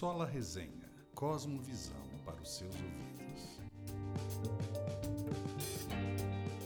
Sola 0.00 0.24
Resenha, 0.24 0.88
Cosmovisão 1.14 1.92
para 2.24 2.40
os 2.40 2.50
seus 2.56 2.74
ouvidos. 2.74 3.60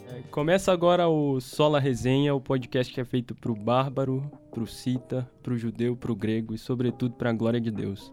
É, 0.07 0.23
começa 0.31 0.73
agora 0.73 1.09
o 1.09 1.41
Sola 1.41 1.81
Resenha, 1.81 2.33
o 2.33 2.41
podcast 2.41 2.95
que 2.95 3.01
é 3.01 3.05
feito 3.05 3.35
pro 3.35 3.53
bárbaro, 3.57 4.23
pro 4.53 4.69
cita, 4.69 5.29
pro 5.43 5.59
judeu, 5.59 5.97
pro 5.97 6.15
grego 6.15 6.55
e 6.55 6.59
sobretudo 6.59 7.17
para 7.17 7.31
a 7.31 7.33
glória 7.33 7.61
de 7.61 7.73
Deus. 7.73 8.13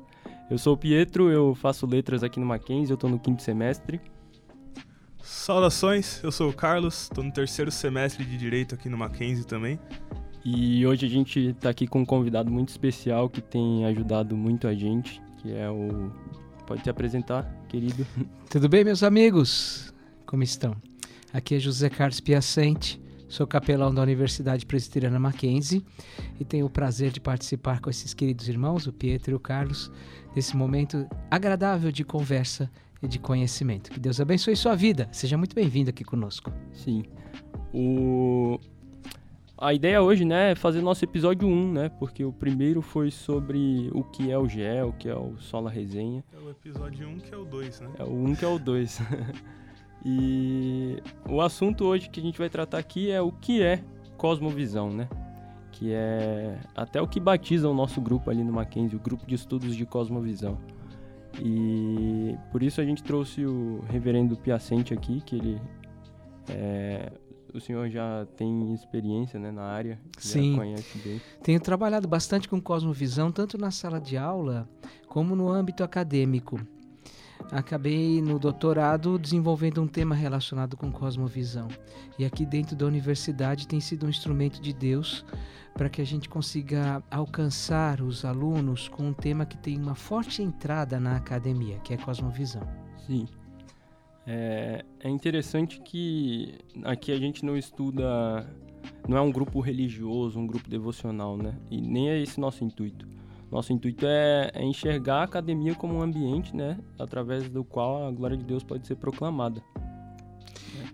Eu 0.50 0.58
sou 0.58 0.74
o 0.74 0.78
Pietro, 0.78 1.30
eu 1.30 1.54
faço 1.54 1.86
letras 1.86 2.24
aqui 2.24 2.40
no 2.40 2.46
Mackenzie, 2.48 2.92
eu 2.92 2.98
tô 2.98 3.08
no 3.08 3.20
quinto 3.20 3.44
semestre. 3.44 4.02
Saudações, 5.22 6.20
eu 6.24 6.32
sou 6.32 6.50
o 6.50 6.54
Carlos, 6.54 7.04
estou 7.04 7.24
no 7.24 7.32
terceiro 7.32 7.70
semestre 7.70 8.26
de 8.26 8.36
Direito 8.36 8.74
aqui 8.74 8.90
no 8.90 8.98
Mackenzie 8.98 9.46
também. 9.46 9.80
E 10.44 10.86
hoje 10.88 11.06
a 11.06 11.10
gente 11.10 11.40
está 11.40 11.70
aqui 11.70 11.86
com 11.86 12.00
um 12.00 12.06
convidado 12.06 12.50
muito 12.50 12.70
especial 12.70 13.30
que 13.30 13.42
tem 13.42 13.86
ajudado 13.86 14.36
muito 14.36 14.68
a 14.68 14.74
gente, 14.74 15.22
que 15.38 15.52
é 15.52 15.70
o. 15.70 16.12
Pode 16.66 16.82
te 16.84 16.90
apresentar, 16.90 17.44
querido? 17.70 18.06
Tudo 18.50 18.68
bem, 18.68 18.84
meus 18.84 19.04
amigos? 19.04 19.94
Como 20.26 20.42
estão? 20.42 20.76
Aqui 21.32 21.56
é 21.56 21.60
José 21.60 21.90
Carlos 21.90 22.20
Piacente, 22.20 23.00
sou 23.30 23.46
capelão 23.46 23.94
da 23.94 24.02
Universidade 24.02 24.66
Presbiteriana 24.66 25.20
Mackenzie 25.20 25.86
e 26.40 26.44
tenho 26.44 26.66
o 26.66 26.70
prazer 26.70 27.12
de 27.12 27.20
participar 27.20 27.80
com 27.80 27.90
esses 27.90 28.14
queridos 28.14 28.50
irmãos, 28.50 28.88
o 28.88 28.94
Pietro 28.94 29.32
e 29.32 29.36
o 29.36 29.40
Carlos, 29.40 29.92
nesse 30.36 30.58
momento 30.58 31.08
agradável 31.30 31.92
de 31.92 32.04
conversa 32.04 32.70
e 33.02 33.08
de 33.08 33.20
conhecimento. 33.20 33.92
Que 33.92 34.00
Deus 34.00 34.20
abençoe 34.20 34.56
sua 34.56 34.76
vida. 34.76 35.08
Seja 35.12 35.38
muito 35.38 35.56
bem-vindo 35.56 35.90
aqui 35.90 36.04
conosco. 36.04 36.52
Sim. 36.74 37.04
O 37.74 38.60
a 39.62 39.76
ideia 39.76 40.02
hoje, 40.02 40.26
né, 40.26 40.52
é 40.52 40.56
fazer 40.56 40.82
nosso 40.82 41.06
episódio 41.06 41.48
1, 41.48 41.72
né? 41.72 41.90
Porque 42.00 42.26
o 42.26 42.34
primeiro 42.34 42.82
foi 42.82 43.12
sobre 43.12 43.92
o 43.94 44.04
que 44.04 44.32
é 44.32 44.38
o 44.38 44.48
GE, 44.48 44.64
o 44.88 44.92
que 44.92 45.08
é 45.08 45.16
o 45.16 45.38
Sola 45.38 45.70
Resenha. 45.70 46.24
É 46.34 46.44
o 46.44 46.50
episódio 46.50 47.08
1 47.08 47.20
que 47.20 47.32
é 47.32 47.38
o 47.38 47.46
2, 47.46 47.82
né? 47.82 47.90
É 48.00 48.04
o 48.04 48.12
1 48.12 48.36
que 48.36 48.44
é 48.44 48.48
o 48.48 48.58
2. 48.58 49.00
e 50.04 50.98
o 51.30 51.42
assunto 51.42 51.86
hoje 51.86 52.10
que 52.10 52.20
a 52.20 52.24
gente 52.24 52.40
vai 52.40 52.50
tratar 52.50 52.80
aqui 52.80 53.12
é 53.12 53.22
o 53.22 53.32
que 53.32 53.62
é 53.62 53.84
Cosmovisão, 54.18 54.90
né? 54.90 55.08
Que 55.72 55.94
é 55.94 56.60
até 56.76 57.00
o 57.00 57.08
que 57.08 57.20
batiza 57.20 57.70
o 57.70 57.74
nosso 57.74 58.02
grupo 58.02 58.32
ali 58.32 58.44
no 58.44 58.52
Mackenzie, 58.52 58.98
o 58.98 59.00
grupo 59.00 59.28
de 59.28 59.36
estudos 59.36 59.76
de 59.76 59.86
Cosmovisão. 59.86 60.58
E 61.40 62.36
por 62.52 62.64
isso 62.64 62.82
a 62.82 62.84
gente 62.84 63.04
trouxe 63.04 63.46
o 63.46 63.84
reverendo 63.88 64.36
Piacente 64.36 64.92
aqui, 64.92 65.22
que 65.22 65.36
ele 65.36 65.62
é 66.50 67.12
o 67.54 67.60
senhor 67.60 67.90
já 67.90 68.26
tem 68.38 68.74
experiência 68.74 69.40
né, 69.40 69.52
na 69.52 69.64
área, 69.64 70.00
Sim. 70.18 70.52
já 70.52 70.58
conhece 70.58 70.98
bem. 71.00 71.22
Tenho 71.44 71.60
trabalhado 71.60 72.08
bastante 72.08 72.48
com 72.48 72.62
cosmovisão, 72.62 73.32
tanto 73.32 73.58
na 73.58 73.72
sala 73.72 74.00
de 74.00 74.18
aula 74.18 74.68
como 75.08 75.36
no 75.36 75.50
âmbito 75.50 75.84
acadêmico. 75.84 76.60
Acabei 77.52 78.22
no 78.22 78.38
doutorado 78.38 79.18
desenvolvendo 79.18 79.82
um 79.82 79.88
tema 79.88 80.16
relacionado 80.16 80.78
com 80.78 80.92
cosmovisão. 80.92 81.68
E 82.18 82.24
aqui 82.24 82.46
dentro 82.46 82.76
da 82.76 82.86
universidade 82.86 83.68
tem 83.68 83.80
sido 83.80 84.06
um 84.06 84.10
instrumento 84.10 84.62
de 84.62 84.72
Deus 84.72 85.26
para 85.74 85.90
que 85.90 86.02
a 86.02 86.06
gente 86.06 86.30
consiga 86.30 87.02
alcançar 87.10 88.02
os 88.02 88.24
alunos 88.24 88.88
com 88.88 89.08
um 89.08 89.14
tema 89.14 89.46
que 89.46 89.58
tem 89.58 89.78
uma 89.78 89.96
forte 89.96 90.42
entrada 90.42 91.00
na 91.00 91.16
academia, 91.16 91.80
que 91.80 91.94
é 91.94 91.98
cosmovisão. 91.98 92.68
Sim. 93.08 93.28
É, 94.26 94.86
é 95.00 95.10
interessante 95.10 95.82
que 95.82 96.56
aqui 96.84 97.12
a 97.12 97.18
gente 97.18 97.44
não 97.44 97.58
estuda, 97.58 98.48
não 99.08 99.18
é 99.18 99.22
um 99.22 99.32
grupo 99.32 99.60
religioso, 99.60 100.40
um 100.40 100.46
grupo 100.46 100.70
devocional, 100.70 101.38
né? 101.38 101.58
E 101.70 101.82
nem 101.82 102.10
é 102.10 102.22
esse 102.22 102.40
nosso 102.40 102.64
intuito. 102.64 103.08
Nosso 103.52 103.74
intuito 103.74 104.06
é, 104.08 104.52
é 104.54 104.64
enxergar 104.64 105.18
a 105.18 105.24
academia 105.24 105.76
como 105.76 105.96
um 105.96 106.02
ambiente, 106.02 106.56
né? 106.56 106.78
Através 106.98 107.50
do 107.50 107.64
qual 107.64 108.08
a 108.08 108.12
glória 108.12 108.38
de 108.38 108.46
Deus 108.46 108.64
pode 108.64 108.88
ser 108.88 108.96
proclamada. 108.96 109.62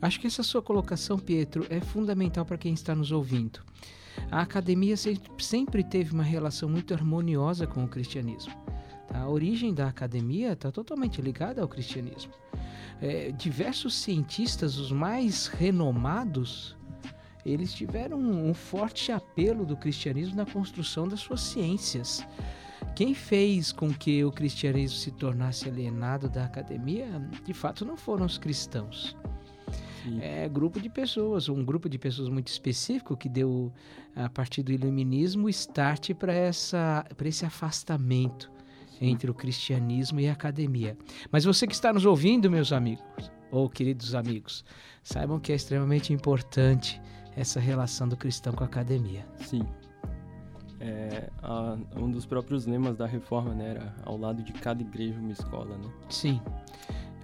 Acho 0.01 0.19
que 0.19 0.27
essa 0.27 0.43
sua 0.43 0.61
colocação, 0.61 1.17
Pietro, 1.17 1.65
é 1.69 1.79
fundamental 1.79 2.45
para 2.45 2.57
quem 2.57 2.73
está 2.73 2.95
nos 2.95 3.11
ouvindo. 3.11 3.59
A 4.31 4.41
academia 4.41 4.95
sempre 5.37 5.83
teve 5.83 6.13
uma 6.13 6.23
relação 6.23 6.67
muito 6.67 6.93
harmoniosa 6.93 7.67
com 7.67 7.83
o 7.83 7.87
cristianismo. 7.87 8.53
A 9.13 9.27
origem 9.27 9.73
da 9.73 9.87
academia 9.87 10.53
está 10.53 10.71
totalmente 10.71 11.21
ligada 11.21 11.61
ao 11.61 11.67
cristianismo 11.67 12.33
é, 13.01 13.31
diversos 13.31 13.95
cientistas, 13.95 14.77
os 14.77 14.91
mais 14.91 15.47
renomados, 15.47 16.75
eles 17.45 17.73
tiveram 17.73 18.17
um, 18.17 18.49
um 18.49 18.53
forte 18.53 19.11
apelo 19.11 19.65
do 19.65 19.77
cristianismo 19.77 20.35
na 20.35 20.45
construção 20.45 21.07
das 21.07 21.19
suas 21.19 21.41
ciências. 21.41 22.25
Quem 22.95 23.13
fez 23.13 23.71
com 23.71 23.93
que 23.93 24.23
o 24.23 24.31
cristianismo 24.31 24.97
se 24.97 25.11
tornasse 25.11 25.69
alienado 25.69 26.29
da 26.29 26.45
academia, 26.45 27.07
de 27.45 27.53
fato, 27.53 27.85
não 27.85 27.95
foram 27.95 28.25
os 28.25 28.37
cristãos. 28.37 29.15
Sim. 30.03 30.19
É 30.21 30.49
grupo 30.49 30.79
de 30.79 30.89
pessoas, 30.89 31.47
um 31.47 31.63
grupo 31.63 31.87
de 31.87 31.97
pessoas 31.97 32.29
muito 32.29 32.47
específico 32.47 33.15
que 33.15 33.29
deu, 33.29 33.71
a 34.15 34.29
partir 34.29 34.63
do 34.63 34.71
iluminismo, 34.71 35.47
start 35.49 36.13
para 36.15 36.33
esse 36.49 37.45
afastamento 37.45 38.56
entre 38.99 39.29
o 39.29 39.33
cristianismo 39.33 40.19
e 40.19 40.27
a 40.27 40.33
academia. 40.33 40.97
Mas 41.31 41.43
você 41.43 41.67
que 41.67 41.73
está 41.73 41.93
nos 41.93 42.05
ouvindo, 42.05 42.49
meus 42.49 42.71
amigos, 42.71 43.31
ou 43.51 43.69
queridos 43.69 44.15
amigos, 44.15 44.63
saibam 45.03 45.39
que 45.39 45.51
é 45.51 45.55
extremamente 45.55 46.13
importante 46.13 47.01
essa 47.35 47.59
relação 47.59 48.07
do 48.07 48.17
cristão 48.17 48.53
com 48.53 48.63
a 48.63 48.67
academia. 48.67 49.25
Sim. 49.37 49.61
É, 50.79 51.29
a, 51.41 51.77
um 51.95 52.09
dos 52.11 52.25
próprios 52.25 52.65
lemas 52.65 52.97
da 52.97 53.05
reforma 53.05 53.53
né, 53.53 53.71
era 53.71 53.95
ao 54.03 54.17
lado 54.17 54.43
de 54.43 54.53
cada 54.53 54.81
igreja 54.81 55.19
uma 55.19 55.31
escola, 55.31 55.77
né? 55.77 55.89
Sim. 56.09 56.41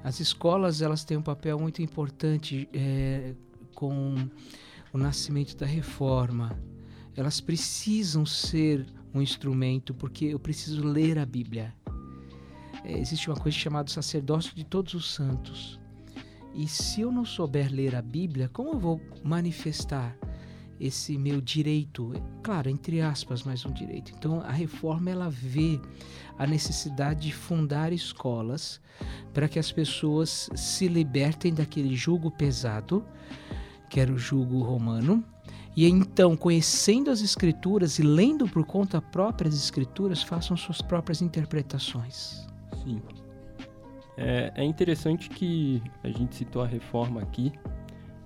As 0.04 0.20
escolas 0.20 0.82
elas 0.82 1.04
têm 1.04 1.18
um 1.18 1.22
papel 1.22 1.60
muito 1.60 1.82
importante 1.82 2.68
é, 2.74 3.34
com 3.74 4.16
o 4.92 4.98
nascimento 4.98 5.56
da 5.56 5.66
reforma. 5.66 6.58
Elas 7.16 7.40
precisam 7.40 8.26
ser 8.26 8.86
um 9.14 9.22
instrumento, 9.22 9.94
porque 9.94 10.26
eu 10.26 10.40
preciso 10.40 10.86
ler 10.86 11.20
a 11.20 11.26
Bíblia. 11.26 11.74
É, 12.84 12.98
existe 12.98 13.30
uma 13.30 13.38
coisa 13.38 13.58
chamada 13.58 13.90
sacerdócio 13.90 14.56
de 14.56 14.64
todos 14.64 14.94
os 14.94 15.14
santos. 15.14 15.80
E 16.54 16.68
se 16.68 17.02
eu 17.02 17.12
não 17.12 17.26
souber 17.26 17.72
ler 17.72 17.96
a 17.96 18.02
Bíblia, 18.02 18.50
como 18.50 18.70
eu 18.72 18.80
vou 18.80 19.02
manifestar 19.24 20.16
esse 20.80 21.18
meu 21.18 21.40
direito? 21.40 22.14
Claro, 22.44 22.70
entre 22.70 23.02
aspas, 23.02 23.44
mas 23.44 23.66
um 23.66 23.72
direito. 23.72 24.12
Então, 24.16 24.42
a 24.42 24.52
reforma 24.52 25.10
ela 25.10 25.30
vê 25.30 25.80
a 26.38 26.46
necessidade 26.46 27.22
de 27.22 27.34
fundar 27.34 27.94
escolas 27.94 28.82
para 29.34 29.48
que 29.48 29.58
as 29.58 29.72
pessoas 29.72 30.50
se 30.56 30.88
libertem 30.88 31.54
daquele 31.54 31.96
jugo 31.96 32.30
pesado, 32.30 33.06
que 33.90 34.00
era 34.00 34.12
o 34.12 34.18
jugo 34.18 34.62
romano, 34.62 35.24
e 35.76 35.88
então, 35.88 36.36
conhecendo 36.36 37.10
as 37.10 37.22
Escrituras 37.22 37.98
e 37.98 38.04
lendo 38.04 38.48
por 38.48 38.66
conta 38.66 39.02
própria 39.02 39.50
as 39.50 39.56
Escrituras, 39.56 40.22
façam 40.22 40.56
suas 40.56 40.82
próprias 40.82 41.22
interpretações. 41.22 42.48
Sim. 42.84 43.02
É, 44.16 44.52
é 44.56 44.64
interessante 44.64 45.30
que 45.30 45.82
a 46.04 46.10
gente 46.10 46.36
citou 46.36 46.62
a 46.62 46.68
reforma 46.68 47.22
aqui 47.22 47.52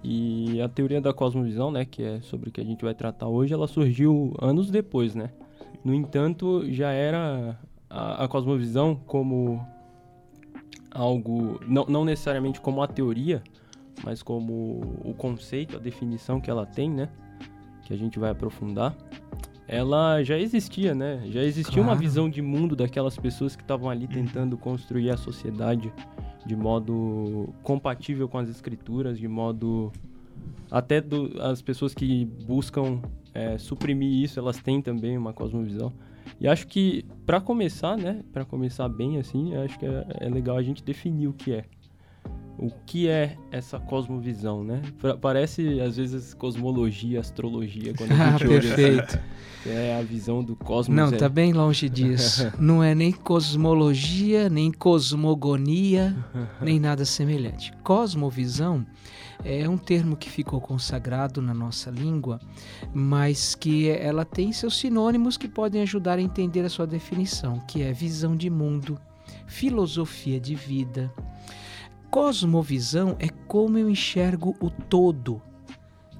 e 0.03 0.61
a 0.61 0.67
teoria 0.67 0.99
da 0.99 1.13
cosmovisão, 1.13 1.71
né, 1.71 1.85
que 1.85 2.03
é 2.03 2.21
sobre 2.21 2.49
o 2.49 2.51
que 2.51 2.61
a 2.61 2.63
gente 2.63 2.83
vai 2.83 2.93
tratar 2.93 3.27
hoje, 3.27 3.53
ela 3.53 3.67
surgiu 3.67 4.33
anos 4.39 4.69
depois, 4.69 5.15
né? 5.15 5.31
No 5.83 5.93
entanto, 5.93 6.69
já 6.71 6.91
era 6.91 7.57
a, 7.89 8.25
a 8.25 8.27
cosmovisão 8.27 8.95
como 8.95 9.65
algo, 10.91 11.59
não, 11.65 11.85
não 11.85 12.05
necessariamente 12.05 12.59
como 12.59 12.81
a 12.81 12.87
teoria, 12.87 13.41
mas 14.03 14.21
como 14.21 14.81
o 15.03 15.13
conceito, 15.13 15.77
a 15.77 15.79
definição 15.79 16.39
que 16.39 16.49
ela 16.49 16.65
tem, 16.65 16.89
né? 16.89 17.09
Que 17.87 17.93
a 17.93 17.97
gente 17.97 18.19
vai 18.19 18.31
aprofundar, 18.31 18.93
ela 19.65 20.21
já 20.21 20.37
existia, 20.37 20.93
né? 20.93 21.23
Já 21.27 21.41
existia 21.41 21.75
claro. 21.75 21.89
uma 21.89 21.95
visão 21.95 22.29
de 22.29 22.41
mundo 22.41 22.75
daquelas 22.75 23.17
pessoas 23.17 23.55
que 23.55 23.61
estavam 23.61 23.89
ali 23.89 24.07
tentando 24.07 24.57
construir 24.57 25.09
a 25.09 25.15
sociedade 25.15 25.91
de 26.45 26.55
modo 26.55 27.53
compatível 27.63 28.27
com 28.27 28.37
as 28.37 28.49
escrituras, 28.49 29.17
de 29.17 29.27
modo 29.27 29.91
até 30.69 30.99
do, 30.99 31.41
as 31.41 31.61
pessoas 31.61 31.93
que 31.93 32.25
buscam 32.45 33.01
é, 33.33 33.57
suprimir 33.57 34.21
isso, 34.21 34.37
elas 34.37 34.57
têm 34.57 34.81
também 34.81 35.17
uma 35.17 35.31
cosmovisão. 35.31 35.93
E 36.41 36.47
acho 36.47 36.67
que 36.67 37.05
para 37.25 37.39
começar, 37.39 37.97
né, 37.97 38.21
para 38.33 38.43
começar 38.43 38.89
bem 38.89 39.17
assim, 39.17 39.55
acho 39.55 39.79
que 39.79 39.85
é, 39.85 40.05
é, 40.19 40.29
legal 40.29 40.57
a 40.57 40.63
gente 40.63 40.83
definir 40.83 41.27
o 41.27 41.33
que 41.33 41.53
é. 41.53 41.63
O 42.59 42.71
que 42.85 43.07
é 43.07 43.37
essa 43.51 43.79
cosmovisão, 43.79 44.63
né? 44.63 44.81
Parece 45.21 45.79
às 45.79 45.97
vezes 45.97 46.33
cosmologia, 46.33 47.19
astrologia 47.19 47.93
quando 47.95 48.11
a 48.11 48.15
Ah, 48.27 48.31
gente 48.31 48.47
olha 48.47 48.61
perfeito. 48.61 49.19
é 49.65 49.97
a 49.97 50.01
visão 50.01 50.43
do 50.43 50.55
cosmos. 50.55 50.95
Não, 50.95 51.09
é, 51.09 51.17
tá 51.17 51.29
bem 51.29 51.53
longe 51.53 51.87
disso. 51.87 52.51
Não 52.59 52.83
é 52.83 52.95
nem 52.95 53.11
cosmologia, 53.11 54.49
nem 54.49 54.71
cosmogonia, 54.71 56.15
nem 56.61 56.79
nada 56.79 57.05
semelhante. 57.05 57.71
Cosmovisão 57.83 58.85
é 59.43 59.67
um 59.69 59.77
termo 59.77 60.15
que 60.15 60.29
ficou 60.29 60.59
consagrado 60.59 61.41
na 61.41 61.53
nossa 61.53 61.91
língua, 61.91 62.39
mas 62.93 63.53
que 63.53 63.89
ela 63.89 64.25
tem 64.25 64.51
seus 64.51 64.77
sinônimos 64.77 65.37
que 65.37 65.47
podem 65.47 65.81
ajudar 65.81 66.17
a 66.17 66.21
entender 66.21 66.61
a 66.61 66.69
sua 66.69 66.87
definição, 66.87 67.59
que 67.67 67.83
é 67.83 67.93
visão 67.93 68.35
de 68.35 68.49
mundo, 68.49 68.99
filosofia 69.45 70.39
de 70.39 70.55
vida. 70.55 71.11
Cosmovisão 72.09 73.15
é 73.19 73.29
como 73.47 73.77
eu 73.77 73.89
enxergo 73.89 74.55
o 74.59 74.69
todo, 74.69 75.41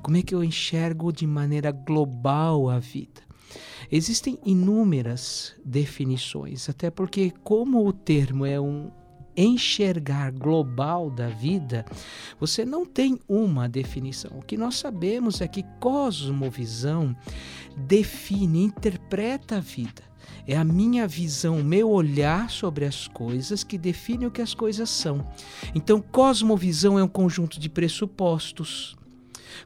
como 0.02 0.18
é 0.18 0.22
que 0.22 0.36
eu 0.36 0.44
enxergo 0.44 1.12
de 1.12 1.26
maneira 1.26 1.72
global 1.72 2.70
a 2.70 2.78
vida. 2.78 3.22
Existem 3.92 4.38
inúmeras 4.46 5.56
definições, 5.64 6.70
até 6.70 6.90
porque, 6.92 7.32
como 7.44 7.88
o 7.88 7.94
termo 7.94 8.46
é 8.46 8.60
um 8.60 8.92
enxergar 9.38 10.32
global 10.32 11.12
da 11.12 11.30
vida, 11.30 11.86
você 12.40 12.66
não 12.66 12.86
tem 12.86 13.20
uma 13.30 13.70
definição. 13.70 14.32
O 14.36 14.42
que 14.42 14.58
nós 14.58 14.76
sabemos 14.76 15.40
é 15.40 15.48
que 15.48 15.64
cosmovisão 15.80 17.16
define, 17.78 18.64
interpreta 18.64 19.58
a 19.58 19.60
vida. 19.60 20.08
É 20.48 20.58
a 20.58 20.64
minha 20.64 21.08
visão, 21.08 21.60
o 21.60 21.64
meu 21.64 21.90
olhar 21.90 22.50
sobre 22.50 22.86
as 22.86 23.08
coisas 23.08 23.64
que 23.64 23.78
define 23.78 24.26
o 24.26 24.32
que 24.32 24.42
as 24.42 24.54
coisas 24.54 24.90
são. 24.90 25.28
Então, 25.76 26.02
cosmovisão 26.02 26.98
é 26.98 27.04
um 27.04 27.08
conjunto 27.08 27.60
de 27.60 27.70
pressupostos. 27.70 28.98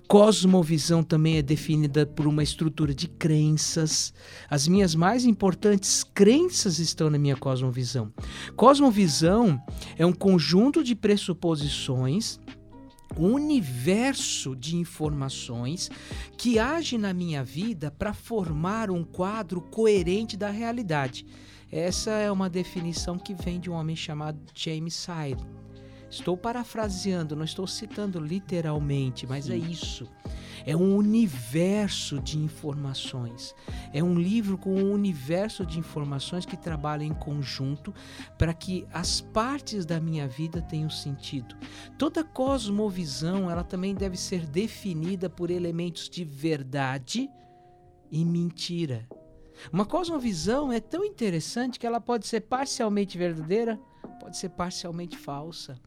Cosmovisão 0.08 1.04
também 1.04 1.38
é 1.38 1.42
definida 1.42 2.06
por 2.06 2.28
uma 2.28 2.44
estrutura 2.44 2.94
de 2.94 3.08
crenças. 3.08 4.14
As 4.50 4.68
minhas 4.68 4.96
mais 4.96 5.26
importantes 5.26 6.04
crenças 6.04 6.80
estão 6.80 7.10
na 7.10 7.18
minha 7.18 7.36
cosmovisão. 7.36 8.12
Cosmovisão 8.56 9.62
é 9.98 10.06
um 10.06 10.14
conjunto 10.14 10.84
de 10.84 10.96
pressuposições 10.96 12.40
universo 13.18 14.56
de 14.56 14.78
informações 14.78 15.90
que 16.38 16.58
age 16.58 16.98
na 16.98 17.14
minha 17.14 17.44
vida 17.44 17.92
para 17.92 18.14
formar 18.14 18.90
um 18.90 19.04
quadro 19.04 19.62
coerente 19.62 20.38
da 20.38 20.50
realidade. 20.50 21.26
Essa 21.72 22.12
é 22.12 22.32
uma 22.32 22.50
definição 22.50 23.18
que 23.18 23.34
vem 23.34 23.60
de 23.60 23.70
um 23.70 23.74
homem 23.74 23.96
chamado 23.96 24.40
James 24.54 24.94
Sire. 24.94 25.38
Estou 26.12 26.36
parafraseando, 26.36 27.38
não 27.38 27.46
estou 27.46 27.66
citando 27.66 28.20
literalmente, 28.20 29.26
mas 29.26 29.50
é 29.50 29.56
isso. 29.56 30.12
É 30.66 30.76
um 30.76 30.98
universo 30.98 32.20
de 32.20 32.38
informações. 32.38 33.56
É 33.94 34.04
um 34.04 34.20
livro 34.20 34.58
com 34.58 34.76
um 34.76 34.92
universo 34.92 35.66
de 35.66 35.80
informações 35.80 36.46
que 36.46 36.58
trabalham 36.58 37.06
em 37.06 37.14
conjunto 37.14 37.94
para 38.38 38.54
que 38.54 38.86
as 38.92 39.22
partes 39.22 39.86
da 39.86 40.02
minha 40.02 40.28
vida 40.28 40.62
tenham 40.62 40.90
sentido. 40.90 41.56
Toda 41.98 42.26
cosmovisão, 42.26 43.50
ela 43.50 43.64
também 43.64 43.96
deve 43.96 44.18
ser 44.18 44.46
definida 44.46 45.30
por 45.30 45.50
elementos 45.50 46.10
de 46.10 46.26
verdade 46.26 47.30
e 48.12 48.26
mentira. 48.26 49.08
Uma 49.72 49.86
cosmovisão 49.86 50.74
é 50.74 50.82
tão 50.82 51.06
interessante 51.06 51.80
que 51.80 51.88
ela 51.88 52.02
pode 52.02 52.28
ser 52.28 52.42
parcialmente 52.42 53.18
verdadeira, 53.18 53.80
pode 54.20 54.36
ser 54.36 54.50
parcialmente 54.50 55.18
falsa. 55.18 55.80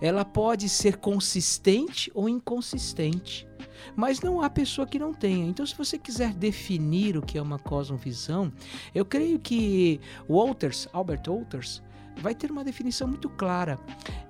Ela 0.00 0.24
pode 0.24 0.68
ser 0.68 0.96
consistente 0.96 2.10
ou 2.14 2.28
inconsistente. 2.28 3.46
Mas 3.94 4.20
não 4.20 4.40
há 4.40 4.48
pessoa 4.48 4.86
que 4.86 4.98
não 4.98 5.12
tenha. 5.12 5.46
Então, 5.46 5.66
se 5.66 5.76
você 5.76 5.98
quiser 5.98 6.32
definir 6.32 7.16
o 7.16 7.22
que 7.22 7.38
é 7.38 7.42
uma 7.42 7.58
cosmovisão, 7.58 8.52
eu 8.94 9.04
creio 9.04 9.38
que 9.38 10.00
Walters, 10.28 10.88
Albert 10.92 11.22
Walters, 11.28 11.82
vai 12.16 12.34
ter 12.34 12.50
uma 12.50 12.64
definição 12.64 13.08
muito 13.08 13.28
clara. 13.28 13.78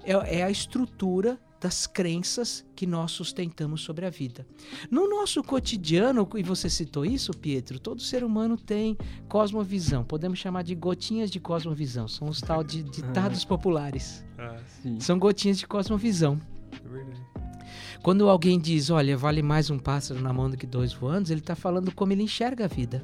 É, 0.04 0.38
é 0.38 0.42
a 0.42 0.50
estrutura 0.50 1.38
das 1.64 1.86
crenças 1.86 2.62
que 2.76 2.86
nós 2.86 3.12
sustentamos 3.12 3.80
sobre 3.80 4.04
a 4.04 4.10
vida. 4.10 4.46
No 4.90 5.08
nosso 5.08 5.42
cotidiano, 5.42 6.28
e 6.36 6.42
você 6.42 6.68
citou 6.68 7.06
isso, 7.06 7.32
Pietro, 7.32 7.78
todo 7.78 8.02
ser 8.02 8.22
humano 8.22 8.58
tem 8.58 8.98
cosmovisão. 9.30 10.04
Podemos 10.04 10.38
chamar 10.38 10.62
de 10.62 10.74
gotinhas 10.74 11.30
de 11.30 11.40
cosmovisão. 11.40 12.06
São 12.06 12.28
os 12.28 12.38
tal 12.38 12.62
de 12.62 12.82
ditados 12.82 13.46
populares. 13.46 14.22
Ah, 14.38 14.58
Sim. 14.82 15.00
São 15.00 15.18
gotinhas 15.18 15.58
de 15.58 15.66
cosmovisão. 15.66 16.38
é 16.70 16.86
verdade. 16.86 17.22
Quando 18.02 18.28
alguém 18.28 18.60
diz, 18.60 18.90
olha, 18.90 19.16
vale 19.16 19.40
mais 19.40 19.70
um 19.70 19.78
pássaro 19.78 20.20
na 20.20 20.34
mão 20.34 20.50
do 20.50 20.58
que 20.58 20.66
dois 20.66 20.92
voando, 20.92 21.32
ele 21.32 21.40
está 21.40 21.56
falando 21.56 21.90
como 21.94 22.12
ele 22.12 22.24
enxerga 22.24 22.66
a 22.66 22.68
vida. 22.68 23.02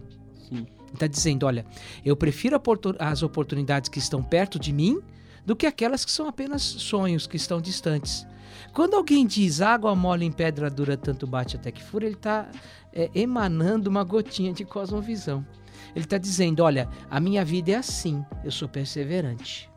Está 0.93 1.07
dizendo, 1.07 1.47
olha, 1.47 1.65
eu 2.05 2.15
prefiro 2.15 2.61
as 2.99 3.23
oportunidades 3.23 3.89
que 3.89 3.99
estão 3.99 4.23
perto 4.23 4.59
de 4.59 4.71
mim 4.71 5.01
do 5.47 5.57
que 5.57 5.65
aquelas 5.65 6.05
que 6.05 6.11
são 6.11 6.29
apenas 6.29 6.61
sonhos, 6.61 7.27
que 7.27 7.37
estão 7.37 7.59
distantes. 7.59 8.27
Quando 8.73 8.95
alguém 8.95 9.27
diz 9.27 9.61
água 9.61 9.95
mole 9.95 10.25
em 10.25 10.33
pedra 10.33 10.71
dura, 10.71 10.97
tanto 10.97 11.27
bate 11.27 11.57
até 11.57 11.73
que 11.73 11.83
fura, 11.83 12.07
ele 12.07 12.15
está 12.15 12.49
emanando 13.15 13.91
uma 13.91 14.05
gotinha 14.05 14.53
de 14.53 14.65
cosmovisão. 14.65 15.45
Ele 15.95 16.05
está 16.05 16.19
dizendo, 16.19 16.63
olha, 16.63 16.89
a 17.11 17.19
minha 17.19 17.45
vida 17.45 17.73
é 17.73 17.77
assim, 17.77 18.25
eu 18.45 18.51
sou 18.51 18.69
perseverante. 18.69 19.69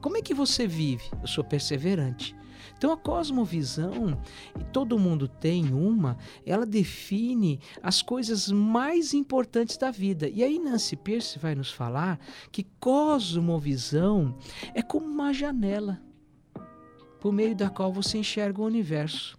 Como 0.00 0.16
é 0.16 0.22
que 0.22 0.32
você 0.32 0.66
vive? 0.66 1.04
Eu 1.20 1.28
sou 1.28 1.44
perseverante. 1.44 2.34
Então 2.76 2.92
a 2.92 2.96
cosmovisão, 2.96 4.16
e 4.58 4.64
todo 4.64 4.98
mundo 4.98 5.26
tem 5.26 5.72
uma, 5.72 6.16
ela 6.46 6.64
define 6.64 7.60
as 7.82 8.00
coisas 8.00 8.50
mais 8.50 9.12
importantes 9.12 9.76
da 9.76 9.90
vida. 9.90 10.28
E 10.28 10.44
aí 10.44 10.58
Nancy 10.58 10.96
Pierce 10.96 11.38
vai 11.38 11.56
nos 11.56 11.72
falar 11.72 12.20
que 12.52 12.64
cosmovisão 12.78 14.38
é 14.74 14.82
como 14.82 15.06
uma 15.06 15.32
janela 15.32 16.00
por 17.20 17.32
meio 17.32 17.54
da 17.54 17.68
qual 17.68 17.92
você 17.92 18.18
enxerga 18.18 18.60
o 18.60 18.66
universo. 18.66 19.36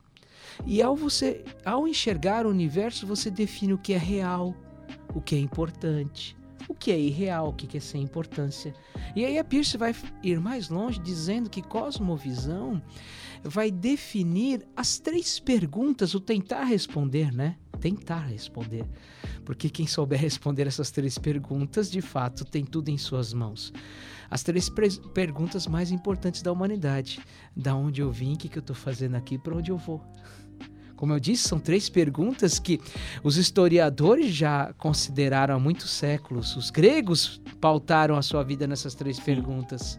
E 0.65 0.81
ao 0.81 0.95
você, 0.95 1.43
ao 1.63 1.87
enxergar 1.87 2.45
o 2.45 2.49
universo, 2.49 3.07
você 3.07 3.31
define 3.31 3.73
o 3.73 3.77
que 3.77 3.93
é 3.93 3.97
real, 3.97 4.53
o 5.13 5.21
que 5.21 5.35
é 5.35 5.39
importante, 5.39 6.35
o 6.67 6.73
que 6.73 6.91
é 6.91 6.99
irreal, 6.99 7.49
o 7.49 7.53
que 7.53 7.77
é 7.77 7.79
sem 7.79 8.01
importância. 8.01 8.73
E 9.15 9.25
aí 9.25 9.39
a 9.39 9.43
Pierce 9.43 9.77
vai 9.77 9.95
ir 10.21 10.39
mais 10.39 10.69
longe 10.69 10.99
dizendo 10.99 11.49
que 11.49 11.61
cosmovisão 11.61 12.81
vai 13.43 13.71
definir 13.71 14.67
as 14.75 14.99
três 14.99 15.39
perguntas, 15.39 16.13
o 16.13 16.19
tentar 16.19 16.63
responder, 16.63 17.33
né? 17.33 17.57
Tentar 17.79 18.25
responder. 18.25 18.85
Porque 19.45 19.69
quem 19.69 19.87
souber 19.87 20.19
responder 20.21 20.67
essas 20.67 20.91
três 20.91 21.17
perguntas, 21.17 21.89
de 21.89 22.01
fato, 22.01 22.43
tem 22.45 22.65
tudo 22.65 22.89
em 22.89 22.97
suas 22.97 23.33
mãos. 23.33 23.73
As 24.29 24.43
três 24.43 24.69
perguntas 25.13 25.65
mais 25.67 25.91
importantes 25.91 26.41
da 26.41 26.51
humanidade: 26.51 27.19
da 27.55 27.75
onde 27.75 28.01
eu 28.01 28.11
vim, 28.11 28.33
o 28.33 28.37
que, 28.37 28.49
que 28.49 28.57
eu 28.57 28.61
estou 28.61 28.75
fazendo 28.75 29.15
aqui, 29.15 29.37
para 29.37 29.55
onde 29.55 29.71
eu 29.71 29.77
vou. 29.77 30.01
Como 30.95 31.13
eu 31.13 31.19
disse, 31.19 31.47
são 31.47 31.59
três 31.59 31.87
perguntas 31.87 32.59
que 32.59 32.81
os 33.23 33.37
historiadores 33.37 34.33
já 34.33 34.73
consideraram 34.73 35.55
há 35.55 35.59
muitos 35.59 35.91
séculos. 35.91 36.57
Os 36.57 36.69
gregos 36.69 37.41
pautaram 37.61 38.17
a 38.17 38.21
sua 38.21 38.43
vida 38.43 38.67
nessas 38.67 38.95
três 38.95 39.17
perguntas. 39.17 39.97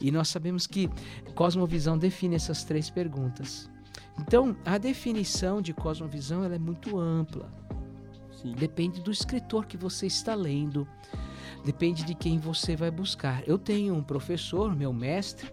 E 0.00 0.10
nós 0.10 0.26
sabemos 0.26 0.66
que 0.66 0.90
cosmovisão 1.36 1.96
define 1.96 2.34
essas 2.34 2.64
três 2.64 2.90
perguntas. 2.90 3.70
Então, 4.18 4.56
a 4.64 4.78
definição 4.78 5.62
de 5.62 5.72
cosmovisão 5.72 6.42
ela 6.42 6.56
é 6.56 6.58
muito 6.58 6.98
ampla. 6.98 7.52
Sim. 8.32 8.52
Depende 8.52 9.00
do 9.00 9.12
escritor 9.12 9.66
que 9.66 9.76
você 9.76 10.06
está 10.06 10.34
lendo. 10.34 10.88
Depende 11.64 12.04
de 12.04 12.14
quem 12.14 12.38
você 12.38 12.76
vai 12.76 12.90
buscar. 12.90 13.42
Eu 13.46 13.58
tenho 13.58 13.94
um 13.94 14.02
professor, 14.02 14.74
meu 14.74 14.92
mestre, 14.92 15.50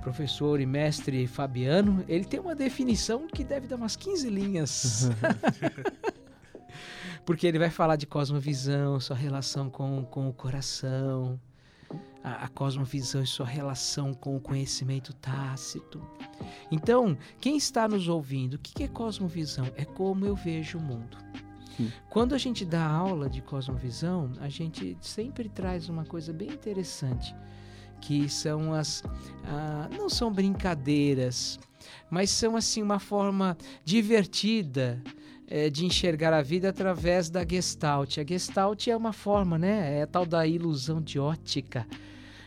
professor 0.00 0.60
e 0.60 0.66
mestre 0.66 1.26
Fabiano, 1.26 2.04
ele 2.08 2.24
tem 2.24 2.40
uma 2.40 2.54
definição 2.54 3.26
que 3.26 3.44
deve 3.44 3.66
dar 3.66 3.76
umas 3.76 3.96
15 3.96 4.28
linhas. 4.28 5.10
Porque 7.24 7.46
ele 7.46 7.58
vai 7.58 7.70
falar 7.70 7.96
de 7.96 8.06
cosmovisão, 8.06 9.00
sua 9.00 9.16
relação 9.16 9.70
com, 9.70 10.04
com 10.04 10.28
o 10.28 10.32
coração, 10.32 11.40
a, 12.22 12.44
a 12.44 12.48
cosmovisão 12.48 13.22
e 13.22 13.26
sua 13.26 13.46
relação 13.46 14.12
com 14.12 14.36
o 14.36 14.40
conhecimento 14.40 15.14
tácito. 15.14 16.02
Então, 16.70 17.16
quem 17.40 17.56
está 17.56 17.88
nos 17.88 18.08
ouvindo, 18.08 18.54
o 18.54 18.58
que 18.58 18.74
que 18.74 18.84
é 18.84 18.88
cosmovisão? 18.88 19.66
É 19.76 19.84
como 19.84 20.26
eu 20.26 20.36
vejo 20.36 20.78
o 20.78 20.82
mundo. 20.82 21.16
Quando 22.08 22.34
a 22.34 22.38
gente 22.38 22.64
dá 22.64 22.84
aula 22.84 23.28
de 23.28 23.40
cosmovisão, 23.40 24.32
a 24.40 24.48
gente 24.48 24.96
sempre 25.00 25.48
traz 25.48 25.88
uma 25.88 26.04
coisa 26.04 26.32
bem 26.32 26.48
interessante, 26.48 27.34
que 28.00 28.28
são 28.28 28.72
as. 28.72 29.02
ah, 29.44 29.88
não 29.96 30.08
são 30.08 30.32
brincadeiras, 30.32 31.58
mas 32.10 32.30
são 32.30 32.56
assim 32.56 32.82
uma 32.82 32.98
forma 32.98 33.56
divertida 33.84 35.02
eh, 35.46 35.70
de 35.70 35.84
enxergar 35.84 36.32
a 36.32 36.42
vida 36.42 36.68
através 36.68 37.28
da 37.28 37.44
Gestalt. 37.46 38.18
A 38.18 38.24
Gestalt 38.24 38.86
é 38.88 38.96
uma 38.96 39.12
forma, 39.12 39.58
né? 39.58 39.98
É 39.98 40.02
a 40.02 40.06
tal 40.06 40.24
da 40.24 40.46
ilusão 40.46 41.00
de 41.00 41.18
ótica 41.18 41.86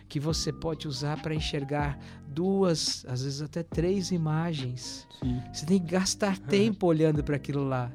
que 0.07 0.19
você 0.19 0.53
pode 0.53 0.87
usar 0.87 1.21
para 1.21 1.35
enxergar 1.35 1.99
duas, 2.27 3.05
às 3.07 3.23
vezes 3.23 3.41
até 3.41 3.63
três 3.63 4.11
imagens. 4.11 5.07
Sim. 5.19 5.41
Você 5.51 5.65
tem 5.65 5.79
que 5.79 5.87
gastar 5.87 6.37
tempo 6.47 6.87
olhando 6.87 7.23
para 7.23 7.35
aquilo 7.35 7.63
lá. 7.63 7.91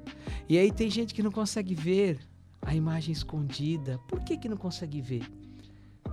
E 0.49 0.59
aí 0.59 0.71
tem 0.71 0.91
gente 0.91 1.15
que 1.15 1.23
não 1.23 1.31
consegue 1.31 1.75
ver 1.75 2.19
a 2.61 2.75
imagem 2.75 3.13
escondida. 3.13 3.99
Por 4.09 4.21
que, 4.21 4.37
que 4.37 4.49
não 4.49 4.57
consegue 4.57 5.01
ver? 5.01 5.27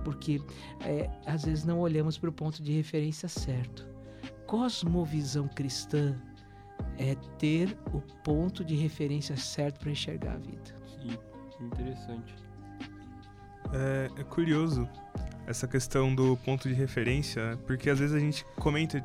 Porque 0.04 0.40
é, 0.80 1.10
às 1.26 1.44
vezes 1.44 1.64
não 1.64 1.80
olhamos 1.80 2.16
para 2.16 2.30
o 2.30 2.32
ponto 2.32 2.62
de 2.62 2.72
referência 2.72 3.28
certo. 3.28 3.86
Cosmovisão 4.46 5.46
cristã 5.48 6.18
é 6.98 7.14
ter 7.38 7.76
o 7.92 8.00
ponto 8.24 8.64
de 8.64 8.74
referência 8.74 9.36
certo 9.36 9.80
para 9.80 9.90
enxergar 9.90 10.32
a 10.32 10.38
vida. 10.38 10.74
Sim. 10.86 11.16
Interessante. 11.64 12.34
É, 13.72 14.10
é 14.20 14.24
curioso 14.24 14.88
essa 15.50 15.66
questão 15.66 16.14
do 16.14 16.36
ponto 16.44 16.68
de 16.68 16.74
referência, 16.74 17.58
porque 17.66 17.90
às 17.90 17.98
vezes 17.98 18.14
a 18.14 18.20
gente 18.20 18.44
comenta, 18.56 19.04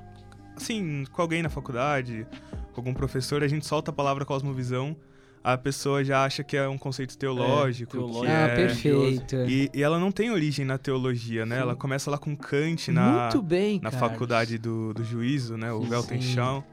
assim, 0.56 1.04
com 1.12 1.22
alguém 1.22 1.42
na 1.42 1.50
faculdade, 1.50 2.25
com 2.72 2.82
algum 2.82 2.94
professor, 2.94 3.44
a 3.44 3.48
gente 3.48 3.66
solta 3.66 3.90
a 3.90 3.94
palavra 3.94 4.24
cosmovisão, 4.24 4.96
a 5.44 5.58
pessoa 5.58 6.04
já 6.04 6.24
acha 6.24 6.44
que 6.44 6.56
é 6.56 6.68
um 6.68 6.78
conceito 6.78 7.18
teológico. 7.18 7.92
teológico. 7.94 8.25
que 8.25 8.32
ah, 8.32 8.48
é- 8.48 8.56
perfeito. 8.56 9.36
E, 9.48 9.70
e 9.74 9.82
ela 9.84 10.00
não 10.00 10.12
tem 10.12 10.30
origem 10.32 10.66
na 10.66 10.78
teologia, 10.78 11.46
né? 11.46 11.56
Sim. 11.56 11.62
Ela 11.62 11.75
começa 11.75 12.10
lá 12.12 12.18
com 12.18 12.36
Kant 12.36 12.92
na, 12.92 13.22
Muito 13.24 13.42
bem, 13.42 13.80
na 13.82 13.90
Carlos. 13.92 14.12
faculdade 14.12 14.58
do, 14.58 14.94
do 14.94 15.04
juízo, 15.04 15.58
né? 15.58 15.72
O. 15.72 15.82
Weltanschauung. 15.82 16.64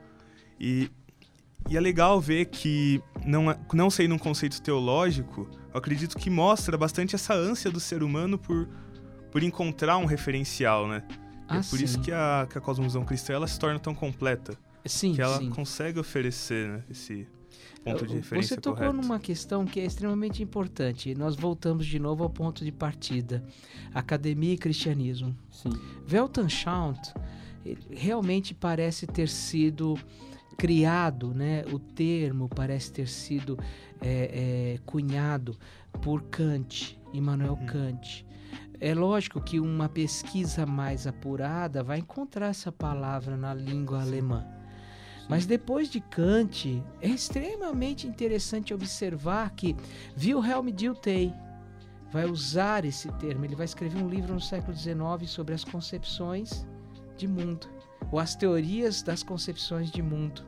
E, 0.60 0.90
e 1.68 1.76
é 1.76 1.80
legal 1.80 2.20
ver 2.20 2.46
que, 2.46 3.02
não, 3.26 3.50
é- 3.50 3.58
não 3.72 3.90
sendo 3.90 4.14
um 4.14 4.18
conceito 4.18 4.60
teológico, 4.60 5.48
eu 5.72 5.78
acredito 5.78 6.16
que 6.16 6.28
mostra 6.30 6.76
bastante 6.78 7.14
essa 7.14 7.34
ânsia 7.34 7.70
do 7.70 7.80
ser 7.80 8.02
humano 8.02 8.38
por, 8.38 8.68
por 9.32 9.42
encontrar 9.42 9.96
um 9.98 10.04
referencial, 10.04 10.86
né? 10.86 11.02
E 11.10 11.14
Ah, 11.48 11.56
é 11.58 11.62
por 11.62 11.80
isso 11.80 11.94
sim. 11.94 12.02
que 12.02 12.12
a, 12.12 12.46
que 12.48 12.56
a 12.56 12.60
cosmovisão 12.60 13.04
cristã 13.04 13.32
ela 13.32 13.48
se 13.48 13.58
torna 13.58 13.80
tão 13.80 13.94
completa. 13.94 14.56
Sim, 14.86 15.14
que 15.14 15.20
ela 15.22 15.38
sim. 15.38 15.48
consegue 15.50 15.98
oferecer 15.98 16.68
né, 16.68 16.82
esse 16.90 17.26
ponto 17.84 18.04
de 18.06 18.14
referência 18.14 18.56
Você 18.56 18.60
tocou 18.60 18.78
correto. 18.78 18.96
numa 18.96 19.18
questão 19.18 19.64
que 19.64 19.78
é 19.80 19.84
extremamente 19.84 20.42
importante. 20.42 21.14
Nós 21.14 21.34
voltamos 21.36 21.86
de 21.86 21.98
novo 21.98 22.22
ao 22.24 22.30
ponto 22.30 22.64
de 22.64 22.70
partida: 22.72 23.44
academia 23.94 24.54
e 24.54 24.58
cristianismo. 24.58 25.36
Sim. 25.50 25.70
Weltanschauung 26.10 26.98
ele 27.64 27.80
realmente 27.92 28.52
parece 28.54 29.06
ter 29.06 29.28
sido 29.28 29.96
criado, 30.58 31.32
né? 31.32 31.64
O 31.72 31.78
termo 31.78 32.48
parece 32.48 32.92
ter 32.92 33.08
sido 33.08 33.56
é, 34.00 34.74
é, 34.74 34.78
cunhado 34.84 35.56
por 36.02 36.22
Kant, 36.24 36.98
Immanuel 37.12 37.52
Uhum. 37.60 37.66
Kant. 37.66 38.26
É 38.84 38.96
lógico 38.96 39.40
que 39.40 39.60
uma 39.60 39.88
pesquisa 39.88 40.66
mais 40.66 41.06
apurada 41.06 41.84
vai 41.84 42.00
encontrar 42.00 42.48
essa 42.48 42.72
palavra 42.72 43.36
na 43.36 43.54
língua 43.54 44.00
alemã. 44.00 44.44
Mas 45.28 45.46
depois 45.46 45.88
de 45.88 46.00
Kant, 46.00 46.82
é 47.00 47.06
extremamente 47.06 48.08
interessante 48.08 48.74
observar 48.74 49.50
que 49.50 49.76
Wilhelm 50.20 50.72
Dilthey 50.72 51.32
vai 52.10 52.28
usar 52.28 52.84
esse 52.84 53.06
termo. 53.12 53.44
Ele 53.44 53.54
vai 53.54 53.66
escrever 53.66 54.02
um 54.02 54.08
livro 54.08 54.34
no 54.34 54.40
século 54.40 54.76
XIX 54.76 55.30
sobre 55.30 55.54
as 55.54 55.62
concepções 55.62 56.66
de 57.16 57.28
mundo, 57.28 57.68
ou 58.10 58.18
as 58.18 58.34
teorias 58.34 59.00
das 59.00 59.22
concepções 59.22 59.92
de 59.92 60.02
mundo. 60.02 60.42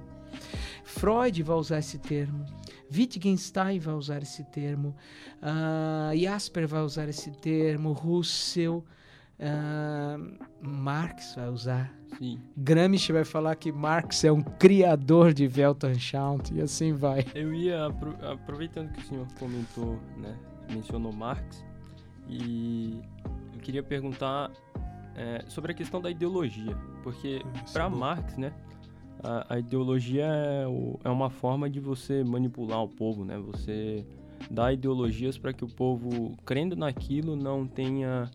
Freud 0.83 1.41
vai 1.41 1.57
usar 1.57 1.79
esse 1.79 1.99
termo, 1.99 2.45
Wittgenstein 2.93 3.79
vai 3.79 3.95
usar 3.95 4.23
esse 4.23 4.45
termo, 4.45 4.95
ah, 5.43 6.11
Jasper 6.15 6.67
vai 6.67 6.83
usar 6.83 7.09
esse 7.09 7.31
termo, 7.31 7.93
Russell, 7.93 8.85
ah, 9.41 10.17
Marx 10.61 11.35
vai 11.37 11.49
usar. 11.49 11.93
Sim. 12.19 12.39
Gramsci 12.57 13.13
vai 13.13 13.25
falar 13.25 13.57
que 13.57 13.73
Marx 13.73 14.23
é 14.23 14.31
um 14.31 14.41
criador 14.41 15.33
de 15.33 15.47
Weltanschauung 15.49 16.43
e 16.53 16.61
assim 16.61 16.93
vai. 16.93 17.25
Eu 17.35 17.53
ia, 17.53 17.87
apro- 17.87 18.17
aproveitando 18.25 18.93
que 18.93 19.01
o 19.01 19.05
senhor 19.05 19.27
comentou, 19.39 19.99
né, 20.17 20.37
mencionou 20.73 21.13
Marx, 21.13 21.65
e 22.29 23.01
eu 23.53 23.61
queria 23.61 23.83
perguntar 23.83 24.51
é, 25.17 25.45
sobre 25.49 25.73
a 25.73 25.75
questão 25.75 26.01
da 26.01 26.11
ideologia, 26.11 26.77
porque 27.03 27.43
para. 27.73 27.91
Marx, 27.91 28.37
né, 28.37 28.53
a, 29.23 29.55
a 29.55 29.59
ideologia 29.59 30.25
é, 30.25 30.67
o- 30.67 30.99
é 31.05 31.09
uma 31.09 31.31
forma 31.31 31.69
de 31.71 31.81
você 31.81 32.23
manipular 32.25 32.83
o 32.83 32.89
povo, 32.89 33.25
né, 33.25 33.39
você 33.39 34.05
dá 34.51 34.73
ideologias 34.73 35.39
para 35.39 35.53
que 35.53 35.65
o 35.65 35.69
povo, 35.69 36.37
crendo 36.45 36.77
naquilo, 36.77 37.35
não 37.37 37.67
tenha 37.67 38.31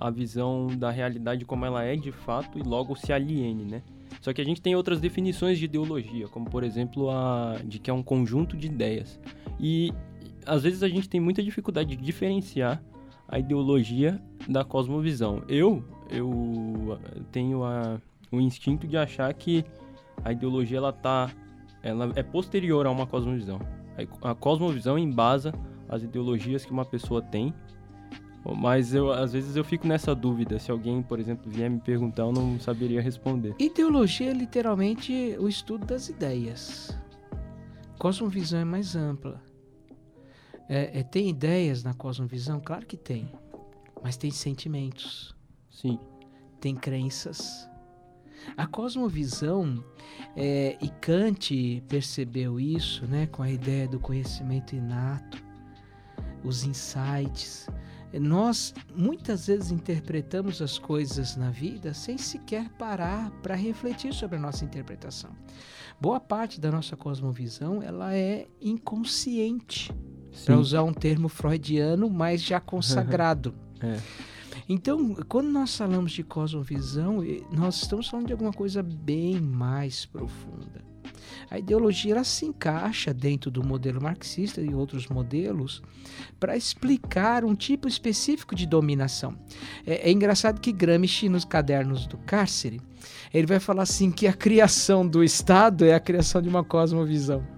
a 0.00 0.10
visão 0.10 0.68
da 0.68 0.90
realidade 0.90 1.44
como 1.44 1.64
ela 1.64 1.82
é 1.82 1.96
de 1.96 2.12
fato 2.12 2.58
e 2.58 2.62
logo 2.62 2.94
se 2.94 3.12
aliene, 3.12 3.64
né? 3.64 3.82
Só 4.20 4.32
que 4.32 4.40
a 4.40 4.44
gente 4.44 4.62
tem 4.62 4.76
outras 4.76 5.00
definições 5.00 5.58
de 5.58 5.64
ideologia, 5.64 6.28
como 6.28 6.48
por 6.48 6.62
exemplo 6.62 7.10
a 7.10 7.56
de 7.64 7.78
que 7.80 7.90
é 7.90 7.92
um 7.92 8.02
conjunto 8.02 8.56
de 8.56 8.66
ideias. 8.68 9.18
E 9.58 9.92
às 10.46 10.62
vezes 10.62 10.82
a 10.84 10.88
gente 10.88 11.08
tem 11.08 11.20
muita 11.20 11.42
dificuldade 11.42 11.96
de 11.96 12.02
diferenciar 12.02 12.80
a 13.26 13.38
ideologia 13.40 14.20
da 14.48 14.64
cosmovisão. 14.64 15.42
Eu 15.48 15.82
eu 16.10 16.98
eh, 17.04 17.20
tenho 17.32 17.64
a, 17.64 18.00
o 18.30 18.40
instinto 18.40 18.86
de 18.86 18.96
achar 18.96 19.32
que 19.34 19.64
a 20.24 20.32
ideologia 20.32 20.78
ela 20.78 20.92
tá 20.92 21.30
ela 21.82 22.12
é 22.16 22.22
posterior 22.22 22.86
a 22.86 22.90
uma 22.90 23.06
cosmovisão. 23.06 23.60
A 24.22 24.34
cosmovisão 24.34 24.98
embasa 24.98 25.52
as 25.88 26.02
ideologias 26.02 26.64
que 26.64 26.72
uma 26.72 26.84
pessoa 26.84 27.20
tem 27.20 27.52
mas 28.56 28.94
eu, 28.94 29.12
às 29.12 29.32
vezes 29.32 29.56
eu 29.56 29.64
fico 29.64 29.86
nessa 29.86 30.14
dúvida. 30.14 30.58
Se 30.58 30.70
alguém, 30.70 31.02
por 31.02 31.18
exemplo, 31.18 31.50
vier 31.50 31.70
me 31.70 31.80
perguntar, 31.80 32.22
eu 32.22 32.32
não 32.32 32.58
saberia 32.58 33.00
responder. 33.00 33.54
Ideologia 33.58 34.30
é 34.30 34.32
literalmente 34.32 35.36
o 35.38 35.48
estudo 35.48 35.86
das 35.86 36.08
ideias. 36.08 36.96
Cosmovisão 37.98 38.60
é 38.60 38.64
mais 38.64 38.94
ampla. 38.94 39.42
É, 40.68 41.00
é, 41.00 41.02
tem 41.02 41.28
ideias 41.28 41.82
na 41.82 41.94
cosmovisão? 41.94 42.60
Claro 42.60 42.86
que 42.86 42.96
tem. 42.96 43.30
Mas 44.02 44.16
tem 44.16 44.30
sentimentos, 44.30 45.34
Sim, 45.70 45.98
tem 46.60 46.74
crenças. 46.74 47.68
A 48.56 48.66
cosmovisão, 48.66 49.82
é, 50.36 50.76
e 50.80 50.88
Kant 50.88 51.82
percebeu 51.88 52.58
isso 52.58 53.06
né, 53.06 53.26
com 53.26 53.42
a 53.42 53.50
ideia 53.50 53.88
do 53.88 53.98
conhecimento 53.98 54.74
inato, 54.74 55.42
os 56.44 56.64
insights. 56.64 57.68
Nós 58.12 58.74
muitas 58.96 59.48
vezes 59.48 59.70
interpretamos 59.70 60.62
as 60.62 60.78
coisas 60.78 61.36
na 61.36 61.50
vida 61.50 61.92
sem 61.92 62.16
sequer 62.16 62.68
parar 62.70 63.30
para 63.42 63.54
refletir 63.54 64.14
sobre 64.14 64.38
a 64.38 64.40
nossa 64.40 64.64
interpretação. 64.64 65.30
Boa 66.00 66.18
parte 66.18 66.60
da 66.60 66.70
nossa 66.70 66.96
cosmovisão 66.96 67.82
ela 67.82 68.14
é 68.14 68.46
inconsciente, 68.60 69.92
para 70.44 70.56
usar 70.56 70.82
um 70.84 70.92
termo 70.92 71.28
freudiano, 71.28 72.08
mas 72.08 72.42
já 72.42 72.60
consagrado. 72.60 73.54
É. 73.80 73.98
Então, 74.68 75.14
quando 75.28 75.48
nós 75.48 75.74
falamos 75.74 76.12
de 76.12 76.22
cosmovisão, 76.22 77.20
nós 77.50 77.76
estamos 77.76 78.08
falando 78.08 78.26
de 78.26 78.32
alguma 78.32 78.52
coisa 78.52 78.82
bem 78.82 79.40
mais 79.40 80.04
profunda. 80.04 80.86
A 81.50 81.58
ideologia 81.58 82.12
ela 82.12 82.24
se 82.24 82.44
encaixa 82.44 83.14
dentro 83.14 83.50
do 83.50 83.64
modelo 83.64 84.02
marxista 84.02 84.60
e 84.60 84.74
outros 84.74 85.06
modelos 85.08 85.82
para 86.38 86.56
explicar 86.56 87.44
um 87.44 87.54
tipo 87.54 87.88
específico 87.88 88.54
de 88.54 88.66
dominação. 88.66 89.38
É, 89.86 90.10
é 90.10 90.12
engraçado 90.12 90.60
que 90.60 90.70
Gramsci, 90.70 91.30
nos 91.30 91.46
cadernos 91.46 92.06
do 92.06 92.18
cárcere, 92.18 92.80
ele 93.32 93.46
vai 93.46 93.58
falar 93.58 93.84
assim 93.84 94.10
que 94.10 94.26
a 94.26 94.32
criação 94.34 95.06
do 95.06 95.24
Estado 95.24 95.86
é 95.86 95.94
a 95.94 96.00
criação 96.00 96.42
de 96.42 96.48
uma 96.48 96.62
cosmovisão. 96.62 97.57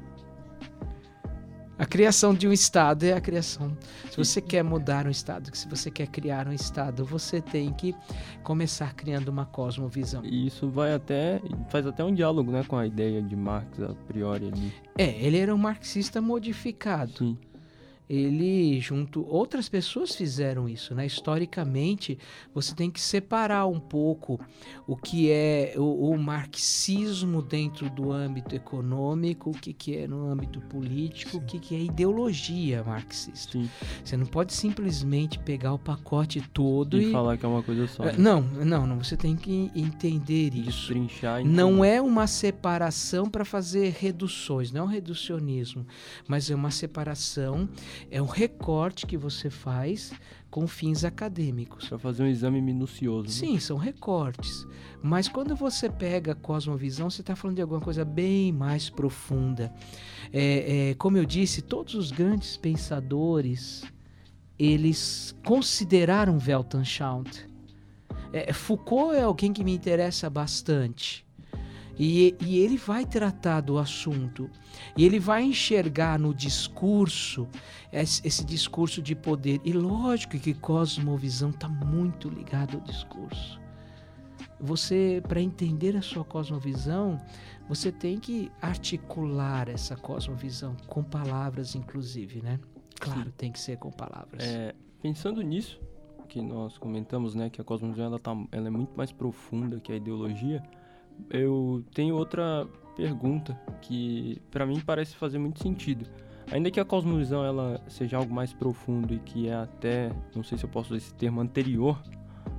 A 1.81 1.87
criação 1.87 2.35
de 2.35 2.47
um 2.47 2.53
Estado 2.53 3.05
é 3.05 3.15
a 3.15 3.21
criação. 3.23 3.75
Se 4.11 4.17
você 4.19 4.39
quer 4.39 4.63
mudar 4.63 5.07
um 5.07 5.11
Estado, 5.11 5.49
se 5.57 5.67
você 5.67 5.91
quer 5.91 6.09
criar 6.09 6.47
um 6.47 6.53
Estado, 6.53 7.07
você 7.07 7.41
tem 7.41 7.73
que 7.73 7.95
começar 8.43 8.93
criando 8.93 9.31
uma 9.31 9.47
cosmovisão. 9.47 10.23
E 10.23 10.47
isso 10.47 10.69
vai 10.69 10.93
até. 10.93 11.41
faz 11.71 11.87
até 11.87 12.05
um 12.05 12.13
diálogo 12.13 12.53
né, 12.53 12.63
com 12.69 12.77
a 12.77 12.87
ideia 12.87 13.23
de 13.23 13.35
Marx 13.35 13.81
a 13.81 13.95
priori 14.07 14.49
ali. 14.49 14.75
É, 14.99 15.25
ele 15.25 15.39
era 15.39 15.55
um 15.55 15.59
marxista 15.59 16.21
modificado. 16.21 17.17
Sim. 17.17 17.39
Ele, 18.11 18.81
junto. 18.81 19.25
Outras 19.29 19.69
pessoas 19.69 20.17
fizeram 20.17 20.69
isso, 20.69 20.97
né? 20.97 21.07
Historicamente, 21.07 22.19
você 22.53 22.75
tem 22.75 22.91
que 22.91 23.01
separar 23.01 23.69
um 23.69 23.79
pouco 23.79 24.41
o 24.85 24.97
que 24.97 25.31
é 25.31 25.75
o, 25.77 26.11
o 26.11 26.19
marxismo 26.19 27.41
dentro 27.41 27.89
do 27.89 28.11
âmbito 28.11 28.57
econômico, 28.57 29.51
o 29.51 29.55
que, 29.55 29.73
que 29.73 29.97
é 29.97 30.09
no 30.09 30.29
âmbito 30.29 30.61
político, 30.63 31.37
o 31.37 31.41
que, 31.41 31.61
que 31.61 31.77
é 31.77 31.79
ideologia 31.79 32.83
marxista. 32.83 33.53
Sim. 33.53 33.71
Você 34.05 34.17
não 34.17 34.27
pode 34.27 34.55
simplesmente 34.55 35.39
pegar 35.39 35.73
o 35.73 35.79
pacote 35.79 36.41
todo 36.53 37.01
E, 37.01 37.11
e. 37.11 37.13
falar 37.13 37.37
que 37.37 37.47
é 37.47 37.49
uma 37.49 37.63
coisa 37.63 37.87
só. 37.87 38.03
É, 38.03 38.07
né? 38.13 38.19
Não, 38.19 38.41
não, 38.41 38.89
não. 38.89 38.99
Você 38.99 39.17
tem 39.17 39.37
que 39.37 39.71
entender 39.73 40.53
isso. 40.53 40.93
Destrinchar. 40.93 41.45
Não 41.45 41.85
é 41.85 42.03
uma 42.03 42.27
separação 42.27 43.31
para 43.31 43.45
fazer 43.45 43.95
reduções, 44.01 44.73
não 44.73 44.81
é 44.81 44.85
um 44.85 44.89
reducionismo, 44.89 45.87
mas 46.27 46.51
é 46.51 46.57
uma 46.57 46.73
separação 46.73 47.69
É 48.11 48.21
um 48.23 48.27
recorte 48.27 49.07
que 49.07 49.17
você 49.17 49.51
faz 49.51 50.13
com 50.51 50.67
fins 50.67 51.05
acadêmicos. 51.05 51.89
Para 51.89 51.99
fazer 51.99 52.23
um 52.23 52.27
exame 52.27 52.61
minucioso. 52.61 53.29
Né? 53.29 53.33
Sim, 53.33 53.59
são 53.59 53.77
recortes. 53.77 54.67
Mas 55.03 55.29
quando 55.29 55.57
você 55.57 55.89
pega 55.89 56.33
a 56.33 56.35
cosmovisão, 56.35 57.09
você 57.09 57.21
está 57.21 57.35
falando 57.35 57.57
de 57.57 57.63
alguma 57.63 57.81
coisa 57.81 58.05
bem 58.05 58.53
mais 58.53 58.91
profunda. 58.91 59.73
É, 60.33 60.91
é, 60.91 60.95
como 60.95 61.17
eu 61.17 61.25
disse, 61.25 61.63
todos 61.63 61.95
os 61.95 62.11
grandes 62.11 62.57
pensadores 62.57 63.85
eles 64.59 65.35
consideraram 65.43 66.39
Weltanschauung. 66.39 67.31
É, 68.31 68.53
Foucault 68.53 69.17
é 69.17 69.23
alguém 69.23 69.53
que 69.53 69.65
me 69.65 69.73
interessa 69.73 70.29
bastante. 70.29 71.25
E, 72.03 72.35
e, 72.41 72.59
ele 72.61 72.79
vai 72.79 73.05
tratar 73.05 73.61
do 73.61 73.77
assunto. 73.77 74.49
E 74.97 75.05
ele 75.05 75.21
vai 75.21 75.43
enxergar 75.43 76.19
no 76.19 76.33
discurso 76.33 77.47
esse, 77.93 78.27
esse 78.27 78.43
discurso 78.43 79.03
de 79.03 79.15
poder. 79.15 79.61
E 79.67 79.73
lógico 79.75 80.39
que 80.39 80.55
cosmovisão 80.55 81.51
está 81.51 81.69
muito 81.69 82.31
ligado 82.31 82.79
ao 82.79 82.81
discurso. 82.85 83.61
Você, 84.59 85.23
para 85.29 85.43
entender 85.43 85.95
a 85.95 86.01
sua 86.01 86.25
cosmovisão, 86.25 87.21
você 87.69 87.93
tem 87.93 88.19
que 88.19 88.51
articular 88.63 89.69
essa 89.69 89.95
cosmovisão 89.95 90.75
com 90.87 91.05
palavras, 91.05 91.75
inclusive, 91.75 92.41
né? 92.41 92.59
Claro, 92.99 93.25
Sim. 93.25 93.35
tem 93.37 93.53
que 93.53 93.61
ser 93.61 93.77
com 93.77 93.91
palavras. 93.91 94.43
É, 94.43 94.75
pensando 95.03 95.43
nisso, 95.43 95.79
que 96.31 96.41
nós 96.41 96.79
comentamos, 96.79 97.35
né, 97.35 97.51
que 97.51 97.61
a 97.61 97.65
cosmovisão 97.65 98.07
ela, 98.07 98.19
tá, 98.19 98.35
ela 98.53 98.69
é 98.69 98.71
muito 98.71 98.97
mais 98.97 99.13
profunda 99.13 99.79
que 99.81 99.93
a 99.93 99.97
ideologia, 99.97 100.63
eu 101.31 101.85
tenho 101.93 102.15
outra 102.15 102.67
pergunta 102.97 103.59
que 103.81 104.41
para 104.51 104.67
mim 104.67 104.81
parece 104.81 105.17
fazer 105.17 105.39
muito 105.39 105.63
sentido. 105.63 106.07
Ainda 106.51 106.71
que 106.71 106.81
a 106.81 106.85
cosmovisão 106.85 107.45
ela 107.45 107.81
seja 107.89 108.17
algo 108.17 108.35
mais 108.35 108.53
profundo 108.53 109.15
e 109.15 109.19
que 109.19 109.49
é 109.49 109.55
até, 109.55 110.13
não 110.35 110.43
sei 110.43 110.59
se 110.59 110.65
eu 110.65 110.69
posso 110.69 110.89
usar 110.89 110.97
esse 110.97 111.15
termo, 111.15 111.41
anterior 111.41 112.01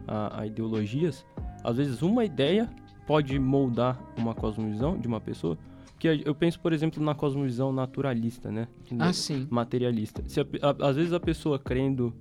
a, 0.08 0.42
a 0.42 0.48
ideologias, 0.48 1.26
às 1.64 1.78
vezes 1.78 2.02
uma 2.02 2.24
ideia 2.24 2.70
pode 3.06 3.38
moldar 3.38 4.02
uma 4.18 4.34
cosmovisão 4.34 4.98
de 4.98 5.08
uma 5.08 5.20
pessoa. 5.20 5.58
Porque 5.92 6.24
eu 6.26 6.34
penso, 6.34 6.60
por 6.60 6.74
exemplo, 6.74 7.04
na 7.04 7.14
cosmovisão 7.14 7.72
naturalista, 7.72 8.50
né? 8.52 8.68
Ah, 8.98 9.14
sim. 9.14 9.48
Materialista. 9.52 10.24
Se 10.28 10.40
a, 10.40 10.46
a, 10.62 10.90
às 10.90 10.96
vezes 10.96 11.14
a 11.14 11.20
pessoa 11.20 11.60
crendo 11.60 12.14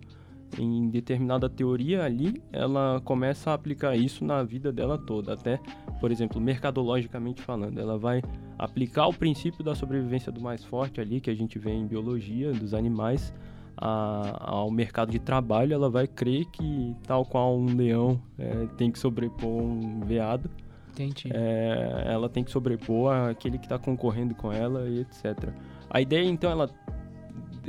em 0.59 0.89
determinada 0.89 1.49
teoria 1.49 2.05
ali, 2.05 2.43
ela 2.53 3.01
começa 3.05 3.51
a 3.51 3.55
aplicar 3.55 3.97
isso 3.97 4.25
na 4.25 4.43
vida 4.43 4.73
dela 4.73 4.99
toda, 4.99 5.35
até, 5.35 5.59
por 6.01 6.11
exemplo, 6.11 6.41
mercadologicamente 6.41 7.41
falando, 7.41 7.79
ela 7.79 7.99
vai 7.99 8.23
aplicar 8.59 9.07
o 9.07 9.13
princípio 9.13 9.65
da 9.65 9.75
sobrevivência 9.75 10.33
do 10.33 10.41
mais 10.41 10.65
forte 10.65 11.01
ali, 11.01 11.21
que 11.21 11.31
a 11.31 11.35
gente 11.35 11.59
vê 11.59 11.73
em 11.73 11.87
biologia, 11.87 12.53
dos 12.53 12.75
animais, 12.75 13.33
a, 13.77 14.51
ao 14.53 14.71
mercado 14.71 15.11
de 15.11 15.19
trabalho, 15.19 15.73
ela 15.73 15.89
vai 15.89 16.07
crer 16.07 16.45
que, 16.47 16.95
tal 17.07 17.25
qual 17.25 17.57
um 17.57 17.77
leão 17.77 18.21
é, 18.39 18.67
tem 18.77 18.91
que 18.91 18.99
sobrepor 18.99 19.63
um 19.63 20.01
veado, 20.01 20.51
Entendi. 20.93 21.31
É, 21.33 22.05
ela 22.07 22.29
tem 22.29 22.45
que 22.45 22.51
sobrepor 22.51 23.13
aquele 23.31 23.59
que 23.59 23.65
está 23.65 23.79
concorrendo 23.79 24.35
com 24.35 24.53
ela 24.53 24.89
e 24.89 25.01
etc. 25.01 25.51
A 25.89 26.01
ideia, 26.01 26.29
então, 26.29 26.51
ela 26.51 26.69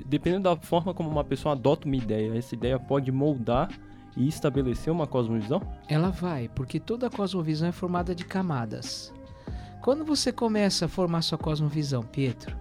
dependendo 0.06 0.44
da 0.44 0.56
forma 0.56 0.94
como 0.94 1.10
uma 1.10 1.24
pessoa 1.24 1.54
adota 1.54 1.88
uma 1.88 1.96
ideia, 1.96 2.38
essa 2.38 2.56
ideia 2.56 2.80
pode 2.80 3.12
moldar 3.12 3.70
e 4.16 4.28
estabelecer 4.28 4.92
uma 4.92 5.08
cosmovisão? 5.08 5.62
Ela 5.88 6.10
vai, 6.10 6.50
porque 6.50 6.80
toda 6.80 7.10
cosmovisão 7.10 7.70
é 7.70 7.72
formada 7.72 8.14
de 8.14 8.26
camadas. 8.26 9.14
Quando 9.82 10.06
você 10.06 10.32
começa 10.32 10.86
a 10.86 10.90
formar 10.90 11.22
sua 11.22 11.38
cosmovisão, 11.38 12.04
Pietro, 12.04 12.56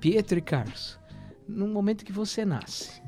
Pietro 0.00 0.38
e 0.38 0.42
Carlos, 0.42 0.98
no 1.46 1.68
momento 1.68 2.04
que 2.04 2.12
você 2.12 2.44
nasce, 2.44 3.02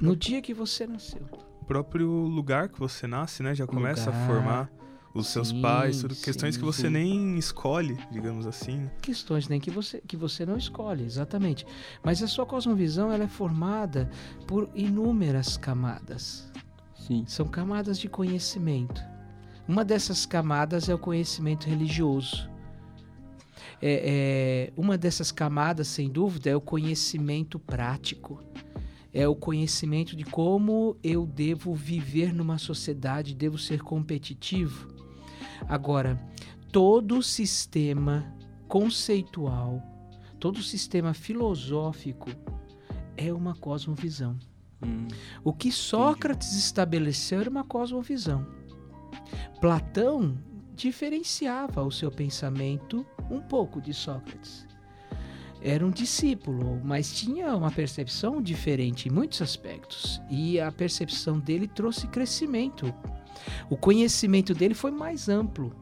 no 0.00 0.16
dia 0.16 0.42
que 0.42 0.52
você 0.52 0.86
nasceu. 0.86 1.22
O 1.60 1.64
próprio 1.64 2.08
lugar 2.08 2.68
que 2.68 2.78
você 2.78 3.06
nasce, 3.06 3.42
né, 3.42 3.54
já 3.54 3.66
começa 3.66 4.10
lugar, 4.10 4.22
a 4.22 4.26
formar 4.26 4.70
os 5.14 5.28
seus 5.28 5.48
sim, 5.48 5.60
pais, 5.60 6.00
tudo, 6.00 6.14
questões 6.14 6.54
sim, 6.54 6.60
que 6.60 6.64
você 6.64 6.86
sim. 6.86 6.92
nem 6.92 7.38
escolhe, 7.38 7.98
digamos 8.10 8.46
assim. 8.46 8.90
Questões 9.00 9.48
nem 9.48 9.60
que 9.60 9.70
você, 9.70 10.00
que 10.06 10.16
você 10.16 10.46
não 10.46 10.56
escolhe, 10.56 11.04
exatamente. 11.04 11.66
Mas 12.02 12.22
a 12.22 12.26
sua 12.26 12.46
cosmovisão 12.46 13.12
ela 13.12 13.24
é 13.24 13.28
formada 13.28 14.10
por 14.46 14.70
inúmeras 14.74 15.56
camadas. 15.56 16.50
Sim. 16.94 17.24
São 17.26 17.46
camadas 17.46 17.98
de 17.98 18.08
conhecimento. 18.08 19.02
Uma 19.68 19.84
dessas 19.84 20.24
camadas 20.24 20.88
é 20.88 20.94
o 20.94 20.98
conhecimento 20.98 21.68
religioso. 21.68 22.50
É, 23.80 24.70
é, 24.70 24.72
uma 24.76 24.96
dessas 24.96 25.32
camadas, 25.32 25.88
sem 25.88 26.08
dúvida, 26.08 26.48
é 26.50 26.56
o 26.56 26.60
conhecimento 26.60 27.58
prático. 27.58 28.42
É 29.12 29.28
o 29.28 29.34
conhecimento 29.34 30.16
de 30.16 30.24
como 30.24 30.96
eu 31.02 31.26
devo 31.26 31.74
viver 31.74 32.32
numa 32.32 32.56
sociedade, 32.56 33.34
devo 33.34 33.58
ser 33.58 33.82
competitivo. 33.82 34.91
Agora, 35.68 36.18
todo 36.70 37.22
sistema 37.22 38.34
conceitual, 38.68 39.82
todo 40.38 40.62
sistema 40.62 41.14
filosófico 41.14 42.30
é 43.16 43.32
uma 43.32 43.54
cosmovisão. 43.54 44.38
Hum, 44.84 45.06
o 45.44 45.52
que 45.52 45.70
Sócrates 45.70 46.48
entendi. 46.48 46.64
estabeleceu 46.64 47.40
era 47.40 47.50
uma 47.50 47.64
cosmovisão. 47.64 48.46
Platão 49.60 50.36
diferenciava 50.74 51.82
o 51.82 51.90
seu 51.90 52.10
pensamento 52.10 53.06
um 53.30 53.40
pouco 53.40 53.80
de 53.80 53.94
Sócrates. 53.94 54.66
Era 55.60 55.86
um 55.86 55.90
discípulo, 55.90 56.80
mas 56.82 57.14
tinha 57.14 57.54
uma 57.54 57.70
percepção 57.70 58.42
diferente 58.42 59.08
em 59.08 59.12
muitos 59.12 59.40
aspectos. 59.40 60.20
E 60.28 60.60
a 60.60 60.72
percepção 60.72 61.38
dele 61.38 61.68
trouxe 61.68 62.08
crescimento 62.08 62.92
o 63.68 63.76
conhecimento 63.76 64.54
dele 64.54 64.74
foi 64.74 64.90
mais 64.90 65.28
amplo. 65.28 65.74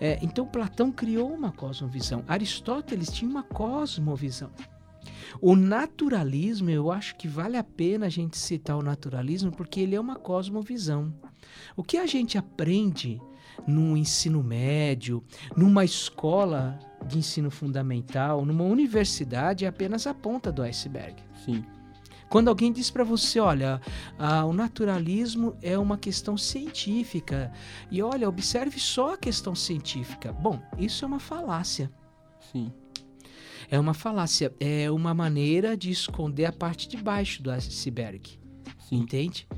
É, 0.00 0.18
então 0.22 0.46
Platão 0.46 0.90
criou 0.90 1.32
uma 1.32 1.52
cosmovisão. 1.52 2.24
Aristóteles 2.26 3.10
tinha 3.10 3.30
uma 3.30 3.42
cosmovisão. 3.42 4.50
O 5.40 5.54
naturalismo, 5.54 6.70
eu 6.70 6.90
acho 6.90 7.16
que 7.16 7.28
vale 7.28 7.56
a 7.56 7.64
pena 7.64 8.06
a 8.06 8.08
gente 8.08 8.36
citar 8.36 8.76
o 8.76 8.82
naturalismo 8.82 9.52
porque 9.52 9.80
ele 9.80 9.94
é 9.94 10.00
uma 10.00 10.16
cosmovisão. 10.16 11.12
O 11.76 11.84
que 11.84 11.98
a 11.98 12.06
gente 12.06 12.38
aprende 12.38 13.20
no 13.66 13.96
ensino 13.96 14.42
médio, 14.42 15.22
numa 15.56 15.84
escola 15.84 16.78
de 17.06 17.18
ensino 17.18 17.50
fundamental, 17.50 18.44
numa 18.44 18.64
universidade 18.64 19.64
é 19.64 19.68
apenas 19.68 20.06
a 20.06 20.14
ponta 20.14 20.50
do 20.50 20.62
iceberg. 20.62 21.22
Sim. 21.44 21.64
Quando 22.30 22.46
alguém 22.46 22.72
diz 22.72 22.90
para 22.90 23.02
você, 23.02 23.40
olha, 23.40 23.80
ah, 24.16 24.44
o 24.44 24.52
naturalismo 24.52 25.56
é 25.60 25.76
uma 25.76 25.98
questão 25.98 26.36
científica 26.36 27.52
e 27.90 28.00
olha, 28.00 28.28
observe 28.28 28.78
só 28.78 29.14
a 29.14 29.18
questão 29.18 29.52
científica. 29.52 30.32
Bom, 30.32 30.62
isso 30.78 31.04
é 31.04 31.08
uma 31.08 31.18
falácia. 31.18 31.90
Sim. 32.52 32.72
É 33.68 33.78
uma 33.78 33.94
falácia, 33.94 34.54
é 34.60 34.88
uma 34.90 35.12
maneira 35.12 35.76
de 35.76 35.90
esconder 35.90 36.46
a 36.46 36.52
parte 36.52 36.88
de 36.88 36.96
baixo 36.96 37.42
do 37.42 37.50
iceberg. 37.50 38.38
Sim. 38.88 38.96
Entende? 38.96 39.48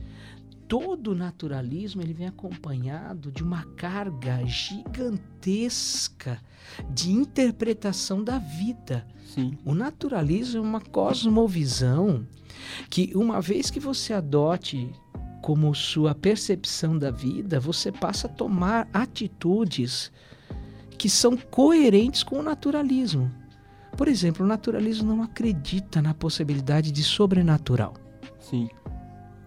todo 0.73 1.15
naturalismo 1.15 2.01
ele 2.01 2.15
vem 2.15 2.27
acompanhado 2.27 3.31
de 3.31 3.43
uma 3.43 3.63
carga 3.77 4.43
gigantesca 4.47 6.41
de 6.89 7.13
interpretação 7.13 8.25
da 8.25 8.39
vida. 8.39 9.07
Sim. 9.35 9.59
O 9.67 9.75
naturalismo 9.75 10.57
é 10.57 10.61
uma 10.63 10.81
cosmovisão 10.81 12.27
que 12.89 13.13
uma 13.15 13.41
vez 13.41 13.71
que 13.71 13.81
você 13.81 14.13
adote 14.13 14.91
como 15.43 15.75
sua 15.75 16.15
percepção 16.15 16.97
da 16.97 17.11
vida, 17.11 17.59
você 17.59 17.91
passa 17.91 18.29
a 18.29 18.31
tomar 18.31 18.89
atitudes 18.93 20.13
que 20.97 21.11
são 21.11 21.37
coerentes 21.37 22.23
com 22.23 22.39
o 22.39 22.43
naturalismo. 22.43 23.31
Por 23.97 24.09
exemplo, 24.09 24.45
o 24.45 24.49
naturalismo 24.49 25.15
não 25.15 25.23
acredita 25.23 26.01
na 26.01 26.15
possibilidade 26.15 26.93
de 26.93 27.03
sobrenatural. 27.03 27.95
Sim. 28.39 28.69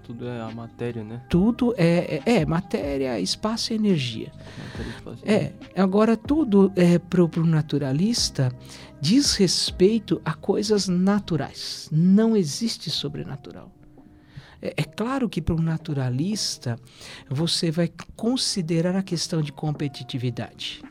Tudo 0.03 0.27
é 0.27 0.39
a 0.39 0.51
matéria, 0.51 1.03
né? 1.03 1.21
Tudo 1.29 1.73
é, 1.77 2.21
é, 2.25 2.41
é 2.41 2.45
matéria, 2.45 3.19
espaço 3.19 3.73
e 3.73 3.75
energia. 3.75 4.31
Matéria, 4.69 4.89
espaço, 4.91 5.23
é, 5.25 5.53
agora 5.75 6.15
tudo 6.15 6.71
é 6.75 6.99
pro, 6.99 7.27
pro 7.27 7.43
naturalista 7.43 8.51
diz 9.05 9.35
respeito 9.35 10.19
a 10.25 10.33
coisas 10.33 10.87
naturais. 10.87 11.87
Não 11.91 12.35
existe 12.35 12.89
sobrenatural. 12.89 13.71
É, 14.59 14.73
é 14.77 14.83
claro 14.83 15.29
que 15.29 15.39
para 15.39 15.53
um 15.53 15.61
naturalista 15.61 16.75
você 17.29 17.69
vai 17.69 17.91
considerar 18.15 18.95
a 18.95 19.03
questão 19.03 19.43
de 19.43 19.51
competitividade. 19.51 20.81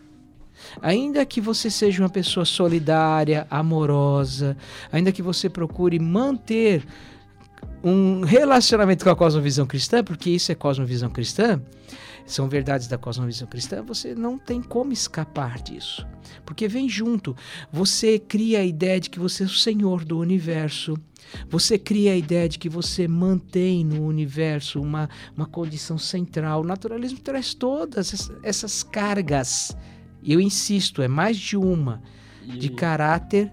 Ainda 0.81 1.27
que 1.27 1.41
você 1.41 1.69
seja 1.69 2.05
uma 2.05 2.09
pessoa 2.09 2.45
solidária, 2.45 3.49
amorosa, 3.51 4.57
ainda 4.93 5.11
que 5.11 5.21
você 5.21 5.51
procure 5.51 5.99
manter 5.99 6.87
um 7.83 8.23
relacionamento 8.23 9.05
com 9.05 9.11
a 9.11 9.17
cosmovisão 9.17 9.67
cristã, 9.67 10.03
porque 10.03 10.31
isso 10.31 10.51
é 10.51 10.55
cosmovisão 10.55 11.11
cristã, 11.11 11.61
são 12.27 12.49
verdades 12.49 12.87
da 12.87 12.97
cosmovisão 12.97 13.47
cristã, 13.47 13.83
você 13.83 14.15
não 14.15 14.39
tem 14.39 14.63
como 14.63 14.93
escapar 14.93 15.61
disso. 15.61 16.07
Porque 16.45 16.67
vem 16.67 16.89
junto. 16.89 17.37
Você 17.71 18.19
cria 18.19 18.61
a 18.61 18.65
ideia 18.65 18.99
de 18.99 19.11
que 19.11 19.19
você 19.19 19.43
é 19.43 19.47
o 19.47 19.51
senhor 19.51 20.05
do 20.05 20.19
universo. 20.19 20.97
Você 21.49 21.79
cria 21.79 22.13
a 22.13 22.17
ideia 22.17 22.49
de 22.49 22.59
que 22.59 22.69
você 22.69 23.07
mantém 23.07 23.85
no 23.85 24.05
universo 24.05 24.81
uma, 24.81 25.09
uma 25.37 25.47
condição 25.47 25.99
central. 25.99 26.63
O 26.63 26.67
naturalismo 26.67 27.19
traz 27.21 27.53
todas 27.53 28.31
essas 28.43 28.83
cargas. 28.83 29.77
Eu 30.23 30.41
insisto, 30.41 31.03
é 31.03 31.09
mais 31.09 31.37
de 31.37 31.57
uma, 31.57 32.03
de 32.43 32.71
caráter 32.71 33.53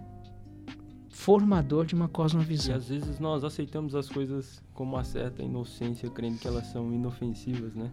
formador 1.25 1.85
de 1.85 1.93
uma 1.93 2.05
E 2.05 2.09
cosmovisão. 2.09 2.75
às 2.75 2.87
vezes 2.87 3.19
nós 3.19 3.43
aceitamos 3.43 3.93
as 3.93 4.09
coisas 4.09 4.59
com 4.73 4.83
uma 4.83 5.03
certa 5.03 5.43
inocência, 5.43 6.09
crendo 6.09 6.39
que 6.39 6.47
elas 6.47 6.65
são 6.67 6.91
inofensivas, 6.91 7.75
né? 7.75 7.91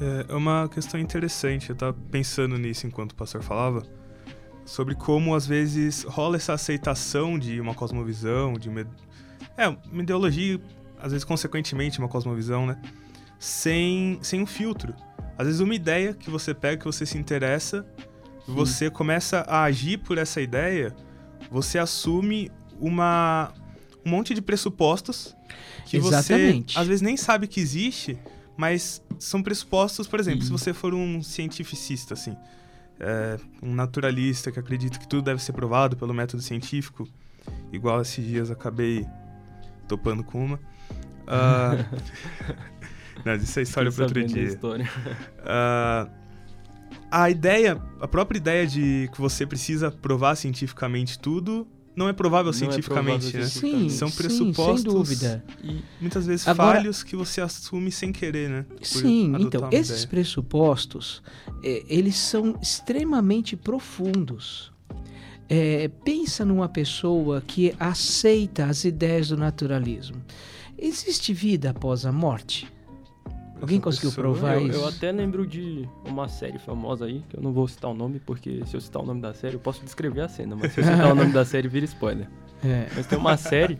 É 0.00 0.32
é 0.32 0.34
uma 0.34 0.66
questão 0.68 0.98
interessante, 0.98 1.68
eu 1.70 1.76
tava 1.76 1.92
pensando 2.10 2.56
nisso 2.56 2.86
enquanto 2.86 3.12
o 3.12 3.14
pastor 3.14 3.42
falava, 3.42 3.82
sobre 4.64 4.94
como 4.94 5.34
às 5.34 5.46
vezes 5.46 6.04
rola 6.04 6.36
essa 6.36 6.54
aceitação 6.54 7.38
de 7.38 7.60
uma 7.60 7.74
cosmovisão, 7.74 8.54
de 8.54 8.68
uma, 8.70 8.86
é, 9.58 9.68
uma 9.68 10.02
ideologia, 10.02 10.58
às 10.98 11.12
vezes 11.12 11.24
consequentemente 11.24 11.98
uma 11.98 12.08
cosmovisão, 12.08 12.66
né? 12.66 12.80
Sem, 13.38 14.18
sem 14.22 14.40
um 14.40 14.46
filtro. 14.46 14.94
Às 15.36 15.46
vezes 15.46 15.60
uma 15.60 15.74
ideia 15.74 16.14
que 16.14 16.30
você 16.30 16.54
pega, 16.54 16.78
que 16.78 16.84
você 16.84 17.04
se 17.04 17.18
interessa, 17.18 17.84
Sim. 18.46 18.54
você 18.54 18.90
começa 18.90 19.40
a 19.40 19.64
agir 19.64 19.98
por 19.98 20.16
essa 20.18 20.40
ideia, 20.40 20.94
você 21.50 21.78
assume 21.78 22.50
uma, 22.80 23.52
um 24.04 24.10
monte 24.10 24.34
de 24.34 24.42
pressupostos 24.42 25.36
que 25.86 25.96
Exatamente. 25.96 26.74
você 26.74 26.78
às 26.78 26.86
vezes 26.86 27.02
nem 27.02 27.16
sabe 27.16 27.46
que 27.46 27.60
existe, 27.60 28.18
mas 28.56 29.02
são 29.18 29.42
pressupostos, 29.42 30.06
por 30.06 30.20
exemplo, 30.20 30.42
Sim. 30.42 30.46
se 30.46 30.52
você 30.52 30.72
for 30.72 30.94
um 30.94 31.22
cientificista, 31.22 32.14
assim, 32.14 32.36
é, 32.98 33.38
um 33.62 33.74
naturalista 33.74 34.52
que 34.52 34.58
acredita 34.58 34.98
que 34.98 35.08
tudo 35.08 35.22
deve 35.22 35.42
ser 35.42 35.52
provado 35.52 35.96
pelo 35.96 36.14
método 36.14 36.42
científico, 36.42 37.08
igual 37.72 38.00
esses 38.02 38.24
dias 38.24 38.50
acabei 38.50 39.06
topando 39.88 40.22
com 40.22 40.44
uma. 40.44 40.60
Ah, 41.26 41.72
não, 43.24 43.34
isso 43.34 43.58
é 43.58 43.62
história 43.62 43.90
para 43.90 44.04
outro 44.04 44.24
dia. 44.24 44.42
História. 44.42 44.88
Ah, 45.38 46.08
a 47.10 47.28
ideia, 47.28 47.80
a 48.00 48.06
própria 48.06 48.38
ideia 48.38 48.66
de 48.66 49.08
que 49.12 49.20
você 49.20 49.46
precisa 49.46 49.90
provar 49.90 50.36
cientificamente 50.36 51.18
tudo, 51.18 51.66
não 51.96 52.08
é 52.08 52.12
provável 52.12 52.50
Não 52.52 52.56
é 52.56 52.58
cientificamente, 52.58 53.30
provável 53.32 53.40
né? 53.40 53.46
Sim, 53.48 53.88
São 53.90 54.08
sim, 54.08 54.16
pressupostos 54.16 54.82
sem 54.82 54.92
dúvida. 54.92 55.44
E 55.62 55.80
Muitas 56.00 56.26
vezes 56.26 56.46
Agora- 56.48 56.78
falhos 56.78 57.02
que 57.02 57.14
você 57.16 57.40
assume 57.40 57.90
sem 57.90 58.12
querer, 58.12 58.48
né? 58.48 58.64
Por 58.68 58.84
Sim, 58.86 59.34
então, 59.38 59.68
esses 59.72 60.02
ideia. 60.04 60.08
pressupostos, 60.08 61.22
eh, 61.62 61.84
eles 61.88 62.16
são 62.16 62.56
extremamente 62.62 63.56
profundos. 63.56 64.72
Eh, 65.48 65.90
pensa 66.04 66.44
numa 66.44 66.68
pessoa 66.68 67.42
que 67.44 67.74
aceita 67.78 68.66
as 68.66 68.84
ideias 68.84 69.28
do 69.28 69.36
naturalismo. 69.36 70.22
Existe 70.78 71.34
vida 71.34 71.70
após 71.70 72.06
a 72.06 72.12
morte? 72.12 72.68
Alguém 73.60 73.80
conseguiu 73.80 74.10
pessoa- 74.10 74.24
provar 74.24 74.54
eu, 74.54 74.66
isso? 74.68 74.78
eu 74.78 74.88
até 74.88 75.12
lembro 75.12 75.46
de 75.46 75.88
uma 76.06 76.28
série 76.28 76.58
famosa 76.58 77.04
aí, 77.06 77.22
que 77.28 77.36
eu 77.36 77.42
não 77.42 77.52
vou 77.52 77.66
citar 77.68 77.90
o 77.90 77.94
nome, 77.94 78.18
porque 78.18 78.62
se 78.66 78.76
eu 78.76 78.80
citar 78.80 79.02
o 79.02 79.06
nome 79.06 79.20
da 79.20 79.32
série, 79.34 79.54
eu 79.54 79.60
posso 79.60 79.84
descrever 79.84 80.22
a 80.22 80.28
cena, 80.28 80.56
mas 80.56 80.72
se 80.72 80.80
eu 80.80 80.84
citar 80.84 81.12
o 81.12 81.14
nome 81.14 81.32
da 81.32 81.44
série, 81.44 81.68
vira 81.68 81.84
spoiler. 81.84 82.28
É. 82.62 82.88
Mas 82.94 83.06
tem 83.06 83.18
uma 83.18 83.38
série 83.38 83.78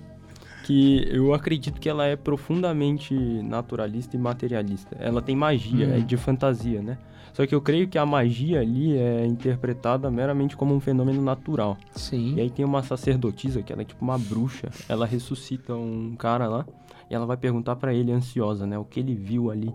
que 0.64 1.06
eu 1.10 1.34
acredito 1.34 1.78
que 1.78 1.86
ela 1.86 2.06
é 2.06 2.16
profundamente 2.16 3.14
naturalista 3.14 4.16
e 4.16 4.18
materialista. 4.18 4.96
Ela 4.98 5.20
tem 5.20 5.36
magia, 5.36 5.86
Hum. 5.86 5.94
é 5.96 6.00
de 6.00 6.16
fantasia, 6.16 6.80
né? 6.80 6.96
Só 7.34 7.46
que 7.46 7.54
eu 7.54 7.60
creio 7.60 7.86
que 7.88 7.96
a 7.98 8.04
magia 8.06 8.60
ali 8.60 8.96
é 8.96 9.24
interpretada 9.26 10.10
meramente 10.10 10.56
como 10.56 10.74
um 10.74 10.80
fenômeno 10.80 11.20
natural. 11.22 11.76
Sim. 11.94 12.34
E 12.36 12.40
aí 12.40 12.50
tem 12.50 12.64
uma 12.64 12.82
sacerdotisa, 12.82 13.62
que 13.62 13.72
ela 13.72 13.82
é 13.82 13.84
tipo 13.84 14.02
uma 14.04 14.18
bruxa. 14.18 14.68
Ela 14.88 15.04
ressuscita 15.06 15.74
um 15.74 16.14
cara 16.16 16.48
lá 16.48 16.64
e 17.10 17.14
ela 17.14 17.26
vai 17.26 17.36
perguntar 17.36 17.76
pra 17.76 17.92
ele, 17.92 18.12
ansiosa, 18.12 18.66
né? 18.66 18.78
O 18.78 18.84
que 18.84 19.00
ele 19.00 19.14
viu 19.14 19.50
ali 19.50 19.74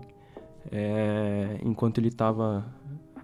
é, 0.72 1.60
enquanto 1.62 1.98
ele 1.98 2.10
tava 2.10 2.66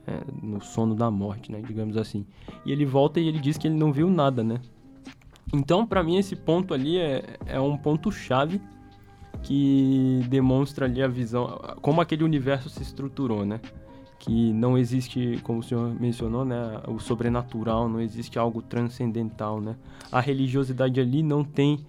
é, 0.06 0.20
no 0.42 0.60
sono 0.60 0.94
da 0.94 1.10
morte, 1.10 1.50
né? 1.50 1.62
Digamos 1.66 1.96
assim. 1.96 2.26
E 2.64 2.70
ele 2.70 2.84
volta 2.84 3.18
e 3.18 3.26
ele 3.26 3.38
diz 3.38 3.56
que 3.56 3.66
ele 3.66 3.76
não 3.76 3.92
viu 3.92 4.10
nada, 4.10 4.44
né? 4.44 4.60
Então, 5.52 5.86
pra 5.86 6.02
mim, 6.02 6.16
esse 6.16 6.36
ponto 6.36 6.72
ali 6.72 6.98
é, 6.98 7.36
é 7.46 7.60
um 7.60 7.76
ponto-chave 7.76 8.60
que 9.42 10.20
demonstra 10.28 10.86
ali 10.86 11.02
a 11.02 11.08
visão, 11.08 11.60
como 11.80 12.00
aquele 12.00 12.22
universo 12.22 12.70
se 12.70 12.82
estruturou, 12.82 13.44
né? 13.44 13.60
Que 14.18 14.52
não 14.52 14.78
existe, 14.78 15.40
como 15.42 15.58
o 15.58 15.62
senhor 15.62 15.92
mencionou, 16.00 16.44
né? 16.44 16.80
O 16.86 16.98
sobrenatural, 17.00 17.88
não 17.88 18.00
existe 18.00 18.38
algo 18.38 18.62
transcendental, 18.62 19.60
né? 19.60 19.76
A 20.12 20.20
religiosidade 20.20 21.00
ali 21.00 21.22
não 21.22 21.42
tem, 21.42 21.80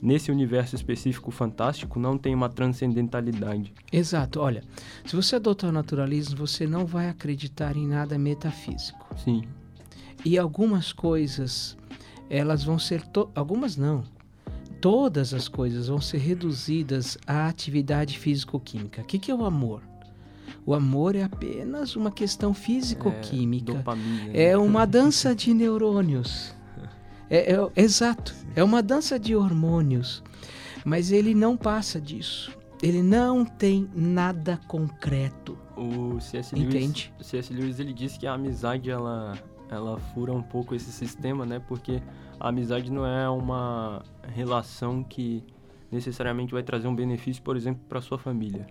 nesse 0.00 0.30
universo 0.30 0.74
específico 0.76 1.30
fantástico, 1.30 1.98
não 1.98 2.16
tem 2.16 2.34
uma 2.34 2.48
transcendentalidade. 2.48 3.72
Exato. 3.92 4.40
Olha, 4.40 4.62
se 5.04 5.14
você 5.16 5.36
adotar 5.36 5.70
o 5.70 5.72
naturalismo, 5.72 6.36
você 6.36 6.66
não 6.66 6.86
vai 6.86 7.08
acreditar 7.08 7.76
em 7.76 7.86
nada 7.86 8.18
metafísico. 8.18 9.06
Sim, 9.24 9.42
E 10.24 10.38
algumas 10.38 10.92
coisas, 10.92 11.76
elas 12.30 12.62
vão 12.64 12.78
ser. 12.78 13.02
to- 13.08 13.28
Algumas 13.34 13.76
não. 13.76 14.04
Todas 14.80 15.32
as 15.34 15.46
coisas 15.48 15.86
vão 15.88 16.00
ser 16.00 16.18
reduzidas 16.18 17.16
à 17.26 17.46
atividade 17.46 18.18
físico-química. 18.18 19.02
O 19.02 19.04
que, 19.04 19.18
que 19.18 19.30
é 19.30 19.34
o 19.34 19.44
amor? 19.44 19.82
O 20.66 20.74
amor 20.74 21.14
é 21.16 21.22
apenas 21.22 21.94
uma 21.96 22.10
questão 22.10 22.52
físico-química. 22.54 23.72
dopamina. 23.74 24.30
É 24.32 24.50
né? 24.50 24.56
uma 24.56 24.84
dança 24.86 25.34
de 25.34 25.52
neurônios. 25.54 26.54
É, 27.32 27.54
é- 27.54 27.70
exato. 27.76 28.34
É 28.54 28.62
uma 28.62 28.82
dança 28.82 29.18
de 29.18 29.34
hormônios. 29.34 30.22
Mas 30.84 31.10
ele 31.10 31.34
não 31.34 31.56
passa 31.56 31.98
disso. 31.98 32.54
Ele 32.82 33.02
não 33.02 33.42
tem 33.42 33.88
nada 33.94 34.60
concreto. 34.68 35.56
O 35.74 36.20
C.S. 36.20 36.54
Lewis, 36.54 36.74
Entende? 36.74 37.14
o 37.18 37.24
C.S. 37.24 37.50
Lewis 37.54 37.80
ele 37.80 37.94
disse 37.94 38.18
que 38.18 38.26
a 38.26 38.34
amizade 38.34 38.90
ela, 38.90 39.32
ela 39.70 39.98
fura 40.12 40.32
um 40.32 40.42
pouco 40.42 40.74
esse 40.74 40.92
sistema, 40.92 41.46
né? 41.46 41.58
Porque 41.58 42.02
a 42.38 42.48
amizade 42.48 42.92
não 42.92 43.06
é 43.06 43.30
uma 43.30 44.02
relação 44.34 45.02
que 45.02 45.42
necessariamente 45.90 46.52
vai 46.52 46.62
trazer 46.62 46.86
um 46.86 46.94
benefício, 46.94 47.42
por 47.42 47.56
exemplo, 47.56 47.82
para 47.88 48.02
sua 48.02 48.18
família. 48.18 48.66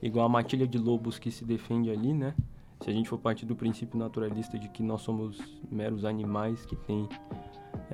Igual 0.00 0.24
a 0.24 0.28
matilha 0.28 0.66
de 0.66 0.78
lobos 0.78 1.18
que 1.18 1.30
se 1.30 1.44
defende 1.44 1.90
ali, 1.90 2.14
né? 2.14 2.34
Se 2.82 2.88
a 2.88 2.92
gente 2.92 3.08
for 3.08 3.18
partir 3.18 3.44
do 3.44 3.56
princípio 3.56 3.98
naturalista 3.98 4.58
de 4.58 4.68
que 4.68 4.82
nós 4.82 5.02
somos 5.02 5.38
meros 5.70 6.04
animais 6.04 6.64
que 6.64 6.76
têm 6.76 7.08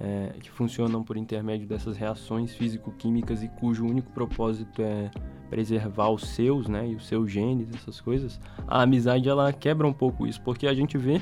é, 0.03 0.33
que 0.41 0.51
funcionam 0.51 1.05
por 1.05 1.17
intermédio 1.17 1.67
dessas 1.67 1.97
reações 1.97 2.53
físico-químicas 2.55 3.43
e 3.43 3.49
cujo 3.49 3.87
único 3.87 4.11
propósito 4.11 4.83
é 4.83 5.09
preservar 5.49 6.11
os 6.11 6.27
seus, 6.29 6.67
né, 6.67 6.89
e 6.89 6.97
os 6.97 7.07
seus 7.07 7.31
genes, 7.31 7.69
essas 7.73 8.01
coisas, 8.01 8.41
a 8.67 8.83
amizade 8.83 9.29
ela 9.29 9.53
quebra 9.53 9.87
um 9.87 9.93
pouco 9.93 10.27
isso, 10.27 10.41
porque 10.43 10.67
a 10.67 10.75
gente 10.75 10.99
vê 10.99 11.21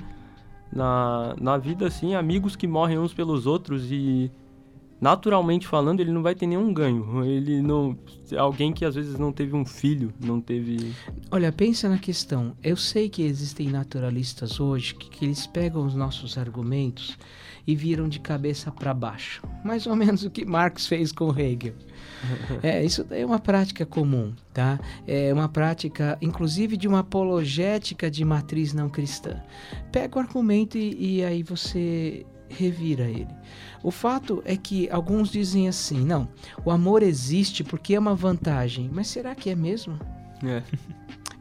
na, 0.72 1.34
na 1.38 1.58
vida 1.58 1.86
assim 1.86 2.14
amigos 2.14 2.56
que 2.56 2.66
morrem 2.66 2.98
uns 2.98 3.12
pelos 3.12 3.46
outros 3.46 3.90
e 3.90 4.30
naturalmente 5.00 5.66
falando 5.66 6.00
ele 6.00 6.12
não 6.12 6.22
vai 6.22 6.34
ter 6.34 6.46
nenhum 6.46 6.72
ganho. 6.72 7.24
Ele 7.24 7.62
não 7.62 7.96
alguém 8.36 8.72
que 8.72 8.84
às 8.84 8.94
vezes 8.94 9.18
não 9.18 9.32
teve 9.32 9.56
um 9.56 9.64
filho, 9.64 10.12
não 10.20 10.40
teve 10.40 10.94
Olha, 11.30 11.50
pensa 11.50 11.88
na 11.88 11.98
questão. 11.98 12.56
Eu 12.62 12.76
sei 12.76 13.08
que 13.08 13.22
existem 13.22 13.68
naturalistas 13.68 14.60
hoje 14.60 14.94
que, 14.94 15.08
que 15.08 15.24
eles 15.24 15.46
pegam 15.46 15.84
os 15.84 15.94
nossos 15.94 16.36
argumentos 16.36 17.16
e 17.66 17.74
viram 17.74 18.08
de 18.08 18.20
cabeça 18.20 18.70
para 18.70 18.92
baixo. 18.92 19.42
Mais 19.64 19.86
ou 19.86 19.94
menos 19.94 20.24
o 20.24 20.30
que 20.30 20.44
Marx 20.44 20.86
fez 20.86 21.12
com 21.12 21.36
Hegel. 21.36 21.74
É, 22.62 22.84
isso 22.84 23.02
daí 23.02 23.22
é 23.22 23.26
uma 23.26 23.38
prática 23.38 23.86
comum, 23.86 24.34
tá? 24.52 24.78
É 25.06 25.32
uma 25.32 25.48
prática, 25.48 26.18
inclusive, 26.20 26.76
de 26.76 26.86
uma 26.86 26.98
apologética 26.98 28.10
de 28.10 28.22
matriz 28.24 28.74
não 28.74 28.90
cristã. 28.90 29.40
Pega 29.90 30.18
o 30.18 30.20
argumento 30.20 30.76
e, 30.76 31.16
e 31.16 31.24
aí 31.24 31.42
você 31.42 32.26
revira 32.50 33.04
ele. 33.04 33.28
O 33.82 33.90
fato 33.90 34.42
é 34.44 34.56
que 34.56 34.90
alguns 34.90 35.30
dizem 35.30 35.68
assim, 35.68 36.04
não, 36.04 36.28
o 36.64 36.70
amor 36.70 37.02
existe 37.02 37.64
porque 37.64 37.94
é 37.94 37.98
uma 37.98 38.14
vantagem. 38.14 38.90
Mas 38.92 39.08
será 39.08 39.34
que 39.34 39.48
é 39.50 39.54
mesmo? 39.54 39.98
é, 40.44 40.62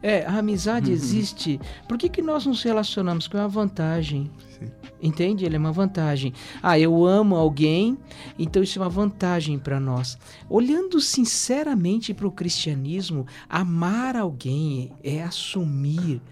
É, 0.02 0.24
a 0.24 0.38
amizade 0.38 0.86
Uhum. 0.86 0.94
existe. 0.94 1.60
Por 1.86 1.98
que, 1.98 2.08
que 2.08 2.22
nós 2.22 2.46
nos 2.46 2.62
relacionamos 2.62 3.28
com 3.28 3.36
é 3.36 3.42
uma 3.42 3.48
vantagem? 3.48 4.30
Sim. 4.58 4.70
Entende? 5.02 5.44
Ele 5.44 5.56
é 5.56 5.58
uma 5.58 5.72
vantagem. 5.72 6.32
Ah, 6.62 6.78
eu 6.78 7.04
amo 7.04 7.36
alguém, 7.36 7.98
então 8.38 8.62
isso 8.62 8.78
é 8.78 8.82
uma 8.82 8.88
vantagem 8.88 9.58
para 9.58 9.78
nós. 9.78 10.16
Olhando 10.48 11.00
sinceramente 11.02 12.14
para 12.14 12.26
o 12.26 12.32
cristianismo, 12.32 13.26
amar 13.46 14.16
alguém 14.16 14.90
é 15.04 15.22
assumir 15.22 16.22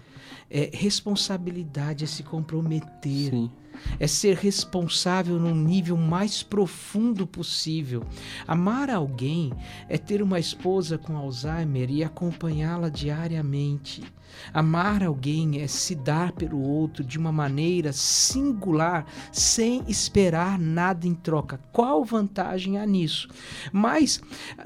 é 0.49 0.71
responsabilidade, 0.73 2.03
é 2.03 2.07
se 2.07 2.23
comprometer. 2.23 3.29
sim. 3.29 3.51
É 3.99 4.07
ser 4.07 4.35
responsável 4.35 5.39
no 5.39 5.53
nível 5.53 5.97
mais 5.97 6.43
profundo 6.43 7.25
possível. 7.25 8.03
Amar 8.47 8.89
alguém 8.89 9.51
é 9.87 9.97
ter 9.97 10.21
uma 10.21 10.39
esposa 10.39 10.97
com 10.97 11.17
Alzheimer 11.17 11.89
e 11.89 12.03
acompanhá-la 12.03 12.89
diariamente. 12.89 14.03
Amar 14.53 15.03
alguém 15.03 15.61
é 15.61 15.67
se 15.67 15.95
dar 15.95 16.31
pelo 16.31 16.61
outro 16.61 17.03
de 17.03 17.17
uma 17.17 17.31
maneira 17.31 17.91
singular, 17.91 19.05
sem 19.31 19.83
esperar 19.87 20.59
nada 20.59 21.07
em 21.07 21.13
troca. 21.13 21.59
Qual 21.71 22.03
vantagem 22.03 22.77
há 22.77 22.85
nisso? 22.85 23.27
Mas 23.71 24.21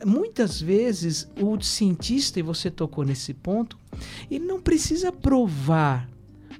muitas 0.05 0.61
vezes 0.61 1.29
o 1.39 1.59
cientista, 1.61 2.39
e 2.39 2.43
você 2.43 2.69
tocou 2.69 3.03
nesse 3.03 3.33
ponto, 3.33 3.77
ele 4.29 4.45
não 4.45 4.61
precisa 4.61 5.11
provar 5.11 6.09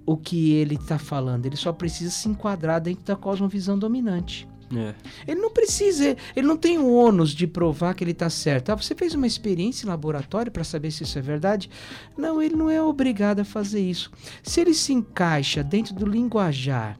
o 0.05 0.17
que 0.17 0.51
ele 0.51 0.75
está 0.75 0.97
falando, 0.99 1.45
ele 1.45 1.55
só 1.55 1.71
precisa 1.71 2.11
se 2.11 2.27
enquadrar 2.27 2.81
dentro 2.81 3.03
da 3.05 3.15
cosmovisão 3.15 3.77
dominante. 3.77 4.47
É. 4.75 4.95
Ele 5.27 5.39
não 5.39 5.51
precisa, 5.51 6.15
ele 6.35 6.47
não 6.47 6.57
tem 6.57 6.79
o 6.79 6.91
ônus 6.91 7.31
de 7.31 7.45
provar 7.45 7.93
que 7.93 8.03
ele 8.03 8.11
está 8.11 8.29
certo. 8.29 8.69
Ah, 8.71 8.75
você 8.75 8.95
fez 8.95 9.13
uma 9.13 9.27
experiência 9.27 9.85
em 9.85 9.89
laboratório 9.89 10.51
para 10.51 10.63
saber 10.63 10.91
se 10.91 11.03
isso 11.03 11.17
é 11.17 11.21
verdade? 11.21 11.69
Não, 12.17 12.41
ele 12.41 12.55
não 12.55 12.69
é 12.69 12.81
obrigado 12.81 13.41
a 13.41 13.45
fazer 13.45 13.81
isso. 13.81 14.11
Se 14.41 14.61
ele 14.61 14.73
se 14.73 14.93
encaixa 14.93 15.63
dentro 15.63 15.93
do 15.93 16.05
linguajar 16.05 16.97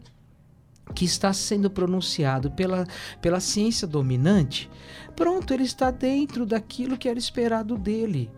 que 0.93 1.05
está 1.05 1.33
sendo 1.33 1.69
pronunciado 1.69 2.51
pela, 2.51 2.85
pela 3.21 3.39
ciência 3.39 3.87
dominante, 3.87 4.69
pronto, 5.15 5.53
ele 5.53 5.63
está 5.63 5.89
dentro 5.89 6.45
daquilo 6.45 6.97
que 6.97 7.09
era 7.09 7.17
esperado 7.17 7.77
dele. 7.77 8.29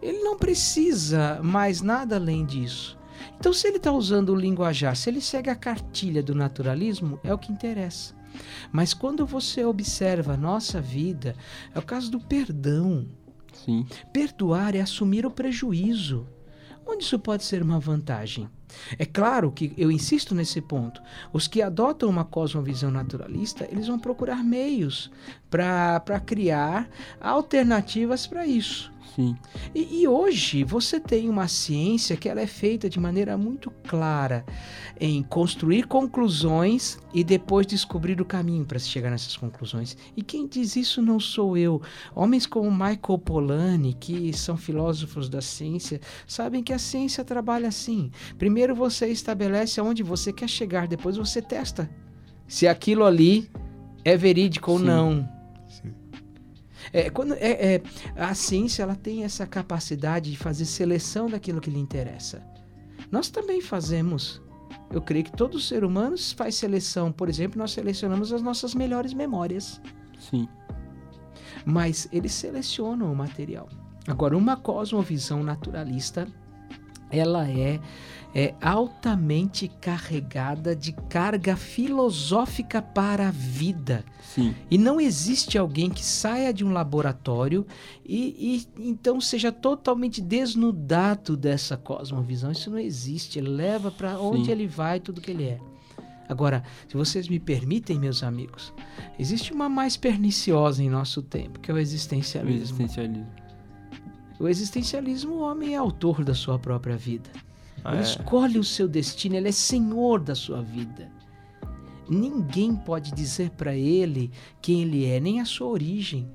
Ele 0.00 0.18
não 0.20 0.38
precisa 0.38 1.40
mais 1.42 1.82
nada 1.82 2.16
além 2.16 2.46
disso. 2.46 2.97
Então, 3.38 3.52
se 3.52 3.66
ele 3.66 3.78
está 3.78 3.92
usando 3.92 4.30
o 4.30 4.36
linguajar, 4.36 4.96
se 4.96 5.10
ele 5.10 5.20
segue 5.20 5.50
a 5.50 5.56
cartilha 5.56 6.22
do 6.22 6.34
naturalismo, 6.34 7.18
é 7.24 7.32
o 7.32 7.38
que 7.38 7.52
interessa. 7.52 8.14
Mas 8.70 8.94
quando 8.94 9.26
você 9.26 9.64
observa 9.64 10.34
a 10.34 10.36
nossa 10.36 10.80
vida, 10.80 11.34
é 11.74 11.78
o 11.78 11.82
caso 11.82 12.10
do 12.10 12.20
perdão. 12.20 13.06
Sim. 13.52 13.86
Perdoar 14.12 14.74
é 14.76 14.80
assumir 14.80 15.26
o 15.26 15.30
prejuízo. 15.30 16.26
Onde 16.86 17.04
isso 17.04 17.18
pode 17.18 17.44
ser 17.44 17.62
uma 17.62 17.78
vantagem? 17.78 18.48
É 18.98 19.04
claro 19.04 19.50
que 19.50 19.72
eu 19.76 19.90
insisto 19.90 20.34
nesse 20.34 20.60
ponto. 20.60 21.02
Os 21.32 21.46
que 21.46 21.60
adotam 21.60 22.08
uma 22.08 22.24
cosmovisão 22.24 22.90
naturalista, 22.90 23.66
eles 23.70 23.88
vão 23.88 23.98
procurar 23.98 24.42
meios 24.42 25.10
para 25.50 26.20
criar 26.24 26.88
alternativas 27.20 28.26
para 28.26 28.46
isso. 28.46 28.92
Sim. 29.18 29.36
E, 29.74 30.02
e, 30.02 30.06
hoje 30.06 30.62
você 30.62 31.00
tem 31.00 31.28
uma 31.28 31.48
ciência 31.48 32.16
que 32.16 32.28
ela 32.28 32.40
é 32.40 32.46
feita 32.46 32.88
de 32.88 33.00
maneira 33.00 33.36
muito 33.36 33.68
clara 33.88 34.46
em 35.00 35.24
construir 35.24 35.88
conclusões 35.88 37.00
e 37.12 37.24
depois 37.24 37.66
descobrir 37.66 38.20
o 38.20 38.24
caminho 38.24 38.64
para 38.64 38.78
se 38.78 38.88
chegar 38.88 39.10
nessas 39.10 39.36
conclusões. 39.36 39.96
E 40.16 40.22
quem 40.22 40.46
diz 40.46 40.76
isso 40.76 41.02
não 41.02 41.18
sou 41.18 41.56
eu. 41.56 41.82
Homens 42.14 42.46
como 42.46 42.70
Michael 42.70 43.18
Polanyi, 43.24 43.92
que 43.94 44.32
são 44.32 44.56
filósofos 44.56 45.28
da 45.28 45.40
ciência, 45.40 46.00
sabem 46.24 46.62
que 46.62 46.72
a 46.72 46.78
ciência 46.78 47.24
trabalha 47.24 47.66
assim. 47.66 48.12
Primeiro 48.38 48.72
você 48.72 49.08
estabelece 49.08 49.80
aonde 49.80 50.04
você 50.04 50.32
quer 50.32 50.48
chegar, 50.48 50.86
depois 50.86 51.16
você 51.16 51.42
testa 51.42 51.90
se 52.46 52.68
aquilo 52.68 53.04
ali 53.04 53.50
é 54.04 54.16
verídico 54.16 54.70
ou 54.70 54.78
Sim. 54.78 54.84
não. 54.84 55.37
É, 56.92 57.10
quando, 57.10 57.34
é, 57.34 57.74
é, 57.74 57.82
a 58.16 58.34
ciência 58.34 58.82
ela 58.82 58.94
tem 58.94 59.24
essa 59.24 59.46
capacidade 59.46 60.30
de 60.30 60.36
fazer 60.36 60.64
seleção 60.64 61.28
daquilo 61.28 61.60
que 61.60 61.70
lhe 61.70 61.78
interessa. 61.78 62.42
Nós 63.10 63.28
também 63.28 63.60
fazemos. 63.60 64.42
Eu 64.90 65.02
creio 65.02 65.24
que 65.24 65.32
todo 65.32 65.60
ser 65.60 65.84
humano 65.84 66.16
faz 66.36 66.54
seleção. 66.54 67.12
Por 67.12 67.28
exemplo, 67.28 67.58
nós 67.58 67.72
selecionamos 67.72 68.32
as 68.32 68.42
nossas 68.42 68.74
melhores 68.74 69.12
memórias. 69.12 69.80
Sim. 70.18 70.48
Mas 71.64 72.08
eles 72.12 72.32
selecionam 72.32 73.12
o 73.12 73.16
material. 73.16 73.68
Agora, 74.06 74.36
uma 74.36 74.56
cosmovisão 74.56 75.42
naturalista, 75.42 76.26
ela 77.10 77.48
é, 77.48 77.80
é 78.34 78.54
altamente 78.60 79.68
carregada 79.80 80.76
de 80.76 80.92
carga 80.92 81.56
filosófica 81.56 82.80
para 82.82 83.28
a 83.28 83.30
vida. 83.30 84.04
Sim. 84.22 84.54
E 84.70 84.76
não 84.76 85.00
existe 85.00 85.56
alguém 85.56 85.90
que 85.90 86.04
saia 86.04 86.52
de 86.52 86.64
um 86.64 86.72
laboratório 86.72 87.66
e, 88.04 88.66
e, 88.78 88.88
então 88.88 89.20
seja 89.20 89.50
totalmente 89.50 90.20
desnudado 90.20 91.36
dessa 91.36 91.76
cosmovisão. 91.76 92.52
Isso 92.52 92.70
não 92.70 92.78
existe. 92.78 93.38
Ele 93.38 93.48
leva 93.48 93.90
para 93.90 94.18
onde 94.20 94.46
Sim. 94.46 94.52
ele 94.52 94.66
vai 94.66 95.00
tudo 95.00 95.20
que 95.20 95.30
ele 95.30 95.44
é. 95.44 95.58
Agora, 96.28 96.62
se 96.86 96.94
vocês 96.94 97.26
me 97.26 97.40
permitem, 97.40 97.98
meus 97.98 98.22
amigos, 98.22 98.72
existe 99.18 99.50
uma 99.50 99.66
mais 99.68 99.96
perniciosa 99.96 100.82
em 100.82 100.90
nosso 100.90 101.22
tempo, 101.22 101.58
que 101.58 101.70
é 101.70 101.74
o 101.74 101.78
O 101.78 101.80
existencialismo. 101.80 103.47
O 104.38 104.46
existencialismo, 104.46 105.34
o 105.34 105.40
homem 105.40 105.74
é 105.74 105.76
autor 105.76 106.24
da 106.24 106.34
sua 106.34 106.58
própria 106.58 106.96
vida. 106.96 107.30
Ah, 107.84 107.92
Ele 107.92 108.00
é. 108.00 108.04
escolhe 108.04 108.58
o 108.58 108.64
seu 108.64 108.88
destino, 108.88 109.36
ele 109.36 109.48
é 109.48 109.52
senhor 109.52 110.20
da 110.20 110.34
sua 110.34 110.62
vida. 110.62 111.10
Ninguém 112.08 112.74
pode 112.74 113.12
dizer 113.12 113.50
para 113.50 113.74
ele 113.74 114.30
quem 114.62 114.82
ele 114.82 115.04
é, 115.04 115.20
nem 115.20 115.40
a 115.40 115.44
sua 115.44 115.68
origem, 115.68 116.26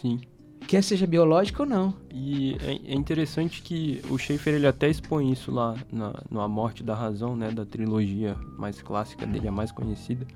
Sim. 0.00 0.20
quer 0.66 0.82
seja 0.82 1.06
biológico 1.06 1.62
ou 1.62 1.68
não. 1.68 1.94
E 2.12 2.56
é, 2.60 2.92
é 2.92 2.94
interessante 2.94 3.62
que 3.62 4.02
o 4.10 4.18
Schaefer 4.18 4.54
ele 4.54 4.66
até 4.66 4.88
expõe 4.88 5.30
isso 5.30 5.52
lá 5.52 5.76
na, 5.92 6.12
no 6.28 6.40
A 6.40 6.48
Morte 6.48 6.82
da 6.82 6.94
Razão, 6.94 7.36
né, 7.36 7.50
da 7.52 7.64
trilogia 7.64 8.36
mais 8.58 8.82
clássica 8.82 9.24
dele, 9.24 9.46
a 9.46 9.52
mais 9.52 9.70
conhecida. 9.70 10.26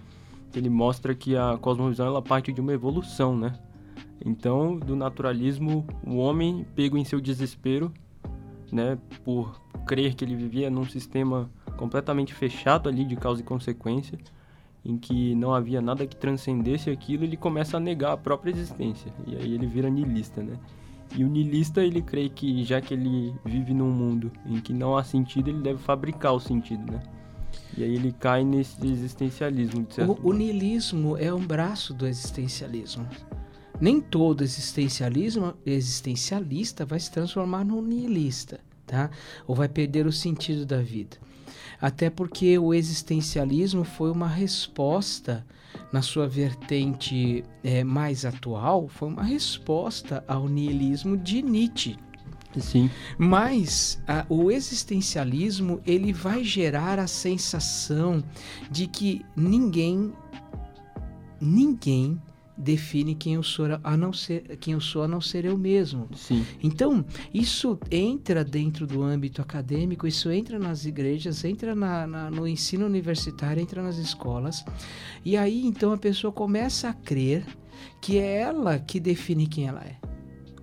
Ele 0.54 0.68
mostra 0.70 1.14
que 1.14 1.36
a 1.36 1.58
cosmovisão 1.60 2.06
ela 2.06 2.22
parte 2.22 2.52
de 2.52 2.60
uma 2.60 2.72
evolução, 2.72 3.36
né? 3.36 3.52
Então, 4.24 4.76
do 4.76 4.94
naturalismo, 4.94 5.86
o 6.04 6.16
homem 6.16 6.66
pego 6.74 6.96
em 6.96 7.04
seu 7.04 7.20
desespero, 7.20 7.92
né, 8.70 8.98
por 9.24 9.60
crer 9.86 10.14
que 10.14 10.24
ele 10.24 10.36
vivia 10.36 10.70
num 10.70 10.84
sistema 10.84 11.50
completamente 11.76 12.34
fechado 12.34 12.88
ali 12.88 13.04
de 13.04 13.16
causa 13.16 13.40
e 13.40 13.44
consequência, 13.44 14.18
em 14.84 14.96
que 14.96 15.34
não 15.34 15.54
havia 15.54 15.80
nada 15.80 16.06
que 16.06 16.16
transcendesse 16.16 16.90
aquilo, 16.90 17.24
ele 17.24 17.36
começa 17.36 17.76
a 17.76 17.80
negar 17.80 18.12
a 18.12 18.16
própria 18.16 18.50
existência. 18.50 19.12
E 19.26 19.36
aí 19.36 19.54
ele 19.54 19.66
vira 19.66 19.90
niilista, 19.90 20.42
né? 20.42 20.58
E 21.16 21.24
o 21.24 21.28
niilista, 21.28 21.82
ele 21.82 22.00
crê 22.00 22.28
que 22.28 22.62
já 22.62 22.80
que 22.80 22.94
ele 22.94 23.34
vive 23.44 23.74
num 23.74 23.90
mundo 23.90 24.30
em 24.46 24.60
que 24.60 24.72
não 24.72 24.96
há 24.96 25.02
sentido, 25.02 25.48
ele 25.48 25.60
deve 25.60 25.78
fabricar 25.78 26.32
o 26.32 26.40
sentido, 26.40 26.92
né? 26.92 27.02
E 27.76 27.82
aí 27.82 27.94
ele 27.94 28.12
cai 28.12 28.44
nesse 28.44 28.86
existencialismo, 28.86 29.84
de 29.84 29.94
certo 29.94 30.20
O, 30.22 30.30
o 30.30 30.32
niilismo 30.32 31.16
é 31.16 31.32
um 31.34 31.44
braço 31.44 31.92
do 31.92 32.06
existencialismo. 32.06 33.06
Nem 33.80 34.00
todo 34.00 34.42
existencialismo 34.44 35.54
existencialista 35.64 36.84
vai 36.84 37.00
se 37.00 37.10
transformar 37.10 37.64
num 37.64 37.80
niilista, 37.82 38.60
tá? 38.86 39.10
Ou 39.46 39.54
vai 39.54 39.68
perder 39.68 40.06
o 40.06 40.12
sentido 40.12 40.66
da 40.66 40.82
vida. 40.82 41.16
Até 41.80 42.10
porque 42.10 42.58
o 42.58 42.74
existencialismo 42.74 43.84
foi 43.84 44.10
uma 44.10 44.28
resposta, 44.28 45.46
na 45.92 46.02
sua 46.02 46.28
vertente 46.28 47.42
eh, 47.64 47.82
mais 47.82 48.24
atual, 48.24 48.86
foi 48.88 49.08
uma 49.08 49.22
resposta 49.22 50.22
ao 50.28 50.48
niilismo 50.48 51.16
de 51.16 51.40
Nietzsche. 51.42 51.96
Sim, 52.58 52.90
Mas 53.16 54.02
a- 54.08 54.26
o 54.28 54.50
existencialismo 54.50 55.80
ele 55.86 56.12
vai 56.12 56.42
gerar 56.44 56.98
a 56.98 57.06
sensação 57.06 58.22
de 58.70 58.86
que 58.88 59.24
ninguém 59.36 60.12
ninguém 61.40 62.20
define 62.60 63.14
quem 63.14 63.34
eu 63.34 63.42
sou 63.42 63.66
a 63.82 63.96
não 63.96 64.12
ser 64.12 64.56
quem 64.58 64.74
eu 64.74 64.80
sou 64.80 65.02
a 65.02 65.08
não 65.08 65.20
ser 65.20 65.44
eu 65.44 65.56
mesmo. 65.56 66.08
sim, 66.14 66.44
Então, 66.62 67.04
isso 67.32 67.78
entra 67.90 68.44
dentro 68.44 68.86
do 68.86 69.02
âmbito 69.02 69.40
acadêmico, 69.40 70.06
isso 70.06 70.30
entra 70.30 70.58
nas 70.58 70.84
igrejas, 70.84 71.44
entra 71.44 71.74
na- 71.74 72.06
na- 72.06 72.30
no 72.30 72.46
ensino 72.46 72.84
universitário, 72.86 73.62
entra 73.62 73.82
nas 73.82 73.96
escolas. 73.96 74.64
E 75.24 75.36
aí, 75.36 75.64
então, 75.66 75.92
a 75.92 75.98
pessoa 75.98 76.32
começa 76.32 76.88
a 76.90 76.92
crer 76.94 77.44
que 78.00 78.18
é 78.18 78.40
ela 78.42 78.78
que 78.78 79.00
define 79.00 79.46
quem 79.46 79.66
ela 79.66 79.80
é. 79.82 79.96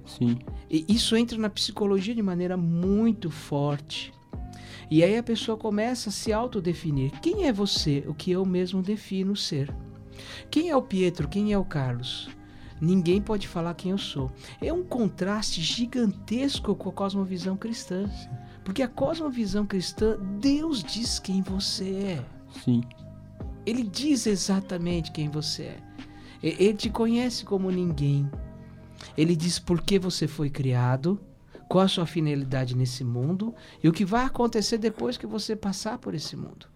sim, 0.06 0.38
E 0.70 0.86
isso 0.90 1.16
entra 1.16 1.38
na 1.38 1.50
psicologia 1.50 2.14
de 2.14 2.22
maneira 2.22 2.56
muito 2.58 3.30
forte. 3.32 4.14
E 4.92 5.04
aí 5.04 5.18
a 5.18 5.24
pessoa 5.24 5.58
começa 5.58 6.10
a 6.10 6.12
se 6.14 6.32
autodefinir. 6.32 7.12
Quem 7.22 7.46
é 7.46 7.52
você? 7.54 8.04
O 8.08 8.14
que 8.14 8.32
eu 8.32 8.46
mesmo 8.46 8.82
defino 8.82 9.36
ser. 9.36 9.74
Quem 10.50 10.70
é 10.70 10.76
o 10.76 10.82
Pietro? 10.82 11.28
Quem 11.28 11.54
é 11.54 11.58
o 11.58 11.66
Carlos? 11.66 12.30
Ninguém 12.80 13.22
pode 13.22 13.48
falar 13.48 13.74
quem 13.74 13.92
eu 13.92 13.98
sou. 13.98 14.32
É 14.62 14.72
um 14.72 14.84
contraste 14.84 15.62
gigantesco 15.62 16.76
com 16.76 16.90
a 16.90 16.94
cosmovisão 16.94 17.58
cristã. 17.58 18.10
Porque 18.64 18.84
a 18.84 18.88
cosmovisão 18.88 19.66
cristã, 19.66 20.18
Deus 20.40 20.84
diz 20.84 21.20
quem 21.20 21.42
você 21.42 21.90
é. 22.20 22.26
sim, 22.64 22.82
Ele 23.66 23.84
diz 23.84 24.28
exatamente 24.28 25.12
quem 25.12 25.30
você 25.30 25.64
é. 25.64 25.78
Ele 26.44 26.74
te 26.74 26.90
conhece 26.90 27.44
como 27.44 27.72
ninguém. 27.72 28.30
Ele 29.18 29.36
diz 29.36 29.58
por 29.58 29.82
que 29.82 29.98
você 29.98 30.28
foi 30.28 30.50
criado, 30.50 31.20
qual 31.68 31.86
a 31.86 31.88
sua 31.88 32.06
finalidade 32.06 32.76
nesse 32.76 33.04
mundo 33.04 33.54
e 33.84 33.90
o 33.90 33.94
que 33.94 34.06
vai 34.06 34.26
acontecer 34.26 34.78
depois 34.78 35.18
que 35.18 35.26
você 35.26 35.56
passar 35.56 35.98
por 35.98 36.14
esse 36.14 36.36
mundo. 36.36 36.68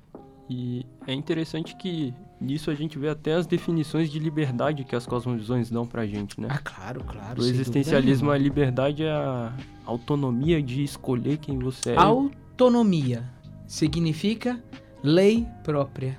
E 0.49 0.85
é 1.07 1.13
interessante 1.13 1.75
que 1.77 2.13
nisso 2.41 2.71
a 2.71 2.75
gente 2.75 2.97
vê 2.97 3.07
até 3.07 3.33
as 3.33 3.45
definições 3.45 4.09
de 4.09 4.17
liberdade 4.17 4.83
que 4.83 4.95
as 4.95 5.05
cosmovisões 5.05 5.69
dão 5.69 5.85
pra 5.85 6.05
gente, 6.07 6.41
né? 6.41 6.47
Ah, 6.49 6.57
claro, 6.57 7.03
claro. 7.03 7.39
O 7.39 7.43
sem 7.43 7.53
existencialismo, 7.53 8.31
a 8.31 8.37
liberdade 8.37 9.03
é 9.03 9.11
a 9.11 9.53
autonomia 9.85 10.61
de 10.61 10.83
escolher 10.83 11.37
quem 11.37 11.59
você 11.59 11.91
é. 11.91 11.97
Autonomia 11.97 13.23
significa 13.67 14.61
lei 15.03 15.47
própria. 15.63 16.17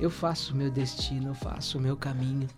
Eu 0.00 0.10
faço 0.10 0.54
o 0.54 0.56
meu 0.56 0.70
destino, 0.70 1.28
eu 1.28 1.34
faço 1.34 1.78
o 1.78 1.80
meu 1.80 1.96
caminho. 1.96 2.48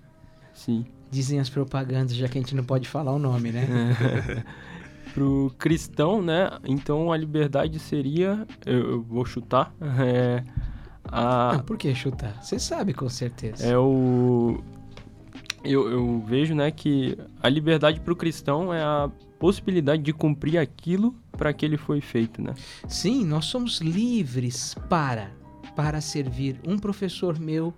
Sim. 0.54 0.86
Dizem 1.10 1.38
as 1.38 1.50
propagandas, 1.50 2.14
já 2.16 2.28
que 2.28 2.38
a 2.38 2.40
gente 2.40 2.54
não 2.54 2.64
pode 2.64 2.88
falar 2.88 3.12
o 3.12 3.18
nome, 3.18 3.52
né? 3.52 3.66
Pro 5.12 5.54
cristão, 5.58 6.22
né? 6.22 6.50
Então 6.64 7.12
a 7.12 7.16
liberdade 7.16 7.78
seria, 7.78 8.46
eu, 8.64 8.90
eu 8.92 9.02
vou 9.02 9.24
chutar, 9.24 9.74
é, 10.00 10.42
a, 11.10 11.52
Não, 11.54 11.60
por 11.60 11.76
que 11.76 11.94
chutar? 11.94 12.42
Você 12.42 12.58
sabe 12.58 12.92
com 12.92 13.08
certeza. 13.08 13.66
é 13.66 13.76
o 13.78 14.62
eu, 15.64 15.90
eu 15.90 16.20
vejo, 16.24 16.54
né, 16.54 16.70
que 16.70 17.18
a 17.42 17.48
liberdade 17.48 18.00
pro 18.00 18.14
cristão 18.14 18.72
é 18.72 18.80
a 18.82 19.10
possibilidade 19.38 20.00
de 20.02 20.12
cumprir 20.12 20.58
aquilo 20.58 21.14
para 21.32 21.52
que 21.52 21.64
ele 21.66 21.76
foi 21.76 22.00
feito, 22.00 22.40
né? 22.40 22.54
Sim, 22.88 23.24
nós 23.24 23.46
somos 23.46 23.80
livres 23.80 24.74
para 24.88 25.30
para 25.74 26.00
servir. 26.00 26.58
Um 26.66 26.78
professor 26.78 27.38
meu, 27.38 27.74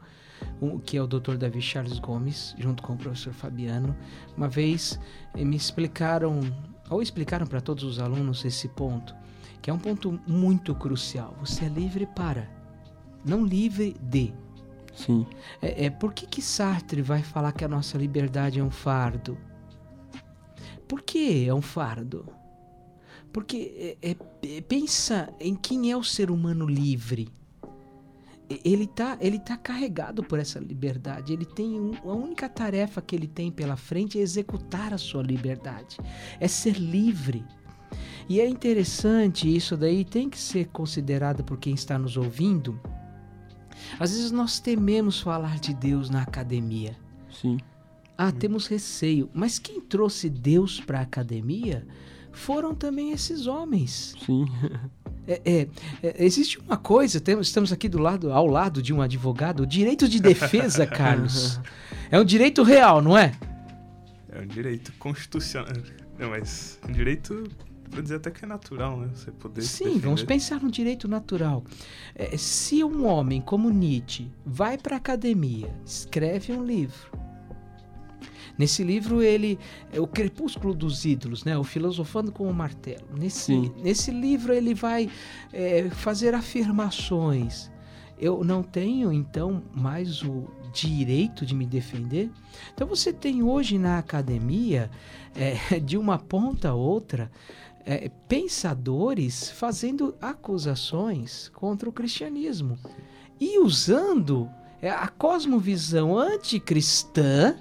um- 0.62 0.78
que 0.78 0.96
é 0.96 1.02
o 1.02 1.06
Dr. 1.06 1.36
Davi 1.36 1.60
Charles 1.60 1.98
Gomes, 1.98 2.54
junto 2.58 2.80
com 2.82 2.92
o 2.92 2.96
professor 2.96 3.32
Fabiano, 3.32 3.96
uma 4.36 4.46
vez 4.48 5.00
eh, 5.34 5.44
me 5.44 5.56
explicaram, 5.56 6.38
ou 6.90 7.02
explicaram 7.02 7.44
para 7.46 7.60
todos 7.60 7.82
os 7.82 7.98
alunos 7.98 8.44
esse 8.44 8.68
ponto, 8.68 9.16
que 9.60 9.68
é 9.68 9.72
um 9.72 9.78
ponto 9.78 10.20
muito 10.28 10.74
crucial. 10.76 11.34
Você 11.40 11.64
é 11.64 11.68
livre 11.68 12.06
para, 12.14 12.48
não 13.28 13.44
livre 13.44 13.94
de. 14.00 14.32
Sim. 14.94 15.26
É, 15.62 15.86
é, 15.86 15.90
por 15.90 16.12
que, 16.12 16.26
que 16.26 16.42
Sartre 16.42 17.02
vai 17.02 17.22
falar 17.22 17.52
que 17.52 17.64
a 17.64 17.68
nossa 17.68 17.96
liberdade 17.96 18.58
é 18.58 18.64
um 18.64 18.70
fardo? 18.70 19.38
Por 20.88 21.02
que 21.02 21.46
é 21.46 21.54
um 21.54 21.62
fardo? 21.62 22.26
Porque 23.32 23.96
é, 24.02 24.10
é, 24.10 24.16
é, 24.56 24.60
pensa 24.62 25.32
em 25.38 25.54
quem 25.54 25.90
é 25.90 25.96
o 25.96 26.02
ser 26.02 26.30
humano 26.30 26.66
livre. 26.66 27.28
Ele 28.64 28.84
está 28.84 29.18
ele 29.20 29.38
tá 29.38 29.58
carregado 29.58 30.24
por 30.24 30.38
essa 30.38 30.58
liberdade. 30.58 31.34
Ele 31.34 31.44
tem 31.44 31.78
um, 31.78 31.92
a 32.02 32.14
única 32.14 32.48
tarefa 32.48 33.02
que 33.02 33.14
ele 33.14 33.28
tem 33.28 33.52
pela 33.52 33.76
frente 33.76 34.18
é 34.18 34.22
executar 34.22 34.94
a 34.94 34.98
sua 34.98 35.22
liberdade, 35.22 35.98
é 36.40 36.48
ser 36.48 36.78
livre. 36.78 37.44
E 38.28 38.40
é 38.40 38.48
interessante 38.48 39.54
isso 39.54 39.76
daí 39.76 40.04
tem 40.04 40.28
que 40.28 40.38
ser 40.38 40.68
considerado 40.68 41.44
por 41.44 41.58
quem 41.58 41.74
está 41.74 41.98
nos 41.98 42.16
ouvindo. 42.16 42.80
Às 43.98 44.12
vezes 44.12 44.30
nós 44.30 44.60
tememos 44.60 45.20
falar 45.20 45.58
de 45.58 45.74
Deus 45.74 46.10
na 46.10 46.22
academia. 46.22 46.96
Sim. 47.30 47.58
Ah, 48.16 48.32
temos 48.32 48.66
receio. 48.66 49.30
Mas 49.32 49.58
quem 49.58 49.80
trouxe 49.80 50.28
Deus 50.28 50.80
para 50.80 50.98
a 50.98 51.02
academia 51.02 51.86
foram 52.32 52.74
também 52.74 53.12
esses 53.12 53.46
homens. 53.46 54.14
Sim. 54.24 54.46
É, 55.26 55.42
é, 55.44 55.68
é, 56.02 56.24
existe 56.24 56.58
uma 56.58 56.78
coisa, 56.78 57.20
temos, 57.20 57.48
estamos 57.48 57.70
aqui 57.70 57.86
do 57.86 57.98
lado, 57.98 58.32
ao 58.32 58.46
lado 58.46 58.80
de 58.80 58.94
um 58.94 59.02
advogado, 59.02 59.64
o 59.64 59.66
direito 59.66 60.08
de 60.08 60.20
defesa, 60.20 60.86
Carlos. 60.88 61.60
É 62.10 62.18
um 62.18 62.24
direito 62.24 62.62
real, 62.62 63.02
não 63.02 63.16
é? 63.16 63.34
É 64.30 64.40
um 64.40 64.46
direito 64.46 64.90
constitucional. 64.98 65.70
Não, 66.18 66.30
mas 66.30 66.78
um 66.88 66.92
direito, 66.92 67.44
vou 67.90 68.02
dizer 68.02 68.16
até 68.16 68.30
que 68.30 68.44
é 68.44 68.48
natural, 68.48 68.98
né? 68.98 69.10
Você 69.14 69.30
poder 69.30 69.62
se 69.62 69.84
Sim, 69.84 69.98
vamos 69.98 70.22
pensar 70.22 70.60
no 70.60 70.70
direito 70.70 71.08
natural. 71.08 71.64
É, 72.14 72.36
se 72.36 72.82
um 72.84 73.06
homem 73.06 73.40
como 73.40 73.70
Nietzsche 73.70 74.30
vai 74.44 74.78
para 74.78 74.96
a 74.96 74.98
academia, 74.98 75.74
escreve 75.84 76.52
um 76.52 76.64
livro. 76.64 77.10
Nesse 78.58 78.82
livro 78.82 79.22
ele 79.22 79.56
é 79.92 80.00
o 80.00 80.06
Crepúsculo 80.06 80.74
dos 80.74 81.04
Ídolos, 81.04 81.44
né? 81.44 81.56
O 81.56 81.62
filosofando 81.62 82.32
com 82.32 82.50
o 82.50 82.52
martelo. 82.52 83.06
Nesse, 83.16 83.44
Sim. 83.44 83.72
nesse 83.82 84.10
livro 84.10 84.52
ele 84.52 84.74
vai 84.74 85.08
é, 85.52 85.88
fazer 85.90 86.34
afirmações. 86.34 87.70
Eu 88.18 88.42
não 88.42 88.64
tenho 88.64 89.12
então 89.12 89.62
mais 89.72 90.22
o 90.22 90.48
direito 90.72 91.46
de 91.46 91.54
me 91.54 91.64
defender. 91.64 92.30
Então 92.74 92.86
você 92.86 93.12
tem 93.12 93.44
hoje 93.44 93.78
na 93.78 93.98
academia 93.98 94.90
é, 95.36 95.78
de 95.78 95.96
uma 95.96 96.18
ponta 96.18 96.70
a 96.70 96.74
outra 96.74 97.30
é, 97.88 98.10
pensadores 98.28 99.50
fazendo 99.50 100.14
acusações 100.20 101.48
contra 101.54 101.88
o 101.88 101.92
cristianismo 101.92 102.78
e 103.40 103.58
usando 103.58 104.46
é, 104.82 104.90
a 104.90 105.08
cosmovisão 105.08 106.18
anticristã 106.18 107.56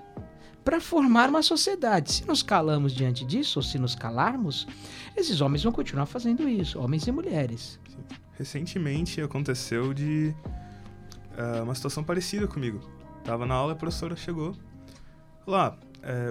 para 0.65 0.81
formar 0.81 1.29
uma 1.29 1.41
sociedade. 1.41 2.11
Se 2.11 2.27
nos 2.27 2.43
calamos 2.43 2.91
diante 2.91 3.23
disso, 3.23 3.59
ou 3.59 3.63
se 3.63 3.79
nos 3.79 3.95
calarmos, 3.95 4.67
esses 5.15 5.39
homens 5.39 5.63
vão 5.63 5.71
continuar 5.71 6.05
fazendo 6.05 6.47
isso, 6.49 6.77
homens 6.77 7.07
e 7.07 7.11
mulheres. 7.13 7.79
Recentemente 8.37 9.21
aconteceu 9.21 9.93
de 9.93 10.35
ah, 11.37 11.63
uma 11.63 11.73
situação 11.73 12.03
parecida 12.03 12.49
comigo. 12.49 12.81
Tava 13.23 13.45
na 13.45 13.55
aula, 13.55 13.71
a 13.71 13.75
professora 13.77 14.17
chegou. 14.17 14.53
Lá, 15.47 15.77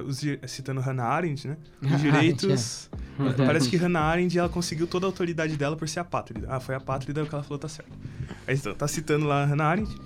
os, 0.07 0.21
di- 0.21 0.39
citando 0.47 0.81
Hannah 0.81 1.05
Arendt, 1.05 1.47
né? 1.49 1.57
Os 1.83 1.87
Arendt, 1.89 2.03
direitos. 2.03 2.91
é. 3.39 3.47
Parece 3.47 3.69
que 3.69 3.77
Hannah 3.77 4.01
Arendt 4.01 4.39
ela 4.39 4.49
conseguiu 4.49 4.87
toda 4.87 5.07
a 5.07 5.09
autoridade 5.09 5.57
dela 5.57 5.77
por 5.77 5.89
ser 5.89 6.01
a 6.01 6.05
pátrida. 6.05 6.47
Ah, 6.51 6.61
foi 6.61 6.75
a 6.75 6.81
pátrida 6.81 7.23
o 7.23 7.27
que 7.27 7.35
ela 7.35 7.45
falou 7.45 7.59
tá 7.59 7.69
certo. 7.69 7.93
Aí 8.47 8.55
então, 8.57 8.75
tá 8.75 8.87
citando 8.89 9.27
lá 9.27 9.45
Hannah 9.45 9.65
Arendt. 9.67 9.97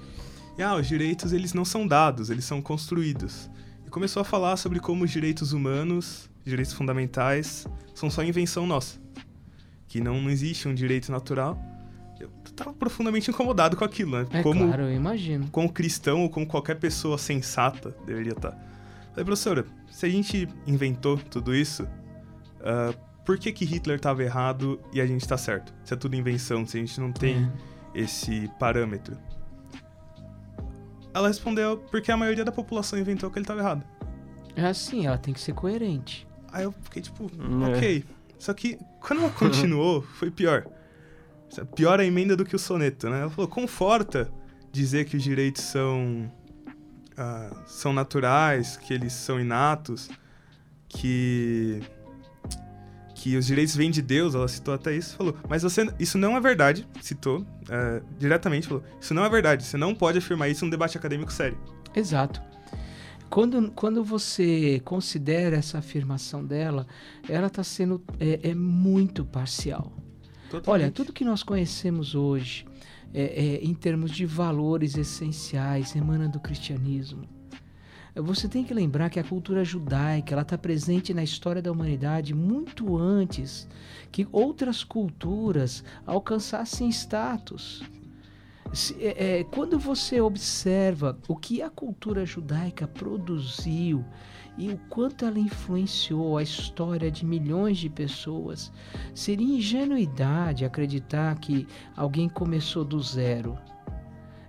E 0.58 0.62
ah, 0.62 0.74
os 0.74 0.86
direitos 0.86 1.32
eles 1.32 1.54
não 1.54 1.64
são 1.64 1.86
dados, 1.86 2.30
eles 2.30 2.44
são 2.44 2.60
construídos. 2.60 3.48
E 3.86 3.90
começou 3.90 4.20
a 4.20 4.24
falar 4.24 4.56
sobre 4.56 4.78
como 4.80 5.04
os 5.04 5.10
direitos 5.10 5.52
humanos, 5.52 6.28
direitos 6.44 6.72
fundamentais, 6.74 7.66
são 7.94 8.10
só 8.10 8.22
invenção 8.24 8.66
nossa. 8.66 8.98
Que 9.88 10.00
não, 10.00 10.20
não 10.20 10.30
existe 10.30 10.68
um 10.68 10.74
direito 10.74 11.10
natural. 11.10 11.58
Eu 12.20 12.28
tava 12.54 12.72
profundamente 12.74 13.30
incomodado 13.30 13.76
com 13.76 13.84
aquilo, 13.84 14.10
né? 14.12 14.26
É 14.30 14.42
como, 14.42 14.66
claro, 14.66 14.82
eu 14.82 14.92
imagino. 14.94 15.48
como 15.50 15.72
cristão 15.72 16.20
ou 16.22 16.28
como 16.28 16.46
qualquer 16.46 16.76
pessoa 16.78 17.16
sensata 17.16 17.96
deveria 18.04 18.32
estar. 18.32 18.56
Falei, 19.10 19.24
professora, 19.24 19.66
se 19.90 20.06
a 20.06 20.08
gente 20.08 20.48
inventou 20.66 21.16
tudo 21.18 21.54
isso, 21.54 21.86
ah, 22.62 22.94
por 23.24 23.38
que 23.38 23.52
que 23.52 23.64
Hitler 23.64 23.96
estava 23.96 24.22
errado 24.22 24.80
e 24.92 25.00
a 25.00 25.06
gente 25.06 25.20
está 25.22 25.36
certo? 25.36 25.72
Se 25.84 25.94
é 25.94 25.96
tudo 25.96 26.16
invenção, 26.16 26.66
se 26.66 26.76
a 26.76 26.80
gente 26.80 27.00
não 27.00 27.12
tem 27.12 27.50
É. 27.94 28.00
esse 28.02 28.48
parâmetro. 28.58 29.16
Ela 31.12 31.28
respondeu, 31.28 31.76
porque 31.90 32.12
a 32.12 32.16
maioria 32.16 32.44
da 32.44 32.52
população 32.52 32.98
inventou 32.98 33.30
que 33.30 33.38
ele 33.38 33.44
estava 33.44 33.60
errado. 33.60 33.84
É 34.54 34.64
assim, 34.66 35.06
ela 35.06 35.18
tem 35.18 35.34
que 35.34 35.40
ser 35.40 35.52
coerente. 35.54 36.26
Aí 36.52 36.64
eu 36.64 36.72
fiquei 36.82 37.02
tipo, 37.02 37.30
É. 37.64 37.76
ok. 37.76 38.04
Só 38.38 38.54
que 38.54 38.78
quando 39.00 39.22
ela 39.22 39.30
continuou, 39.30 40.02
foi 40.18 40.30
pior. 40.30 40.66
Pior 41.74 41.98
a 41.98 42.04
emenda 42.04 42.36
do 42.36 42.44
que 42.44 42.54
o 42.54 42.58
soneto, 42.58 43.10
né? 43.10 43.22
Ela 43.22 43.30
falou, 43.30 43.48
conforta 43.48 44.30
dizer 44.70 45.04
que 45.04 45.16
os 45.16 45.22
direitos 45.22 45.62
são, 45.64 46.30
ah, 47.20 47.50
são 47.66 47.92
naturais, 47.92 48.78
que 48.78 48.94
eles 48.94 49.12
são 49.12 49.38
inatos, 49.38 50.08
que 50.88 51.82
que 53.14 53.36
os 53.36 53.44
direitos 53.44 53.76
vêm 53.76 53.90
de 53.90 54.00
Deus, 54.00 54.34
ela 54.34 54.48
citou 54.48 54.72
até 54.72 54.96
isso, 54.96 55.14
falou, 55.14 55.36
mas 55.46 55.62
você, 55.62 55.86
isso 55.98 56.16
não 56.16 56.38
é 56.38 56.40
verdade, 56.40 56.88
citou 57.02 57.44
eh, 57.68 58.00
diretamente, 58.18 58.66
falou, 58.66 58.82
isso 58.98 59.12
não 59.12 59.22
é 59.22 59.28
verdade, 59.28 59.62
você 59.62 59.76
não 59.76 59.94
pode 59.94 60.16
afirmar 60.16 60.48
isso 60.48 60.64
num 60.64 60.70
debate 60.70 60.96
acadêmico 60.96 61.30
sério. 61.30 61.58
Exato. 61.94 62.40
Quando, 63.28 63.70
quando 63.72 64.02
você 64.02 64.80
considera 64.86 65.56
essa 65.56 65.76
afirmação 65.76 66.42
dela, 66.42 66.86
ela 67.28 67.48
está 67.48 67.62
sendo 67.62 68.02
é, 68.18 68.40
é 68.42 68.54
muito 68.54 69.22
parcial. 69.22 69.92
Olha, 70.50 70.50
Totalmente. 70.50 70.92
tudo 70.94 71.12
que 71.12 71.22
nós 71.24 71.42
conhecemos 71.42 72.14
hoje, 72.14 72.64
é, 73.12 73.22
é, 73.22 73.64
em 73.64 73.74
termos 73.74 74.10
de 74.10 74.24
valores 74.26 74.96
essenciais, 74.96 75.94
emana 75.96 76.28
do 76.28 76.38
cristianismo. 76.40 77.22
Você 78.14 78.48
tem 78.48 78.64
que 78.64 78.74
lembrar 78.74 79.08
que 79.08 79.20
a 79.20 79.24
cultura 79.24 79.64
judaica 79.64 80.34
ela 80.34 80.42
está 80.42 80.58
presente 80.58 81.14
na 81.14 81.22
história 81.22 81.62
da 81.62 81.70
humanidade 81.70 82.34
muito 82.34 82.96
antes 82.96 83.68
que 84.10 84.26
outras 84.32 84.82
culturas 84.82 85.84
alcançassem 86.04 86.88
status. 86.88 87.82
Se- 88.72 88.96
é, 89.00 89.40
é, 89.40 89.44
quando 89.44 89.78
você 89.78 90.20
observa 90.20 91.18
o 91.28 91.36
que 91.36 91.62
a 91.62 91.70
cultura 91.70 92.26
judaica 92.26 92.86
produziu 92.86 94.04
e 94.60 94.68
o 94.68 94.78
quanto 94.90 95.24
ela 95.24 95.38
influenciou 95.38 96.36
a 96.36 96.42
história 96.42 97.10
de 97.10 97.24
milhões 97.24 97.78
de 97.78 97.88
pessoas, 97.88 98.70
seria 99.14 99.56
ingenuidade 99.56 100.66
acreditar 100.66 101.38
que 101.38 101.66
alguém 101.96 102.28
começou 102.28 102.84
do 102.84 103.00
zero. 103.00 103.56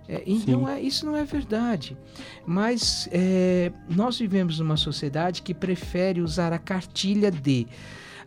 É, 0.06 0.22
e 0.26 0.44
não 0.50 0.68
é, 0.68 0.78
isso 0.82 1.06
não 1.06 1.16
é 1.16 1.24
verdade. 1.24 1.96
Mas 2.44 3.08
é, 3.10 3.72
nós 3.88 4.18
vivemos 4.18 4.58
numa 4.58 4.76
sociedade 4.76 5.40
que 5.40 5.54
prefere 5.54 6.20
usar 6.20 6.52
a 6.52 6.58
cartilha 6.58 7.30
de 7.30 7.66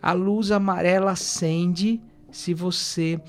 a 0.02 0.12
luz 0.12 0.50
amarela 0.50 1.12
acende 1.12 2.00
se 2.32 2.52
você 2.52 3.20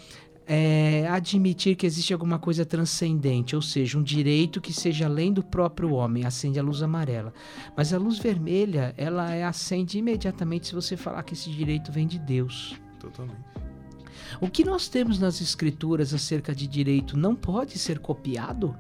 é, 0.48 1.06
admitir 1.10 1.76
que 1.76 1.86
existe 1.86 2.14
alguma 2.14 2.40
coisa 2.40 2.66
transcendente, 2.66 3.56
ou 3.56 3.62
seja, 3.62 3.98
um 3.98 4.04
direito 4.04 4.62
que 4.62 4.72
seja 4.72 5.06
além 5.06 5.34
do 5.34 5.44
próprio 5.44 5.92
homem, 5.92 6.26
acende 6.26 6.58
a 6.58 6.64
luz 6.64 6.82
amarela. 6.82 7.34
Mas 7.76 7.94
a 7.94 7.98
luz 7.98 8.18
vermelha, 8.18 8.94
ela 8.98 9.34
é, 9.34 9.44
acende 9.44 9.98
imediatamente 9.98 10.68
se 10.68 10.76
você 10.76 10.96
falar 10.96 11.24
que 11.24 11.34
esse 11.34 11.52
direito 11.52 11.92
vem 11.92 12.08
de 12.08 12.18
Deus. 12.18 12.80
Totalmente. 12.98 13.44
O 14.40 14.50
que 14.50 14.64
nós 14.64 14.88
temos 14.88 15.20
nas 15.20 15.42
escrituras 15.42 16.14
acerca 16.14 16.56
de 16.56 16.68
direito 16.68 17.18
não 17.18 17.36
pode 17.36 17.78
ser 17.78 18.00
copiado? 18.00 18.76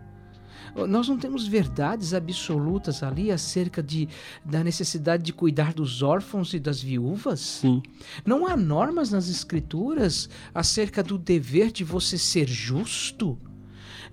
Nós 0.87 1.07
não 1.07 1.17
temos 1.17 1.47
verdades 1.47 2.13
absolutas 2.13 3.03
ali 3.03 3.31
acerca 3.31 3.81
de, 3.81 4.07
da 4.43 4.63
necessidade 4.63 5.23
de 5.23 5.33
cuidar 5.33 5.73
dos 5.73 6.01
órfãos 6.01 6.53
e 6.53 6.59
das 6.59 6.81
viúvas? 6.81 7.39
Sim. 7.39 7.81
Não 8.25 8.45
há 8.47 8.55
normas 8.55 9.11
nas 9.11 9.27
escrituras 9.27 10.29
acerca 10.53 11.03
do 11.03 11.17
dever 11.17 11.71
de 11.71 11.83
você 11.83 12.17
ser 12.17 12.47
justo? 12.47 13.37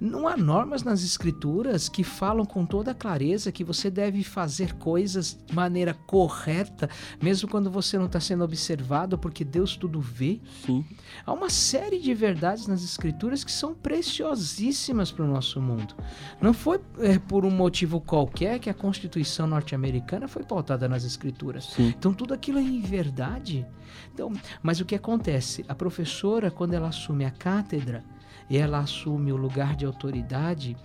Não 0.04 0.28
há 0.28 0.36
normas 0.36 0.82
nas 0.82 1.02
escrituras 1.02 1.88
que 1.88 2.04
falam 2.04 2.44
com 2.44 2.66
toda 2.66 2.94
clareza 2.94 3.50
que 3.50 3.64
você 3.64 3.90
deve 3.90 4.22
fazer 4.22 4.74
coisas 4.74 5.38
de 5.46 5.54
maneira 5.54 5.94
correta, 5.94 6.90
mesmo 7.22 7.48
quando 7.48 7.70
você 7.70 7.96
não 7.96 8.04
está 8.04 8.20
sendo 8.20 8.44
observado, 8.44 9.16
porque 9.16 9.42
Deus 9.42 9.76
tudo 9.76 10.02
vê. 10.02 10.42
Sim. 10.66 10.84
Há 11.24 11.32
uma 11.32 11.48
série 11.48 11.98
de 11.98 12.12
verdades 12.12 12.66
nas 12.66 12.84
escrituras 12.84 13.42
que 13.42 13.50
são 13.50 13.72
preciosíssimas 13.72 15.10
para 15.10 15.24
o 15.24 15.28
nosso 15.28 15.58
mundo. 15.58 15.94
Não 16.38 16.52
foi 16.52 16.78
é, 16.98 17.18
por 17.18 17.46
um 17.46 17.50
motivo 17.50 17.98
qualquer 17.98 18.58
que 18.58 18.68
a 18.68 18.74
Constituição 18.74 19.46
norte-americana 19.46 20.28
foi 20.28 20.42
pautada 20.42 20.86
nas 20.86 21.04
escrituras. 21.04 21.64
Sim. 21.64 21.94
Então 21.98 22.12
tudo 22.12 22.34
aquilo 22.34 22.58
é 22.58 22.62
em 22.62 22.82
verdade. 22.82 23.66
Então, 24.12 24.30
mas 24.62 24.80
o 24.80 24.84
que 24.84 24.94
acontece? 24.94 25.64
A 25.66 25.74
professora, 25.74 26.50
quando 26.50 26.74
ela 26.74 26.88
assume 26.88 27.24
a 27.24 27.30
cátedra, 27.30 28.04
ela 28.50 28.78
assume 28.78 29.32
o 29.32 29.36
lugar 29.36 29.74
de 29.74 29.86
autoridade, 29.86 30.76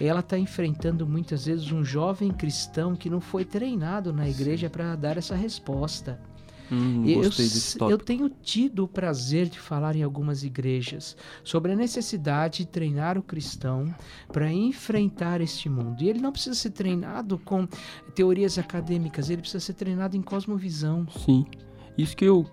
ela 0.00 0.20
está 0.20 0.38
enfrentando 0.38 1.06
muitas 1.06 1.46
vezes 1.46 1.70
um 1.72 1.84
jovem 1.84 2.30
cristão 2.30 2.94
que 2.94 3.10
não 3.10 3.20
foi 3.20 3.44
treinado 3.44 4.12
na 4.12 4.28
igreja 4.28 4.70
para 4.70 4.94
dar 4.94 5.16
essa 5.16 5.34
resposta. 5.34 6.20
Hum, 6.70 7.04
Eu, 7.06 7.88
eu 7.88 7.98
tenho 7.98 8.28
tido 8.28 8.84
o 8.84 8.88
prazer 8.88 9.48
de 9.48 9.58
falar 9.58 9.96
em 9.96 10.02
algumas 10.02 10.44
igrejas 10.44 11.16
sobre 11.42 11.72
a 11.72 11.76
necessidade 11.76 12.58
de 12.58 12.66
treinar 12.66 13.16
o 13.16 13.22
cristão 13.22 13.92
para 14.30 14.52
enfrentar 14.52 15.40
este 15.40 15.68
mundo. 15.68 16.02
E 16.02 16.08
ele 16.08 16.20
não 16.20 16.30
precisa 16.30 16.54
ser 16.54 16.70
treinado 16.70 17.38
com 17.38 17.66
teorias 18.14 18.58
acadêmicas, 18.58 19.30
ele 19.30 19.40
precisa 19.40 19.60
ser 19.60 19.72
treinado 19.74 20.16
em 20.16 20.22
cosmovisão. 20.22 21.06
Sim. 21.24 21.46
Isso 21.96 22.16
que 22.16 22.26
eu 22.26 22.46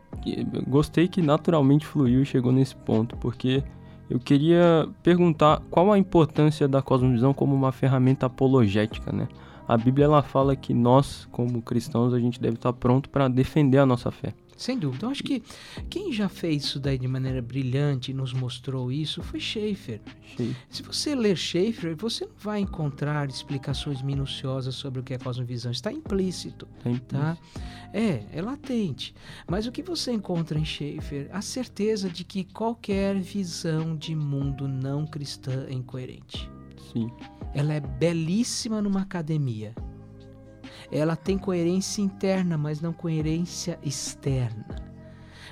gostei 0.68 1.08
que 1.08 1.22
naturalmente 1.22 1.86
fluiu 1.86 2.24
e 2.24 2.26
chegou 2.26 2.52
nesse 2.52 2.76
ponto, 2.76 3.16
porque 3.18 3.64
eu 4.10 4.20
queria 4.20 4.88
perguntar 5.02 5.62
qual 5.70 5.92
a 5.92 5.98
importância 5.98 6.68
da 6.68 6.82
cosmovisão 6.82 7.34
como 7.34 7.56
uma 7.56 7.72
ferramenta 7.72 8.26
apologética, 8.26 9.12
né? 9.12 9.28
A 9.68 9.76
Bíblia 9.76 10.06
ela 10.06 10.22
fala 10.22 10.56
que 10.56 10.74
nós, 10.74 11.28
como 11.32 11.62
cristãos, 11.62 12.14
a 12.14 12.20
gente 12.20 12.40
deve 12.40 12.56
estar 12.56 12.72
pronto 12.74 13.10
para 13.10 13.28
defender 13.28 13.80
a 13.80 13.86
nossa 13.86 14.12
fé. 14.12 14.34
Sem 14.56 14.80
dúvida. 14.80 15.06
Eu 15.06 15.10
acho 15.10 15.22
que 15.24 15.44
quem 15.90 16.14
já 16.14 16.30
fez 16.30 16.64
isso 16.64 16.80
daí 16.80 16.98
de 16.98 17.08
maneira 17.08 17.42
brilhante 17.42 18.12
e 18.12 18.14
nos 18.14 18.32
mostrou 18.32 18.90
isso 18.92 19.22
foi 19.22 19.40
Schaeffer. 19.40 20.00
Achei. 20.24 20.56
Se 20.70 20.82
você 20.82 21.14
ler 21.14 21.36
Schaeffer, 21.36 21.96
você 21.98 22.26
não 22.26 22.36
vai 22.40 22.62
encontrar 22.62 23.28
explicações 23.30 24.02
minuciosas 24.02 24.74
sobre 24.76 25.02
o 25.02 25.04
que 25.04 25.14
é 25.14 25.18
cosmovisão. 25.18 25.72
Está 25.72 25.92
implícito. 25.92 26.68
Tá 26.82 26.90
em- 26.90 26.98
tá? 26.98 27.38
É, 27.94 28.24
é 28.32 28.42
latente. 28.42 29.14
Mas 29.50 29.68
o 29.68 29.72
que 29.72 29.84
você 29.84 30.12
encontra 30.14 30.58
em 30.58 30.64
Schaeffer? 30.66 31.30
A 31.34 31.42
certeza 31.42 32.10
de 32.10 32.24
que 32.24 32.46
qualquer 32.46 33.20
visão 33.20 33.96
de 33.96 34.16
mundo 34.16 34.68
não 34.70 35.06
cristã 35.06 35.66
é 35.70 35.74
incoerente. 35.74 36.50
Sim. 36.94 37.12
Ela 37.54 37.74
é 37.74 37.80
belíssima 37.82 38.82
numa 38.82 39.02
academia. 39.02 39.74
Ela 40.92 41.16
tem 41.16 41.38
coerência 41.38 42.02
interna, 42.02 42.58
mas 42.58 42.82
não 42.82 42.94
coerência 42.94 43.80
externa. 43.84 44.96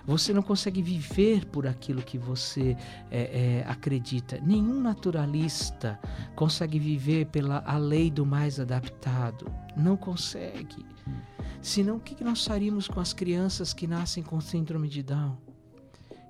Você 0.05 0.33
não 0.33 0.41
consegue 0.41 0.81
viver 0.81 1.45
por 1.45 1.65
aquilo 1.65 2.01
que 2.01 2.17
você 2.17 2.75
é, 3.09 3.61
é, 3.61 3.65
acredita. 3.69 4.37
Nenhum 4.41 4.81
naturalista 4.81 5.97
consegue 6.35 6.77
viver 6.77 7.27
pela 7.27 7.63
a 7.65 7.77
lei 7.77 8.11
do 8.11 8.25
mais 8.25 8.59
adaptado. 8.59 9.45
Não 9.77 9.95
consegue. 9.95 10.85
Senão, 11.61 11.95
o 11.95 11.99
que 12.01 12.21
nós 12.21 12.45
faríamos 12.45 12.89
com 12.89 12.99
as 12.99 13.13
crianças 13.13 13.73
que 13.73 13.87
nascem 13.87 14.21
com 14.21 14.41
síndrome 14.41 14.89
de 14.89 15.01
Down? 15.01 15.37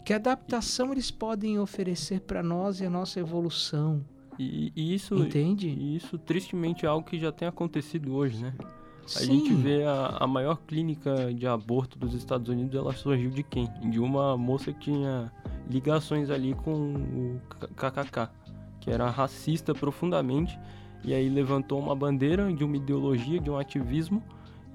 Que 0.06 0.14
adaptação 0.14 0.92
eles 0.92 1.10
podem 1.10 1.58
oferecer 1.58 2.22
para 2.22 2.44
nós 2.44 2.80
e 2.80 2.86
a 2.86 2.90
nossa 2.90 3.20
evolução? 3.20 4.06
E, 4.38 4.72
e 4.76 4.94
isso, 4.94 5.16
Entende? 5.16 5.68
e 5.70 5.96
isso 5.96 6.18
tristemente 6.18 6.86
é 6.86 6.90
algo 6.90 7.08
que 7.08 7.18
já 7.18 7.32
tem 7.32 7.48
acontecido 7.48 8.14
hoje, 8.14 8.44
né? 8.44 8.54
A 9.06 9.20
Sim. 9.20 9.26
gente 9.26 9.54
vê 9.54 9.84
a, 9.84 10.18
a 10.22 10.28
maior 10.28 10.58
clínica 10.66 11.34
de 11.34 11.46
aborto 11.46 12.00
dos 12.00 12.14
Estados 12.14 12.50
Unidos, 12.50 12.74
ela 12.76 12.94
surgiu 12.94 13.30
de 13.30 13.44
quem? 13.44 13.70
De 13.90 14.00
uma 14.00 14.38
moça 14.38 14.72
que 14.72 14.80
tinha 14.80 15.32
ligações 15.70 16.30
ali 16.30 16.54
com 16.54 16.94
o 16.94 17.42
KKK, 17.76 18.30
que 18.80 18.90
era 18.90 19.10
racista 19.10 19.74
profundamente, 19.74 20.58
e 21.04 21.14
aí 21.14 21.30
levantou 21.30 21.80
uma 21.80 21.96
bandeira 21.96 22.52
de 22.54 22.64
uma 22.64 22.78
ideologia, 22.78 23.40
de 23.40 23.50
um 23.50 23.58
ativismo, 23.58 24.24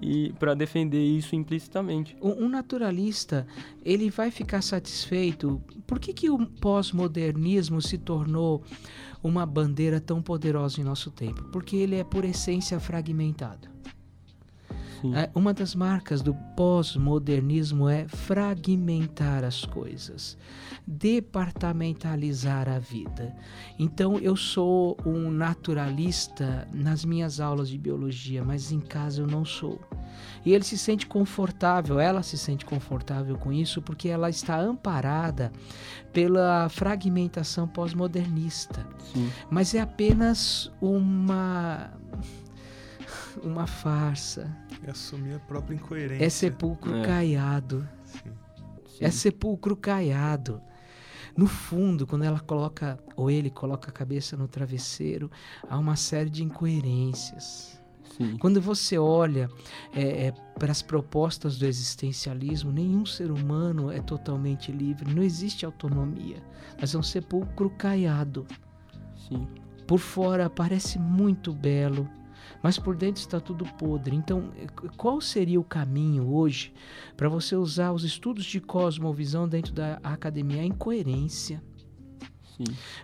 e 0.01 0.33
para 0.35 0.55
defender 0.55 1.03
isso 1.03 1.35
implicitamente. 1.35 2.17
Um 2.23 2.45
um 2.45 2.49
naturalista, 2.49 3.47
ele 3.85 4.11
vai 4.11 4.31
ficar 4.31 4.63
satisfeito. 4.63 5.61
Por 5.87 5.99
que, 5.99 6.13
que 6.13 6.31
o 6.31 6.47
pós-modernismo 6.47 7.83
se 7.83 7.99
tornou 7.99 8.63
uma 9.23 9.45
bandeira 9.45 10.01
tão 10.01 10.23
poderosa 10.23 10.81
em 10.81 10.85
nosso 10.85 11.11
tempo? 11.11 11.45
Porque 11.45 11.77
ele 11.77 11.97
é, 11.97 12.05
por 12.05 12.25
essência, 12.25 12.79
fragmentado. 12.79 13.69
É, 15.15 15.31
Uma 15.35 15.55
das 15.55 15.75
marcas 15.75 16.23
do 16.23 16.35
pós-modernismo 16.57 17.89
é 17.89 18.09
fragmentar 18.09 19.45
as 19.45 19.65
coisas, 19.65 20.37
departamentalizar 20.87 22.69
a 22.69 22.79
vida. 22.79 23.35
Então, 23.79 24.19
eu 24.19 24.37
sou 24.37 24.97
um 25.05 25.31
naturalista 25.31 26.67
nas 26.73 27.05
minhas 27.05 27.41
aulas 27.41 27.69
de 27.69 27.79
biologia, 27.79 28.45
mas 28.45 28.73
em 28.73 28.81
casa 28.81 29.23
eu 29.23 29.27
não 29.27 29.45
sou. 29.45 29.81
E 30.45 30.53
ele 30.53 30.65
se 30.65 30.77
sente 30.77 31.07
confortável, 31.07 32.01
ela 32.01 32.23
se 32.23 32.37
sente 32.37 32.65
confortável 32.65 33.37
com 33.37 33.53
isso 33.53 33.81
porque 33.83 34.09
ela 34.09 34.29
está 34.29 34.59
amparada 34.59 35.53
pela 36.13 36.69
fragmentação 36.69 37.69
pós-modernista. 37.69 38.87
Mas 39.51 39.75
é 39.75 39.81
apenas 39.81 40.73
uma 40.81 41.91
uma 43.43 43.67
farsa. 43.67 44.51
E 44.87 44.91
assumir 44.91 45.35
a 45.35 45.39
própria 45.41 45.75
incoerência. 45.75 46.25
É 46.25 46.29
sepulcro 46.29 46.97
É. 46.97 47.05
caiado. 47.05 47.89
Sim. 48.05 48.31
sim. 48.87 49.05
É 49.05 49.11
sepulcro 49.11 49.77
caiado. 49.77 50.61
No 51.37 51.47
fundo, 51.47 52.07
quando 52.07 52.25
ela 52.25 52.41
coloca, 52.41 52.99
ou 53.15 53.31
ele 53.31 53.49
coloca 53.51 53.91
a 53.91 53.93
cabeça 53.93 54.37
no 54.37 54.49
travesseiro, 54.49 55.31
há 55.69 55.79
uma 55.79 55.95
série 55.95 56.31
de 56.31 56.43
incoerências. 56.43 57.81
Sim. 58.17 58.37
Quando 58.39 58.61
você 58.61 58.99
olha 58.99 59.49
é, 59.95 60.33
para 60.59 60.73
as 60.73 60.83
propostas 60.83 61.57
do 61.57 61.65
existencialismo, 61.67 62.73
nenhum 62.73 63.07
ser 63.07 63.31
humano 63.31 63.93
é 63.93 64.01
totalmente 64.01 64.73
livre, 64.73 65.15
não 65.15 65.23
existe 65.23 65.65
autonomia, 65.65 66.43
mas 66.81 66.95
é 66.95 66.99
um 66.99 67.03
sepulcro 67.03 67.71
caiado. 67.71 68.45
Sim. 69.29 69.47
Por 69.87 69.99
fora 69.99 70.51
parece 70.51 70.99
muito 70.99 71.53
belo, 71.53 72.09
mas 72.63 72.79
por 72.79 72.97
dentro 72.97 73.21
está 73.21 73.41
tudo 73.41 73.65
podre. 73.65 74.17
Então, 74.17 74.51
eh, 74.57 74.67
qual 74.97 75.21
seria 75.21 75.61
o 75.61 75.65
caminho 75.65 76.33
hoje 76.33 76.73
para 77.17 77.29
você 77.29 77.57
usar 77.57 77.93
os 77.93 78.05
estudos 78.05 78.45
de 78.45 78.61
cosmovisão 78.61 79.49
dentro 79.49 79.73
da 79.73 79.99
academia? 80.03 80.63
A 80.63 80.67
incoerência. 80.67 81.63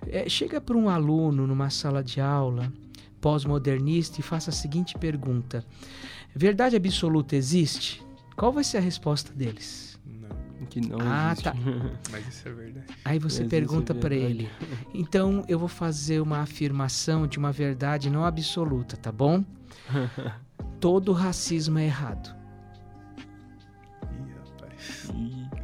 É, 0.07 0.29
chega 0.29 0.61
para 0.61 0.77
um 0.77 0.89
aluno 0.89 1.47
numa 1.47 1.71
sala 1.71 2.03
de 2.03 2.21
aula 2.21 2.73
pós-modernista 3.21 4.21
e 4.21 4.23
faça 4.23 4.51
a 4.51 4.53
seguinte 4.53 4.99
pergunta: 4.99 5.65
Verdade 6.35 6.77
absoluta 6.77 7.37
existe? 7.37 8.03
Qual 8.37 8.53
vai 8.53 8.65
ser 8.65 8.79
a 8.79 8.81
resposta 8.81 9.33
deles? 9.33 9.94
Não, 10.81 10.99
Que 10.99 11.05
não 11.05 11.13
Ah, 11.13 11.27
existe. 11.33 11.45
tá. 11.45 11.55
mas 12.11 12.27
isso 12.29 12.49
é 12.49 12.53
verdade. 12.53 12.87
Aí 13.05 13.19
você 13.19 13.41
Mas 13.43 13.51
pergunta 13.51 13.93
isso 13.93 13.99
é 13.99 14.01
para 14.01 14.15
ele. 14.15 14.51
Então 14.93 15.45
eu 15.49 15.59
vou 15.59 15.69
fazer 15.69 16.21
uma 16.21 16.39
afirmação 16.39 17.27
de 17.27 17.39
uma 17.39 17.53
verdade 17.53 18.11
não 18.11 18.25
absoluta, 18.25 18.97
tá 18.97 19.11
bom? 19.13 19.45
Todo 20.81 21.13
racismo 21.13 21.79
é 21.79 21.87
errado. 21.87 22.35
Ih, 24.03 24.33
rapaz. 24.39 25.11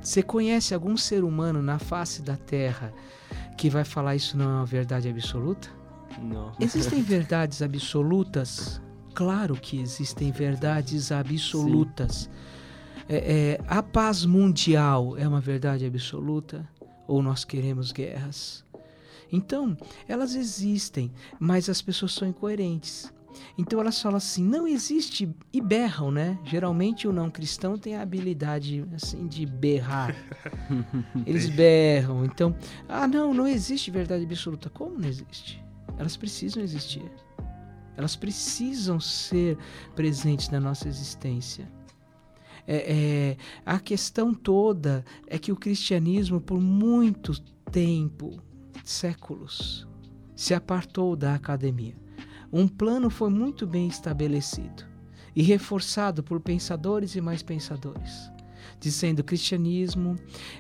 Você 0.03 0.23
conhece 0.23 0.75
algum 0.75 0.97
ser 0.97 1.25
humano 1.25 1.63
na 1.63 1.79
face 1.79 2.23
da 2.23 2.37
Terra 2.37 2.93
que 3.57 3.69
vai 3.69 3.85
falar 3.85 4.17
isso 4.17 4.37
não 4.37 4.45
é 4.47 4.55
uma 4.55 4.67
verdade 4.67 5.09
absoluta? 5.09 5.69
Não. 6.21 6.53
Existem 6.59 7.03
verdades 7.05 7.61
absolutas? 7.63 8.81
Claro 9.15 9.55
que 9.57 9.79
existem 9.81 10.31
verdades 10.33 11.13
absolutas. 11.13 12.31
É, 13.13 13.59
é, 13.59 13.61
a 13.67 13.83
paz 13.83 14.25
mundial 14.25 15.19
é 15.19 15.27
uma 15.27 15.41
verdade 15.41 15.85
absoluta? 15.85 16.67
ou 17.11 17.21
nós 17.21 17.45
queremos 17.45 17.91
guerras. 17.91 18.65
Então, 19.33 19.77
elas 20.07 20.37
existem, 20.37 21.11
mas 21.41 21.69
as 21.69 21.83
pessoas 21.83 22.13
são 22.13 22.29
incoerentes. 22.29 23.13
Então 23.59 23.81
elas 23.81 24.01
falam 24.01 24.17
assim, 24.17 24.45
não 24.45 24.67
existe 24.67 25.29
e 25.53 25.61
berram, 25.61 26.11
né? 26.11 26.39
Geralmente 26.45 27.07
o 27.07 27.13
não 27.13 27.31
cristão 27.31 27.77
tem 27.79 27.97
a 27.97 28.03
habilidade 28.03 28.85
assim 28.95 29.27
de 29.27 29.47
berrar. 29.47 30.15
Eles 31.27 31.49
berram. 31.49 32.25
Então, 32.25 32.55
ah, 32.89 33.07
não, 33.07 33.33
não 33.33 33.47
existe 33.47 33.91
verdade 33.91 34.25
absoluta. 34.25 34.69
Como 34.71 34.99
não 34.99 35.09
existe? 35.09 35.63
Elas 35.97 36.17
precisam 36.17 36.63
existir. 36.63 37.05
Elas 37.97 38.17
precisam 38.17 38.99
ser 38.99 39.57
presentes 39.95 40.49
na 40.49 40.59
nossa 40.59 40.89
existência. 40.89 41.69
É, 42.73 42.77
é, 42.87 43.37
a 43.67 43.81
questão 43.81 44.33
toda 44.33 45.05
é 45.27 45.37
que 45.41 45.51
o 45.51 45.57
cristianismo, 45.57 46.41
por 46.41 46.61
muito 46.61 47.37
tempo, 47.73 48.41
séculos, 48.85 49.89
se 50.37 50.55
apartou 50.55 51.17
da 51.17 51.35
academia. 51.35 51.97
Um 52.53 52.69
plano 52.69 53.11
foi 53.11 53.29
muito 53.29 53.67
bem 53.67 53.89
estabelecido 53.89 54.85
e 55.35 55.43
reforçado 55.43 56.23
por 56.23 56.39
pensadores 56.39 57.17
e 57.17 57.21
mais 57.21 57.43
pensadores, 57.43 58.31
dizendo 58.79 59.17
que 59.17 59.23
o 59.23 59.25
cristianismo 59.25 60.15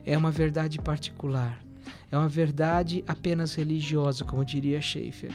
é 0.04 0.18
uma 0.18 0.32
verdade 0.32 0.80
particular, 0.80 1.64
é 2.10 2.18
uma 2.18 2.28
verdade 2.28 3.04
apenas 3.06 3.54
religiosa, 3.54 4.24
como 4.24 4.44
diria 4.44 4.82
Schaeffer 4.82 5.30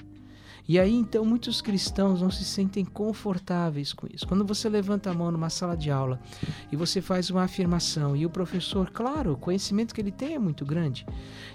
e 0.67 0.79
aí 0.79 0.93
então 0.93 1.23
muitos 1.25 1.61
cristãos 1.61 2.21
não 2.21 2.31
se 2.31 2.43
sentem 2.43 2.83
confortáveis 2.83 3.93
com 3.93 4.07
isso. 4.11 4.27
Quando 4.27 4.45
você 4.45 4.67
levanta 4.69 5.09
a 5.09 5.13
mão 5.13 5.31
numa 5.31 5.49
sala 5.49 5.75
de 5.75 5.91
aula 5.91 6.19
e 6.71 6.75
você 6.75 7.01
faz 7.01 7.29
uma 7.29 7.43
afirmação 7.43 8.15
e 8.15 8.25
o 8.25 8.29
professor, 8.29 8.89
claro, 8.89 9.33
o 9.33 9.37
conhecimento 9.37 9.93
que 9.93 10.01
ele 10.01 10.11
tem 10.11 10.35
é 10.35 10.39
muito 10.39 10.65
grande, 10.65 11.05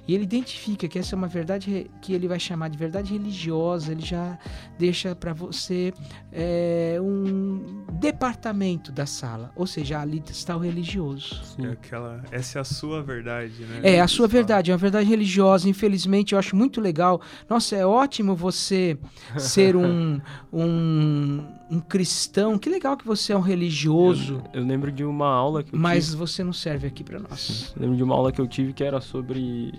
e 0.07 0.15
ele 0.15 0.25
identifica 0.25 0.89
que 0.89 0.99
essa 0.99 1.15
é 1.15 1.17
uma 1.17 1.29
verdade 1.29 1.91
que 2.01 2.13
ele 2.13 2.29
vai 2.29 2.41
chamar 2.41 2.69
de 2.69 2.79
verdade 2.79 3.13
religiosa, 3.13 3.93
ele 3.93 4.03
já 4.03 4.39
deixa 4.79 5.15
para 5.15 5.33
você 5.33 5.93
é, 6.33 6.99
um 7.01 7.85
departamento 7.93 8.93
da 8.93 9.07
sala, 9.07 9.53
ou 9.55 9.67
seja, 9.67 10.01
ali 10.01 10.23
está 10.29 10.57
o 10.57 10.61
religioso. 10.61 11.43
É 11.59 11.73
aquela, 11.73 12.23
essa 12.31 12.59
é 12.59 12.61
a 12.61 12.65
sua 12.65 13.03
verdade, 13.03 13.65
né? 13.65 13.81
É 13.83 14.01
a 14.01 14.09
sua 14.09 14.27
verdade, 14.27 14.71
é 14.71 14.75
uma 14.75 14.79
verdade 14.79 15.09
religiosa. 15.09 15.69
Infelizmente, 15.69 16.33
eu 16.33 16.39
acho 16.39 16.57
muito 16.57 16.81
legal. 16.81 17.21
Nossa, 17.49 17.77
é 17.77 17.87
ótimo 17.87 18.35
você 18.35 18.99
ser 19.39 19.77
um, 19.77 20.21
um, 20.53 21.45
um 21.71 21.81
cristão. 21.81 22.59
Que 22.59 22.69
legal 22.69 22.97
que 22.97 23.07
você 23.07 23.33
é 23.33 23.37
um 23.37 23.41
religioso. 23.41 24.43
Eu, 24.53 24.61
eu 24.61 24.67
lembro 24.67 24.91
de 24.91 25.05
uma 25.05 25.29
aula 25.29 25.63
que 25.63 25.75
Mas 25.75 26.07
tive... 26.07 26.17
você 26.17 26.45
não 26.45 26.53
serve 26.53 26.87
aqui 26.87 27.05
para 27.05 27.19
nós. 27.19 27.73
Eu 27.77 27.83
lembro 27.83 27.97
de 27.97 28.03
uma 28.03 28.15
aula 28.15 28.33
que 28.33 28.41
eu 28.41 28.47
tive 28.47 28.73
que 28.73 28.85
era 28.85 29.01
sobre 29.01 29.73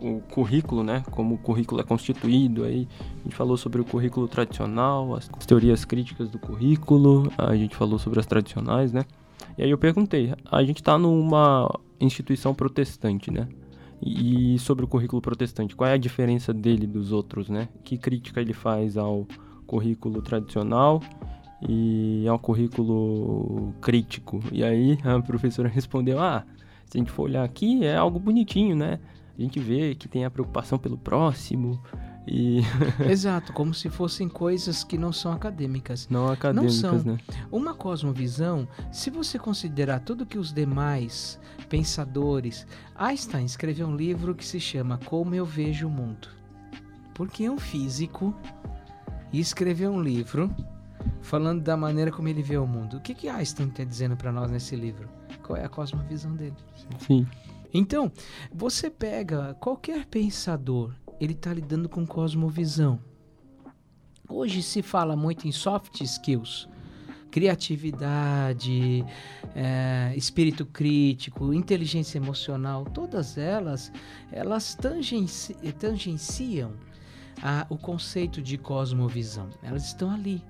o 0.00 0.20
currículo, 0.20 0.82
né? 0.82 1.04
Como 1.10 1.34
o 1.34 1.38
currículo 1.38 1.80
é 1.80 1.84
constituído. 1.84 2.64
Aí 2.64 2.88
a 3.20 3.22
gente 3.24 3.36
falou 3.36 3.56
sobre 3.56 3.80
o 3.80 3.84
currículo 3.84 4.26
tradicional, 4.26 5.14
as 5.14 5.28
teorias 5.46 5.84
críticas 5.84 6.30
do 6.30 6.38
currículo. 6.38 7.30
A 7.36 7.54
gente 7.54 7.76
falou 7.76 7.98
sobre 7.98 8.18
as 8.18 8.26
tradicionais, 8.26 8.92
né? 8.92 9.04
E 9.58 9.62
aí 9.62 9.70
eu 9.70 9.78
perguntei, 9.78 10.32
a 10.50 10.62
gente 10.62 10.80
está 10.80 10.98
numa 10.98 11.68
instituição 12.00 12.54
protestante, 12.54 13.30
né? 13.30 13.48
E 14.02 14.58
sobre 14.58 14.84
o 14.84 14.88
currículo 14.88 15.20
protestante, 15.20 15.76
qual 15.76 15.90
é 15.90 15.92
a 15.92 15.98
diferença 15.98 16.54
dele 16.54 16.86
dos 16.86 17.12
outros, 17.12 17.50
né? 17.50 17.68
Que 17.84 17.98
crítica 17.98 18.40
ele 18.40 18.54
faz 18.54 18.96
ao 18.96 19.26
currículo 19.66 20.22
tradicional 20.22 21.02
e 21.68 22.26
ao 22.26 22.38
currículo 22.38 23.74
crítico? 23.80 24.40
E 24.50 24.64
aí 24.64 24.98
a 25.04 25.20
professora 25.20 25.68
respondeu: 25.70 26.18
Ah, 26.18 26.44
se 26.86 26.96
a 26.96 26.98
gente 26.98 27.10
for 27.10 27.24
olhar 27.24 27.44
aqui, 27.44 27.84
é 27.84 27.96
algo 27.96 28.18
bonitinho, 28.18 28.74
né? 28.74 28.98
A 29.38 29.42
gente 29.42 29.60
vê 29.60 29.94
que 29.94 30.08
tem 30.08 30.24
a 30.24 30.30
preocupação 30.30 30.78
pelo 30.78 30.98
próximo, 30.98 31.80
e... 32.26 32.60
Exato, 33.08 33.52
como 33.52 33.72
se 33.72 33.88
fossem 33.88 34.28
coisas 34.28 34.84
que 34.84 34.98
não 34.98 35.12
são 35.12 35.32
acadêmicas. 35.32 36.08
Não 36.08 36.28
acadêmicas, 36.28 36.82
não 36.82 36.98
são. 36.98 37.12
né? 37.12 37.18
Uma 37.50 37.74
cosmovisão, 37.74 38.68
se 38.92 39.10
você 39.10 39.38
considerar 39.38 40.00
tudo 40.00 40.26
que 40.26 40.38
os 40.38 40.52
demais 40.52 41.38
pensadores. 41.68 42.66
Einstein 42.94 43.44
escreveu 43.44 43.86
um 43.86 43.96
livro 43.96 44.34
que 44.34 44.44
se 44.44 44.60
chama 44.60 44.98
Como 45.04 45.34
Eu 45.34 45.46
Vejo 45.46 45.86
o 45.86 45.90
Mundo. 45.90 46.28
Porque 47.14 47.44
é 47.44 47.50
um 47.50 47.58
físico 47.58 48.34
e 49.32 49.38
escreveu 49.38 49.90
um 49.92 50.02
livro 50.02 50.54
falando 51.22 51.62
da 51.62 51.76
maneira 51.76 52.10
como 52.10 52.28
ele 52.28 52.42
vê 52.42 52.56
o 52.56 52.66
mundo. 52.66 52.96
O 52.96 53.00
que, 53.00 53.14
que 53.14 53.28
Einstein 53.28 53.68
está 53.68 53.84
dizendo 53.84 54.16
para 54.16 54.32
nós 54.32 54.50
nesse 54.50 54.74
livro? 54.74 55.08
Qual 55.42 55.56
é 55.56 55.64
a 55.64 55.68
cosmovisão 55.68 56.34
dele? 56.34 56.56
Sim. 56.98 57.26
Então, 57.72 58.10
você 58.52 58.90
pega 58.90 59.54
qualquer 59.54 60.06
pensador 60.06 60.92
ele 61.20 61.34
está 61.34 61.52
lidando 61.52 61.88
com 61.88 62.06
cosmovisão. 62.06 62.98
Hoje 64.28 64.62
se 64.62 64.80
fala 64.80 65.14
muito 65.14 65.46
em 65.46 65.52
soft 65.52 66.00
skills, 66.00 66.68
criatividade, 67.30 69.04
é, 69.54 70.14
espírito 70.16 70.64
crítico, 70.64 71.52
inteligência 71.52 72.18
emocional, 72.18 72.84
todas 72.84 73.36
elas, 73.36 73.92
elas 74.32 74.74
tangenci, 74.74 75.54
tangenciam 75.78 76.72
a, 77.42 77.66
o 77.68 77.76
conceito 77.76 78.40
de 78.40 78.56
cosmovisão. 78.56 79.50
Elas 79.62 79.86
estão 79.86 80.10
ali. 80.10 80.42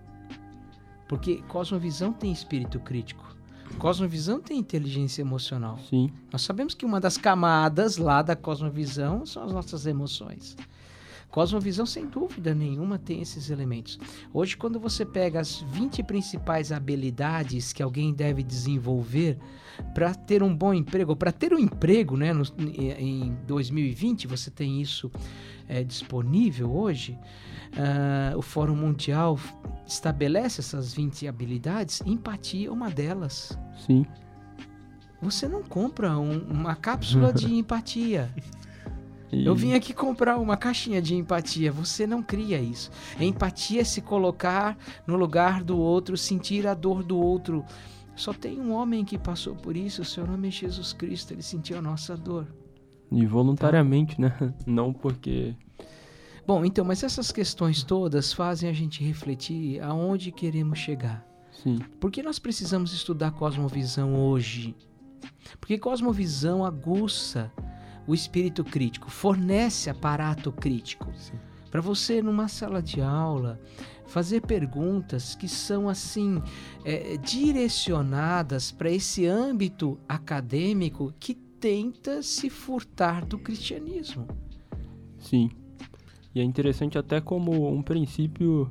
Porque 1.08 1.42
cosmovisão 1.48 2.12
tem 2.12 2.30
espírito 2.30 2.78
crítico. 2.78 3.29
Cosmovisão 3.78 4.40
tem 4.40 4.58
inteligência 4.58 5.22
emocional. 5.22 5.78
Sim. 5.88 6.10
Nós 6.32 6.42
sabemos 6.42 6.74
que 6.74 6.84
uma 6.84 7.00
das 7.00 7.16
camadas 7.16 7.96
lá 7.96 8.22
da 8.22 8.36
cosmovisão 8.36 9.24
são 9.24 9.42
as 9.42 9.52
nossas 9.52 9.86
emoções. 9.86 10.56
Cosmovisão, 11.30 11.86
sem 11.86 12.06
dúvida 12.06 12.54
nenhuma, 12.54 12.98
tem 12.98 13.22
esses 13.22 13.50
elementos. 13.50 13.98
Hoje, 14.34 14.56
quando 14.56 14.80
você 14.80 15.06
pega 15.06 15.40
as 15.40 15.60
20 15.70 16.02
principais 16.02 16.72
habilidades 16.72 17.72
que 17.72 17.82
alguém 17.82 18.12
deve 18.12 18.42
desenvolver 18.42 19.38
para 19.94 20.12
ter 20.14 20.42
um 20.42 20.54
bom 20.54 20.74
emprego, 20.74 21.14
para 21.14 21.30
ter 21.30 21.54
um 21.54 21.58
emprego 21.58 22.16
né, 22.16 22.32
no, 22.32 22.42
em 22.58 23.36
2020, 23.46 24.26
você 24.26 24.50
tem 24.50 24.80
isso 24.82 25.10
é, 25.68 25.84
disponível 25.84 26.74
hoje. 26.74 27.16
Uh, 27.70 28.36
o 28.36 28.42
Fórum 28.42 28.74
Mundial 28.74 29.38
estabelece 29.86 30.60
essas 30.60 30.92
20 30.92 31.28
habilidades, 31.28 32.02
empatia 32.04 32.68
é 32.68 32.70
uma 32.70 32.90
delas. 32.90 33.56
Sim. 33.86 34.04
Você 35.22 35.46
não 35.46 35.62
compra 35.62 36.18
um, 36.18 36.38
uma 36.50 36.74
cápsula 36.74 37.32
de 37.32 37.54
empatia. 37.54 38.34
E... 39.32 39.46
Eu 39.46 39.54
vim 39.54 39.74
aqui 39.74 39.92
comprar 39.92 40.38
uma 40.38 40.56
caixinha 40.56 41.00
de 41.00 41.14
empatia. 41.14 41.70
Você 41.72 42.06
não 42.06 42.22
cria 42.22 42.58
isso. 42.58 42.90
Empatia 43.18 43.82
é 43.82 43.84
se 43.84 44.00
colocar 44.00 44.76
no 45.06 45.16
lugar 45.16 45.62
do 45.62 45.78
outro, 45.78 46.16
sentir 46.16 46.66
a 46.66 46.74
dor 46.74 47.02
do 47.02 47.18
outro. 47.18 47.64
Só 48.16 48.32
tem 48.32 48.60
um 48.60 48.72
homem 48.72 49.04
que 49.04 49.16
passou 49.16 49.54
por 49.54 49.76
isso, 49.76 50.02
o 50.02 50.04
seu 50.04 50.26
nome 50.26 50.48
é 50.48 50.50
Jesus 50.50 50.92
Cristo. 50.92 51.32
Ele 51.32 51.42
sentiu 51.42 51.78
a 51.78 51.82
nossa 51.82 52.16
dor. 52.16 52.46
E 53.10 53.24
voluntariamente, 53.26 54.16
tá? 54.16 54.22
né? 54.22 54.54
Não 54.66 54.92
porque 54.92 55.54
Bom, 56.50 56.64
então, 56.64 56.84
mas 56.84 57.04
essas 57.04 57.30
questões 57.30 57.84
todas 57.84 58.32
fazem 58.32 58.68
a 58.68 58.72
gente 58.72 59.04
refletir 59.04 59.80
aonde 59.80 60.32
queremos 60.32 60.80
chegar. 60.80 61.24
Sim. 61.52 61.78
Por 62.00 62.10
que 62.10 62.24
nós 62.24 62.40
precisamos 62.40 62.92
estudar 62.92 63.30
cosmovisão 63.30 64.16
hoje? 64.16 64.74
Porque 65.60 65.78
cosmovisão 65.78 66.64
aguça 66.64 67.52
o 68.10 68.14
espírito 68.14 68.64
crítico, 68.64 69.08
fornece 69.08 69.88
aparato 69.88 70.50
crítico. 70.50 71.06
Para 71.70 71.80
você, 71.80 72.20
numa 72.20 72.48
sala 72.48 72.82
de 72.82 73.00
aula, 73.00 73.60
fazer 74.04 74.40
perguntas 74.40 75.36
que 75.36 75.46
são 75.46 75.88
assim 75.88 76.42
é, 76.84 77.16
direcionadas 77.18 78.72
para 78.72 78.90
esse 78.90 79.26
âmbito 79.26 79.96
acadêmico 80.08 81.14
que 81.20 81.34
tenta 81.34 82.20
se 82.20 82.50
furtar 82.50 83.24
do 83.24 83.38
cristianismo. 83.38 84.26
Sim. 85.16 85.48
E 86.34 86.40
é 86.40 86.42
interessante 86.42 86.98
até 86.98 87.20
como 87.20 87.72
um 87.72 87.80
princípio 87.80 88.68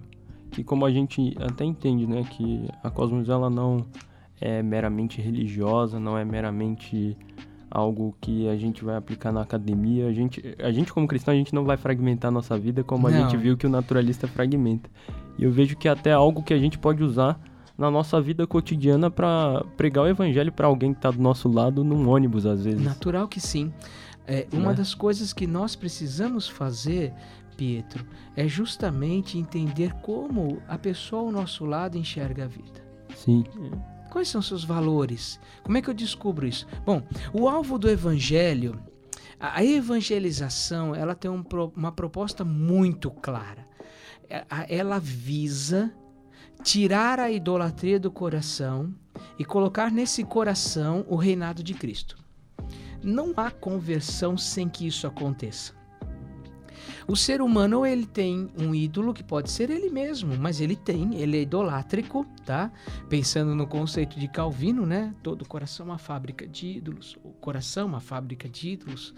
que 0.51 0.65
como 0.65 0.85
a 0.85 0.91
gente 0.91 1.33
até 1.39 1.63
entende, 1.63 2.05
né, 2.05 2.23
que 2.23 2.67
a 2.83 2.89
cosmos 2.89 3.29
ela 3.29 3.49
não 3.49 3.87
é 4.41 4.61
meramente 4.61 5.21
religiosa, 5.21 5.97
não 5.97 6.17
é 6.17 6.25
meramente 6.25 7.15
algo 7.69 8.15
que 8.19 8.47
a 8.49 8.57
gente 8.57 8.83
vai 8.83 8.95
aplicar 8.95 9.31
na 9.31 9.41
academia. 9.41 10.07
A 10.07 10.13
gente, 10.13 10.41
a 10.59 10.71
gente 10.71 10.91
como 10.91 11.07
cristão, 11.07 11.33
a 11.33 11.37
gente 11.37 11.53
não 11.53 11.65
vai 11.65 11.77
fragmentar 11.77 12.29
a 12.29 12.31
nossa 12.31 12.57
vida 12.57 12.83
como 12.83 13.09
não. 13.09 13.17
a 13.17 13.21
gente 13.21 13.37
viu 13.37 13.57
que 13.57 13.65
o 13.65 13.69
naturalista 13.69 14.27
fragmenta. 14.27 14.89
E 15.37 15.43
eu 15.43 15.51
vejo 15.51 15.75
que 15.75 15.87
é 15.87 15.91
até 15.91 16.11
algo 16.11 16.43
que 16.43 16.53
a 16.53 16.59
gente 16.59 16.77
pode 16.77 17.03
usar 17.03 17.39
na 17.77 17.89
nossa 17.89 18.19
vida 18.19 18.45
cotidiana 18.45 19.09
para 19.09 19.63
pregar 19.77 20.03
o 20.03 20.07
evangelho 20.07 20.51
para 20.51 20.67
alguém 20.67 20.91
que 20.91 20.99
está 20.99 21.11
do 21.11 21.21
nosso 21.21 21.47
lado 21.47 21.83
num 21.83 22.09
ônibus 22.09 22.45
às 22.45 22.63
vezes. 22.63 22.81
Natural 22.81 23.27
que 23.27 23.39
sim. 23.39 23.71
É, 24.27 24.45
uma 24.51 24.71
é. 24.71 24.75
das 24.75 24.93
coisas 24.93 25.31
que 25.33 25.47
nós 25.47 25.75
precisamos 25.75 26.47
fazer 26.47 27.13
Pietro, 27.59 28.05
é 28.37 28.47
justamente 28.47 29.37
entender 29.37 29.93
como 29.95 30.61
a 30.65 30.77
pessoa 30.77 31.23
ao 31.23 31.31
nosso 31.31 31.65
lado 31.65 31.97
enxerga 31.97 32.45
a 32.45 32.47
vida. 32.47 32.81
Sim. 33.13 33.43
Quais 34.09 34.27
são 34.27 34.41
seus 34.41 34.63
valores? 34.63 35.39
Como 35.63 35.77
é 35.77 35.81
que 35.81 35.89
eu 35.89 35.93
descubro 35.93 36.47
isso? 36.47 36.67
Bom, 36.85 37.01
o 37.33 37.47
alvo 37.47 37.77
do 37.77 37.89
evangelho 37.89 38.81
A 39.39 39.63
evangelização 39.63 40.93
ela 40.93 41.15
tem 41.15 41.31
um, 41.31 41.43
uma 41.75 41.91
proposta 41.91 42.43
muito 42.43 43.09
clara. 43.09 43.65
É, 44.29 44.45
ela 44.67 44.99
visa 44.99 45.93
tirar 46.61 47.19
a 47.19 47.31
idolatria 47.31 47.99
do 47.99 48.11
coração 48.11 48.93
e 49.37 49.45
colocar 49.45 49.91
nesse 49.91 50.25
coração 50.25 51.05
o 51.07 51.15
reinado 51.15 51.63
de 51.63 51.73
Cristo. 51.73 52.17
Não 53.01 53.33
há 53.37 53.49
conversão 53.49 54.37
sem 54.37 54.67
que 54.67 54.85
isso 54.85 55.07
aconteça. 55.07 55.78
O 57.07 57.15
ser 57.15 57.41
humano 57.41 57.85
ele 57.85 58.05
tem 58.05 58.49
um 58.57 58.73
ídolo 58.73 59.13
que 59.13 59.23
pode 59.23 59.49
ser 59.49 59.69
ele 59.69 59.89
mesmo, 59.89 60.37
mas 60.37 60.61
ele 60.61 60.75
tem, 60.75 61.15
ele 61.15 61.37
é 61.37 61.41
idolátrico, 61.41 62.25
tá? 62.45 62.71
Pensando 63.07 63.55
no 63.55 63.67
conceito 63.67 64.19
de 64.19 64.27
Calvino, 64.27 64.85
né? 64.85 65.13
Todo 65.23 65.47
coração 65.47 65.87
é 65.87 65.89
uma 65.89 65.97
fábrica 65.97 66.47
de 66.47 66.77
ídolos, 66.77 67.17
o 67.23 67.29
coração 67.31 67.83
é 67.83 67.85
uma 67.85 68.01
fábrica 68.01 68.47
de 68.47 68.69
ídolos. 68.69 69.13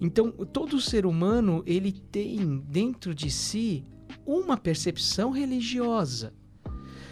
Então, 0.00 0.30
todo 0.30 0.80
ser 0.80 1.06
humano 1.06 1.62
ele 1.66 1.92
tem 1.92 2.58
dentro 2.68 3.14
de 3.14 3.30
si 3.30 3.84
uma 4.24 4.56
percepção 4.56 5.30
religiosa. 5.30 6.32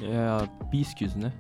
É 0.01 0.17
a 0.17 0.47
pistes, 0.71 1.15
né? 1.15 1.33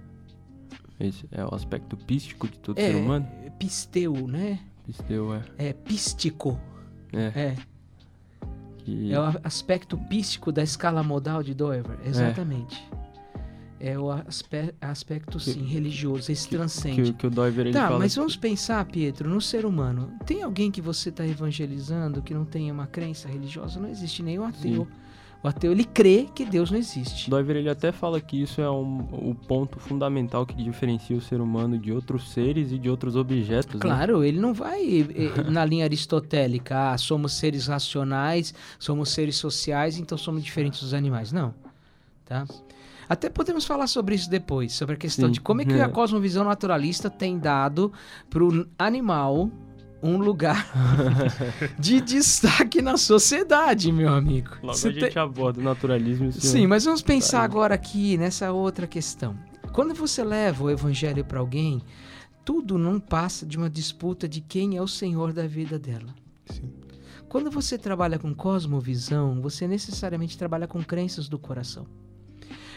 Esse 0.98 1.26
é 1.32 1.44
o 1.44 1.54
aspecto 1.54 1.96
pístico 1.96 2.48
de 2.48 2.58
todo 2.58 2.78
é, 2.78 2.92
ser 2.92 2.96
humano? 2.96 3.26
Pisteu, 3.58 4.26
né? 4.28 4.60
Pisteu, 4.86 5.34
é. 5.34 5.42
É 5.58 5.72
pístico. 5.72 6.60
É. 7.12 7.40
É. 7.40 7.56
Que... 8.84 9.12
É 9.12 9.18
o 9.18 9.24
aspecto 9.42 9.96
pístico 9.96 10.52
da 10.52 10.62
escala 10.62 11.02
modal 11.02 11.42
de 11.42 11.54
Dover, 11.54 11.98
exatamente. 12.04 12.82
É, 13.80 13.92
é 13.92 13.98
o 13.98 14.10
aspe 14.10 14.74
aspecto, 14.80 15.40
sim, 15.40 15.54
que, 15.54 15.64
religioso, 15.64 16.30
esse 16.30 16.48
que, 16.48 16.56
transcende. 16.56 17.02
Que, 17.02 17.12
que 17.12 17.26
o 17.26 17.30
Dover, 17.30 17.66
ele 17.66 17.72
tá, 17.72 17.88
fala 17.88 17.98
mas 17.98 18.14
vamos 18.14 18.36
pensar, 18.36 18.84
Pietro, 18.84 19.28
no 19.28 19.40
ser 19.40 19.66
humano. 19.66 20.12
Tem 20.26 20.42
alguém 20.42 20.70
que 20.70 20.80
você 20.80 21.08
está 21.08 21.26
evangelizando 21.26 22.22
que 22.22 22.32
não 22.32 22.44
tenha 22.44 22.72
uma 22.72 22.86
crença 22.86 23.28
religiosa? 23.28 23.80
Não 23.80 23.88
existe 23.88 24.22
nenhum 24.22 24.44
ateu. 24.44 24.86
Sim 24.86 25.03
o 25.44 25.48
ateu 25.48 25.72
ele 25.72 25.84
crê 25.84 26.26
que 26.34 26.42
Deus 26.42 26.70
não 26.70 26.78
existe. 26.78 27.28
Doiver 27.28 27.56
ele 27.56 27.68
até 27.68 27.92
fala 27.92 28.18
que 28.18 28.40
isso 28.40 28.62
é 28.62 28.70
um, 28.70 29.00
o 29.12 29.34
ponto 29.34 29.78
fundamental 29.78 30.46
que 30.46 30.54
diferencia 30.54 31.14
o 31.14 31.20
ser 31.20 31.38
humano 31.38 31.78
de 31.78 31.92
outros 31.92 32.32
seres 32.32 32.72
e 32.72 32.78
de 32.78 32.88
outros 32.88 33.14
objetos. 33.14 33.74
Né? 33.74 33.80
Claro, 33.80 34.20
né? 34.20 34.28
ele 34.28 34.40
não 34.40 34.54
vai 34.54 35.02
eh, 35.02 35.50
na 35.50 35.62
linha 35.62 35.84
aristotélica, 35.84 36.92
ah, 36.92 36.96
somos 36.96 37.34
seres 37.34 37.66
racionais, 37.66 38.54
somos 38.78 39.10
seres 39.10 39.36
sociais, 39.36 39.98
então 39.98 40.16
somos 40.16 40.42
diferentes 40.42 40.80
dos 40.80 40.94
animais. 40.94 41.30
Não, 41.30 41.54
tá? 42.24 42.46
Até 43.06 43.28
podemos 43.28 43.66
falar 43.66 43.86
sobre 43.86 44.14
isso 44.14 44.30
depois, 44.30 44.72
sobre 44.72 44.94
a 44.94 44.98
questão 44.98 45.26
Sim. 45.26 45.32
de 45.32 45.40
como 45.42 45.60
é 45.60 45.66
que 45.66 45.78
a 45.78 45.90
cosmovisão 45.90 46.42
naturalista 46.42 47.10
tem 47.10 47.38
dado 47.38 47.92
para 48.30 48.42
o 48.42 48.66
animal 48.78 49.50
um 50.04 50.18
lugar 50.18 50.70
de 51.80 51.98
destaque 52.02 52.82
na 52.82 52.98
sociedade, 52.98 53.90
meu 53.90 54.12
amigo. 54.12 54.50
Logo 54.62 54.76
Você 54.76 54.88
a 54.88 54.92
gente 54.92 55.18
aborda 55.18 55.60
o 55.60 55.64
naturalismo. 55.64 56.30
Sim, 56.30 56.66
mas 56.66 56.84
vamos 56.84 57.00
pensar 57.00 57.42
agora 57.42 57.74
aqui 57.74 58.18
nessa 58.18 58.52
outra 58.52 58.86
questão. 58.86 59.34
Quando 59.72 59.94
você 59.94 60.22
leva 60.22 60.64
o 60.64 60.70
evangelho 60.70 61.24
para 61.24 61.40
alguém, 61.40 61.80
tudo 62.44 62.76
não 62.76 63.00
passa 63.00 63.46
de 63.46 63.56
uma 63.56 63.70
disputa 63.70 64.28
de 64.28 64.42
quem 64.42 64.76
é 64.76 64.82
o 64.82 64.86
senhor 64.86 65.32
da 65.32 65.46
vida 65.46 65.78
dela. 65.78 66.14
Sim. 66.50 66.70
Quando 67.26 67.50
você 67.50 67.78
trabalha 67.78 68.18
com 68.18 68.34
cosmovisão, 68.34 69.40
você 69.40 69.66
necessariamente 69.66 70.36
trabalha 70.36 70.68
com 70.68 70.84
crenças 70.84 71.28
do 71.28 71.38
coração. 71.38 71.86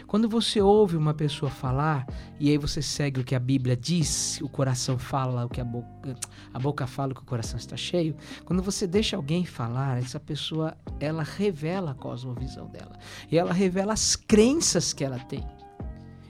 Quando 0.07 0.29
você 0.29 0.61
ouve 0.61 0.95
uma 0.95 1.13
pessoa 1.13 1.51
falar 1.51 2.07
e 2.39 2.49
aí 2.49 2.57
você 2.57 2.81
segue 2.81 3.19
o 3.19 3.23
que 3.25 3.35
a 3.35 3.39
Bíblia 3.39 3.75
diz, 3.75 4.39
o 4.41 4.47
coração 4.47 4.97
fala 4.97 5.45
o 5.45 5.49
que 5.49 5.59
a 5.59 5.65
boca, 5.65 6.15
a 6.57 6.59
boca 6.59 6.87
fala 6.87 7.13
que 7.13 7.21
o 7.21 7.23
coração 7.23 7.55
está 7.55 7.77
cheio. 7.77 8.15
Quando 8.43 8.63
você 8.63 8.87
deixa 8.87 9.15
alguém 9.15 9.45
falar, 9.45 9.99
essa 9.99 10.19
pessoa 10.19 10.75
ela 10.99 11.21
revela 11.21 11.91
a 11.91 11.93
cosmovisão 11.93 12.65
dela 12.65 12.97
e 13.31 13.37
ela 13.37 13.53
revela 13.53 13.93
as 13.93 14.15
crenças 14.15 14.91
que 14.91 15.03
ela 15.03 15.19
tem. 15.19 15.47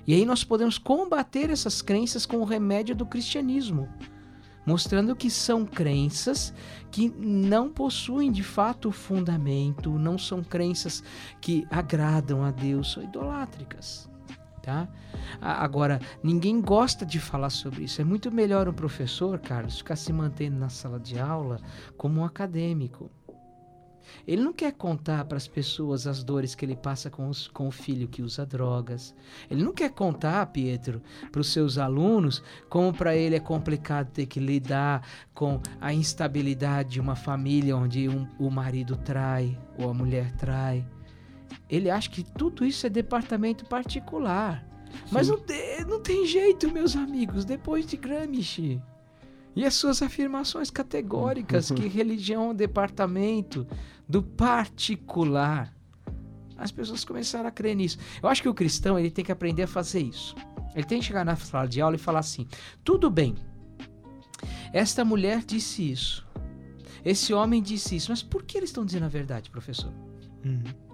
E 0.06 0.14
aí 0.14 0.26
nós 0.26 0.44
podemos 0.44 0.78
combater 0.78 1.50
essas 1.50 1.82
crenças 1.82 2.26
com 2.26 2.40
o 2.40 2.44
remédio 2.44 2.94
do 2.94 3.06
cristianismo 3.06 3.88
mostrando 4.66 5.16
que 5.16 5.30
são 5.30 5.66
crenças 5.66 6.54
que 6.92 7.08
não 7.08 7.70
possuem 7.70 8.30
de 8.30 8.44
fato 8.44 8.92
fundamento, 8.92 9.98
não 9.98 10.18
são 10.18 10.44
crenças 10.44 11.02
que 11.40 11.66
agradam 11.72 12.44
a 12.44 12.52
Deus, 12.52 12.92
são 12.92 13.02
idolátricas. 13.02 14.10
Tá? 14.68 14.86
Agora, 15.40 15.98
ninguém 16.22 16.60
gosta 16.60 17.06
de 17.06 17.22
falar 17.22 17.50
sobre 17.52 17.86
isso. 17.86 18.02
É 18.02 18.04
muito 18.04 18.30
melhor 18.30 18.68
um 18.68 18.74
professor, 18.74 19.40
Carlos, 19.40 19.78
ficar 19.78 19.96
se 19.96 20.12
mantendo 20.12 20.58
na 20.58 20.68
sala 20.68 21.00
de 21.00 21.18
aula 21.18 21.62
como 21.96 22.20
um 22.20 22.26
acadêmico. 22.26 23.10
Ele 24.28 24.42
não 24.42 24.52
quer 24.52 24.74
contar 24.74 25.24
para 25.24 25.38
as 25.38 25.48
pessoas 25.48 26.06
as 26.06 26.22
dores 26.22 26.54
que 26.54 26.66
ele 26.66 26.76
passa 26.76 27.10
com, 27.10 27.30
os, 27.30 27.48
com 27.48 27.70
o 27.70 27.72
filho 27.72 28.10
que 28.10 28.22
usa 28.22 28.46
drogas. 28.46 29.16
Ele 29.50 29.64
não 29.64 29.72
quer 29.72 29.90
contar, 29.92 30.46
Pietro, 30.48 31.02
para 31.32 31.40
os 31.40 31.54
seus 31.54 31.78
alunos 31.78 32.44
como 32.68 32.92
para 32.92 33.16
ele 33.16 33.38
é 33.38 33.40
complicado 33.40 34.12
ter 34.12 34.26
que 34.26 34.42
lidar 34.42 35.02
com 35.34 35.62
a 35.80 35.94
instabilidade 35.94 36.90
de 36.90 37.00
uma 37.00 37.16
família 37.16 37.78
onde 37.78 38.10
um, 38.10 38.28
o 38.38 38.52
marido 38.52 38.98
trai 38.98 39.58
ou 39.78 39.90
a 39.90 39.94
mulher 39.94 40.34
trai. 40.34 40.86
Ele 41.70 41.90
acha 41.90 42.10
que 42.10 42.24
tudo 42.24 42.66
isso 42.66 42.86
é 42.86 42.90
departamento 42.90 43.66
particular. 43.66 44.66
Sim. 44.90 45.00
Mas 45.12 45.28
não, 45.28 45.38
te, 45.38 45.86
não 45.88 46.02
tem 46.02 46.26
jeito, 46.26 46.72
meus 46.72 46.96
amigos, 46.96 47.46
depois 47.46 47.86
de 47.86 47.98
Gramsci. 47.98 48.82
E 49.56 49.66
as 49.66 49.74
suas 49.74 50.02
afirmações 50.02 50.70
categóricas 50.70 51.72
que 51.72 51.88
religião 51.90 52.44
é 52.44 52.48
um 52.50 52.56
departamento 52.56 53.68
do 54.08 54.22
particular. 54.22 55.74
As 56.56 56.72
pessoas 56.72 57.04
começaram 57.04 57.48
a 57.48 57.52
crer 57.52 57.76
nisso. 57.76 57.98
Eu 58.22 58.30
acho 58.30 58.42
que 58.42 58.50
o 58.50 58.54
cristão 58.54 58.98
ele 58.98 59.12
tem 59.12 59.26
que 59.26 59.32
aprender 59.32 59.64
a 59.64 59.68
fazer 59.68 60.02
isso. 60.02 60.36
Ele 60.74 60.86
tem 60.86 61.00
que 61.00 61.06
chegar 61.06 61.26
na 61.26 61.36
sala 61.36 61.68
de 61.68 61.82
aula 61.82 61.96
e 61.96 62.00
falar 62.00 62.20
assim: 62.20 62.48
tudo 62.84 63.10
bem, 63.10 63.36
esta 64.72 65.04
mulher 65.04 65.44
disse 65.44 65.92
isso, 65.92 66.28
esse 67.04 67.34
homem 67.34 67.62
disse 67.62 67.96
isso, 67.96 68.12
mas 68.12 68.22
por 68.22 68.44
que 68.44 68.58
eles 68.58 68.70
estão 68.70 68.86
dizendo 68.86 69.06
a 69.06 69.10
verdade, 69.10 69.50
professor? 69.50 69.92
Uhum. 70.46 70.87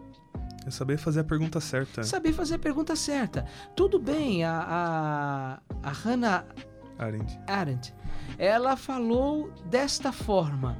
É 0.65 0.71
saber 0.71 0.97
fazer 0.97 1.21
a 1.21 1.23
pergunta 1.23 1.59
certa. 1.59 2.03
Saber 2.03 2.33
fazer 2.33 2.55
a 2.55 2.59
pergunta 2.59 2.95
certa. 2.95 3.45
Tudo 3.75 3.99
bem, 3.99 4.43
a, 4.43 5.59
a, 5.83 5.89
a 5.89 5.91
Hannah 5.91 6.45
Arendt. 6.97 7.39
Arendt 7.47 7.93
ela 8.37 8.75
falou 8.75 9.51
desta 9.65 10.11
forma. 10.11 10.77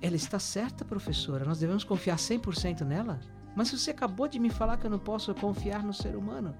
Ela 0.00 0.16
está 0.16 0.38
certa, 0.38 0.84
professora? 0.84 1.44
Nós 1.44 1.58
devemos 1.58 1.84
confiar 1.84 2.16
100% 2.16 2.82
nela? 2.82 3.20
Mas 3.56 3.70
você 3.70 3.90
acabou 3.90 4.28
de 4.28 4.38
me 4.38 4.50
falar 4.50 4.76
que 4.76 4.86
eu 4.86 4.90
não 4.90 4.98
posso 4.98 5.34
confiar 5.34 5.82
no 5.82 5.94
ser 5.94 6.16
humano. 6.16 6.54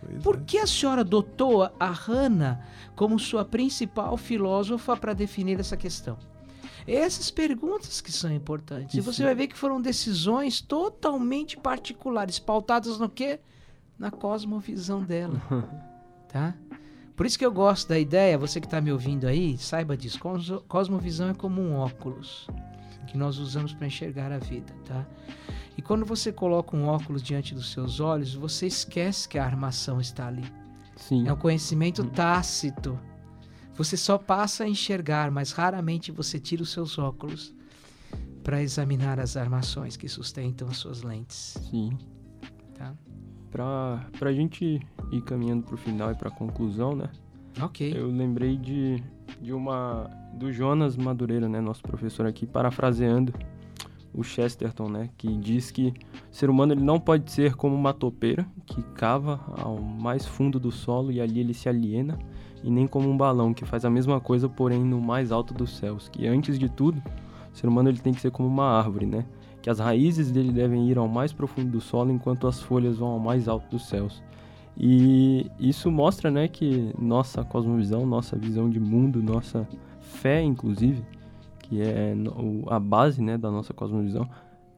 Pois 0.00 0.22
Por 0.22 0.36
é. 0.36 0.40
que 0.44 0.58
a 0.58 0.66
senhora 0.66 1.02
adotou 1.02 1.62
a 1.78 1.90
Hannah 1.90 2.60
como 2.96 3.18
sua 3.18 3.44
principal 3.44 4.16
filósofa 4.16 4.96
para 4.96 5.12
definir 5.12 5.60
essa 5.60 5.76
questão? 5.76 6.18
Essas 6.86 7.30
perguntas 7.30 8.00
que 8.00 8.12
são 8.12 8.32
importantes. 8.32 8.94
Isso. 8.94 8.98
E 8.98 9.00
você 9.00 9.22
vai 9.22 9.34
ver 9.34 9.48
que 9.48 9.56
foram 9.56 9.80
decisões 9.80 10.60
totalmente 10.60 11.56
particulares, 11.56 12.38
pautadas 12.38 12.98
no 12.98 13.08
quê? 13.08 13.40
Na 13.98 14.10
cosmovisão 14.10 15.02
dela. 15.02 15.40
tá? 16.28 16.54
Por 17.16 17.24
isso 17.24 17.38
que 17.38 17.46
eu 17.46 17.52
gosto 17.52 17.88
da 17.88 17.98
ideia, 17.98 18.36
você 18.36 18.60
que 18.60 18.66
está 18.66 18.80
me 18.80 18.92
ouvindo 18.92 19.26
aí, 19.26 19.56
saiba 19.56 19.96
disso. 19.96 20.18
Cosmovisão 20.68 21.30
é 21.30 21.34
como 21.34 21.62
um 21.62 21.76
óculos 21.76 22.48
que 23.06 23.16
nós 23.16 23.38
usamos 23.38 23.72
para 23.72 23.86
enxergar 23.86 24.32
a 24.32 24.38
vida, 24.38 24.74
tá? 24.84 25.06
E 25.76 25.82
quando 25.82 26.04
você 26.04 26.32
coloca 26.32 26.76
um 26.76 26.86
óculos 26.86 27.22
diante 27.22 27.54
dos 27.54 27.72
seus 27.72 28.00
olhos, 28.00 28.34
você 28.34 28.66
esquece 28.66 29.28
que 29.28 29.38
a 29.38 29.44
armação 29.44 30.00
está 30.00 30.26
ali. 30.26 30.44
Sim. 30.96 31.26
É 31.28 31.32
um 31.32 31.36
conhecimento 31.36 32.02
hum. 32.02 32.08
tácito. 32.08 32.98
Você 33.76 33.96
só 33.96 34.16
passa 34.16 34.64
a 34.64 34.68
enxergar, 34.68 35.30
mas 35.30 35.52
raramente 35.52 36.12
você 36.12 36.38
tira 36.38 36.62
os 36.62 36.70
seus 36.70 36.98
óculos 36.98 37.54
para 38.42 38.62
examinar 38.62 39.18
as 39.18 39.36
armações 39.36 39.96
que 39.96 40.08
sustentam 40.08 40.68
as 40.68 40.76
suas 40.76 41.02
lentes. 41.02 41.56
Sim. 41.70 41.96
Tá? 42.74 42.94
Pra, 43.50 44.06
pra 44.18 44.32
gente 44.32 44.80
ir 45.10 45.22
caminhando 45.22 45.64
pro 45.64 45.76
final 45.76 46.12
e 46.12 46.14
pra 46.14 46.30
conclusão, 46.30 46.94
né? 46.94 47.10
Ok. 47.60 47.92
Eu 47.96 48.08
lembrei 48.10 48.56
de, 48.56 49.02
de 49.40 49.52
uma. 49.52 50.10
do 50.34 50.52
Jonas 50.52 50.96
Madureira, 50.96 51.48
né? 51.48 51.60
Nosso 51.60 51.82
professor 51.82 52.26
aqui, 52.26 52.46
parafraseando 52.46 53.32
o 54.12 54.22
Chesterton, 54.22 54.88
né? 54.88 55.10
Que 55.16 55.36
diz 55.36 55.70
que 55.70 55.92
o 56.30 56.34
ser 56.34 56.48
humano 56.48 56.72
ele 56.72 56.82
não 56.82 57.00
pode 57.00 57.30
ser 57.30 57.54
como 57.54 57.74
uma 57.74 57.92
topeira 57.92 58.46
que 58.66 58.82
cava 58.94 59.40
ao 59.56 59.80
mais 59.80 60.24
fundo 60.24 60.60
do 60.60 60.70
solo 60.70 61.10
e 61.10 61.20
ali 61.20 61.40
ele 61.40 61.54
se 61.54 61.68
aliena, 61.68 62.18
e 62.64 62.70
nem 62.70 62.88
como 62.88 63.08
um 63.08 63.16
balão 63.16 63.54
que 63.54 63.64
faz 63.64 63.84
a 63.84 63.90
mesma 63.90 64.20
coisa, 64.20 64.48
porém 64.48 64.82
no 64.82 65.00
mais 65.00 65.30
alto 65.30 65.54
dos 65.54 65.76
céus. 65.76 66.08
Que 66.08 66.26
antes 66.26 66.58
de 66.58 66.68
tudo, 66.68 67.00
o 67.52 67.56
ser 67.56 67.68
humano 67.68 67.88
ele 67.88 68.00
tem 68.00 68.12
que 68.12 68.20
ser 68.20 68.32
como 68.32 68.48
uma 68.48 68.66
árvore, 68.66 69.06
né? 69.06 69.24
que 69.64 69.70
as 69.70 69.78
raízes 69.78 70.30
dele 70.30 70.52
devem 70.52 70.90
ir 70.90 70.98
ao 70.98 71.08
mais 71.08 71.32
profundo 71.32 71.70
do 71.70 71.80
solo, 71.80 72.12
enquanto 72.12 72.46
as 72.46 72.60
folhas 72.60 72.98
vão 72.98 73.08
ao 73.08 73.18
mais 73.18 73.48
alto 73.48 73.66
dos 73.70 73.88
céus. 73.88 74.22
E 74.76 75.50
isso 75.58 75.90
mostra, 75.90 76.30
né, 76.30 76.48
que 76.48 76.92
nossa 76.98 77.42
cosmovisão, 77.42 78.04
nossa 78.04 78.36
visão 78.36 78.68
de 78.68 78.78
mundo, 78.78 79.22
nossa 79.22 79.66
fé, 80.00 80.42
inclusive, 80.42 81.02
que 81.60 81.80
é 81.80 82.14
a 82.66 82.78
base 82.78 83.22
né, 83.22 83.38
da 83.38 83.50
nossa 83.50 83.72
cosmovisão, 83.72 84.28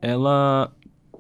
ela 0.01 0.71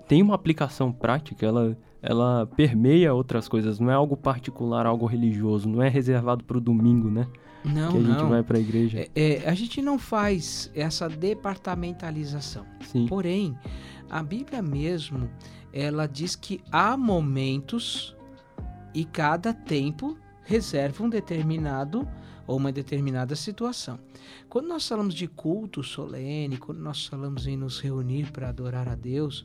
tem 0.06 0.22
uma 0.22 0.36
aplicação 0.36 0.92
prática, 0.92 1.44
ela, 1.44 1.76
ela 2.02 2.46
permeia 2.46 3.12
outras 3.12 3.48
coisas, 3.48 3.80
não 3.80 3.90
é 3.90 3.94
algo 3.94 4.16
particular, 4.16 4.86
algo 4.86 5.06
religioso, 5.06 5.68
não 5.68 5.82
é 5.82 5.88
reservado 5.88 6.44
para 6.44 6.58
o 6.58 6.60
domingo, 6.60 7.10
né? 7.10 7.26
Não, 7.64 7.90
que 7.90 7.98
a 7.98 8.00
gente 8.00 8.22
não. 8.22 8.28
vai 8.28 8.42
para 8.42 8.58
a 8.58 8.60
igreja. 8.60 9.00
É, 9.00 9.10
é, 9.14 9.48
a 9.48 9.54
gente 9.54 9.82
não 9.82 9.98
faz 9.98 10.70
essa 10.74 11.08
departamentalização. 11.08 12.64
Sim, 12.80 13.06
Porém, 13.06 13.58
a 14.08 14.22
Bíblia 14.22 14.62
mesmo, 14.62 15.28
ela 15.72 16.06
diz 16.06 16.36
que 16.36 16.60
há 16.70 16.96
momentos 16.96 18.14
e 18.94 19.04
cada 19.04 19.52
tempo 19.52 20.16
reserva 20.44 21.02
um 21.02 21.10
determinado 21.10 22.08
ou 22.46 22.56
uma 22.56 22.70
determinada 22.70 23.34
situação. 23.34 23.98
Quando 24.48 24.68
nós 24.68 24.86
falamos 24.86 25.14
de 25.14 25.26
culto 25.26 25.82
solene, 25.82 26.56
quando 26.56 26.78
nós 26.78 27.06
falamos 27.06 27.46
em 27.46 27.56
nos 27.56 27.80
reunir 27.80 28.30
para 28.30 28.48
adorar 28.48 28.88
a 28.88 28.94
Deus, 28.94 29.44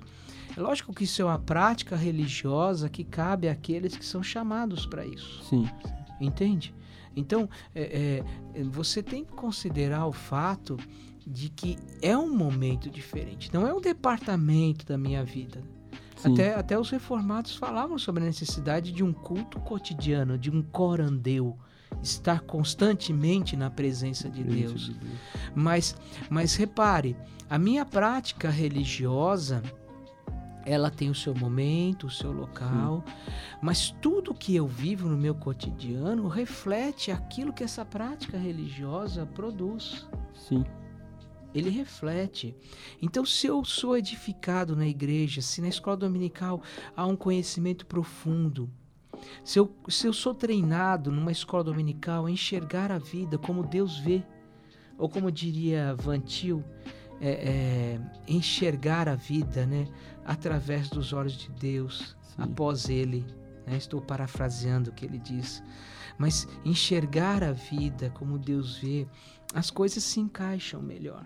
lógico 0.57 0.93
que 0.93 1.03
isso 1.03 1.21
é 1.21 1.25
uma 1.25 1.39
prática 1.39 1.95
religiosa 1.95 2.89
que 2.89 3.03
cabe 3.03 3.47
àqueles 3.49 3.95
que 3.95 4.05
são 4.05 4.21
chamados 4.23 4.85
para 4.85 5.05
isso. 5.05 5.43
sim, 5.43 5.69
Entende? 6.19 6.73
Então, 7.15 7.49
é, 7.75 8.23
é, 8.55 8.63
você 8.63 9.03
tem 9.03 9.25
que 9.25 9.33
considerar 9.33 10.05
o 10.05 10.13
fato 10.13 10.77
de 11.25 11.49
que 11.49 11.77
é 12.01 12.17
um 12.17 12.35
momento 12.35 12.89
diferente, 12.89 13.53
não 13.53 13.67
é 13.67 13.73
um 13.73 13.81
departamento 13.81 14.85
da 14.85 14.97
minha 14.97 15.23
vida. 15.23 15.61
sim. 16.15 16.33
Até, 16.33 16.55
até 16.55 16.79
os 16.79 16.89
reformados 16.89 17.55
falavam 17.55 17.97
sobre 17.97 18.23
a 18.23 18.25
necessidade 18.25 18.91
de 18.91 19.03
um 19.03 19.11
culto 19.13 19.59
cotidiano, 19.59 20.37
de 20.37 20.49
um 20.49 20.61
corandeu, 20.61 21.57
estar 22.01 22.41
constantemente 22.41 23.55
na 23.55 23.69
presença 23.69 24.29
de 24.29 24.43
Presença 24.43 24.67
Deus. 24.69 24.85
de 24.85 24.93
Deus. 24.93 25.13
Mas, 25.53 25.95
mas 26.29 26.55
repare, 26.55 27.15
a 27.49 27.59
minha 27.59 27.85
prática 27.85 28.49
religiosa, 28.49 29.61
ela 30.65 30.89
tem 30.89 31.09
o 31.09 31.15
seu 31.15 31.33
momento, 31.33 32.07
o 32.07 32.11
seu 32.11 32.31
local, 32.31 33.03
mas 33.61 33.91
tudo 34.01 34.33
que 34.33 34.55
eu 34.55 34.67
vivo 34.67 35.07
no 35.07 35.17
meu 35.17 35.33
cotidiano 35.33 36.27
reflete 36.27 37.11
aquilo 37.11 37.53
que 37.53 37.63
essa 37.63 37.83
prática 37.83 38.37
religiosa 38.37 39.25
produz. 39.25 40.07
Sim, 40.33 40.63
Ele 41.53 41.69
reflete. 41.69 42.55
Então, 43.01 43.25
se 43.25 43.47
eu 43.47 43.63
sou 43.65 43.97
edificado 43.97 44.75
na 44.75 44.87
igreja, 44.87 45.41
se 45.41 45.61
na 45.61 45.67
escola 45.67 45.97
dominical 45.97 46.61
há 46.95 47.05
um 47.05 47.15
conhecimento 47.15 47.85
profundo, 47.85 48.69
se 49.43 49.59
eu, 49.59 49.73
se 49.87 50.07
eu 50.07 50.13
sou 50.13 50.33
treinado 50.33 51.11
numa 51.11 51.31
escola 51.31 51.63
dominical 51.63 52.25
a 52.25 52.31
enxergar 52.31 52.91
a 52.91 52.97
vida 52.97 53.37
como 53.37 53.63
Deus 53.63 53.97
vê, 53.99 54.23
ou 54.97 55.09
como 55.09 55.31
diria 55.31 55.95
Vantil, 55.95 56.63
é, 57.21 57.29
é, 57.29 57.99
enxergar 58.27 59.07
a 59.07 59.15
vida 59.15 59.65
né, 59.65 59.87
através 60.25 60.89
dos 60.89 61.13
olhos 61.13 61.37
de 61.37 61.51
Deus, 61.51 62.17
sim. 62.23 62.41
após 62.41 62.89
Ele. 62.89 63.25
né, 63.67 63.77
estou 63.77 64.01
parafraseando 64.01 64.89
o 64.89 64.93
que 64.93 65.05
ele 65.05 65.19
diz. 65.19 65.63
Mas 66.17 66.47
enxergar 66.65 67.43
a 67.43 67.51
vida 67.51 68.09
como 68.09 68.39
Deus 68.39 68.77
vê, 68.77 69.07
as 69.53 69.69
coisas 69.69 70.03
se 70.03 70.19
encaixam 70.19 70.81
melhor. 70.81 71.25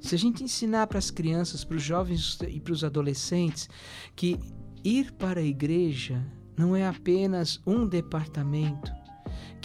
Se 0.00 0.14
a 0.14 0.18
gente 0.18 0.44
ensinar 0.44 0.86
para 0.86 0.98
as 0.98 1.10
crianças, 1.10 1.64
para 1.64 1.76
os 1.76 1.82
jovens 1.82 2.38
e 2.48 2.60
para 2.60 2.72
os 2.72 2.84
adolescentes 2.84 3.68
que 4.14 4.38
ir 4.84 5.12
para 5.12 5.40
a 5.40 5.44
igreja 5.44 6.24
não 6.56 6.74
é 6.74 6.86
apenas 6.86 7.60
um 7.66 7.86
departamento, 7.86 8.92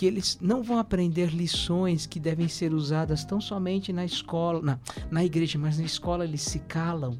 que 0.04 0.08
eles 0.08 0.38
não 0.41 0.62
vão 0.62 0.80
aprender 0.80 1.34
lições 1.34 2.06
que 2.06 2.20
devem 2.20 2.49
ser 2.49 2.74
usadas 2.74 3.24
tão 3.24 3.39
somente 3.39 3.93
na 3.93 4.04
escola, 4.04 4.62
na, 4.62 4.78
na 5.10 5.24
igreja, 5.24 5.58
mas 5.58 5.78
na 5.78 5.86
escola 5.86 6.26
eles 6.26 6.41
se 6.41 6.60
calam. 6.60 7.18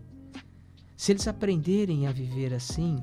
Se 0.98 1.14
eles 1.14 1.26
aprenderem 1.26 2.08
a 2.08 2.12
viver 2.12 2.54
assim, 2.54 3.02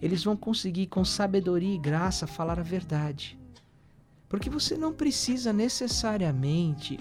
eles 0.00 0.22
vão 0.22 0.36
conseguir 0.36 0.86
com 0.86 1.04
sabedoria 1.04 1.74
e 1.74 1.78
graça 1.78 2.28
falar 2.28 2.60
a 2.60 2.62
verdade. 2.62 3.36
Porque 4.28 4.48
você 4.48 4.76
não 4.76 4.92
precisa 4.92 5.52
necessariamente, 5.52 6.96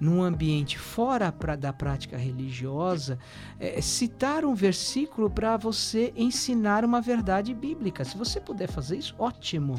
num 0.00 0.22
ambiente 0.22 0.78
fora 0.78 1.30
da 1.54 1.70
prática 1.70 2.16
religiosa, 2.16 3.18
eh, 3.60 3.82
citar 3.82 4.42
um 4.42 4.54
versículo 4.54 5.28
para 5.28 5.58
você 5.58 6.14
ensinar 6.16 6.82
uma 6.82 7.02
verdade 7.02 7.52
bíblica. 7.52 8.06
Se 8.06 8.16
você 8.16 8.40
puder 8.40 8.70
fazer 8.70 8.96
isso, 8.96 9.14
ótimo. 9.18 9.78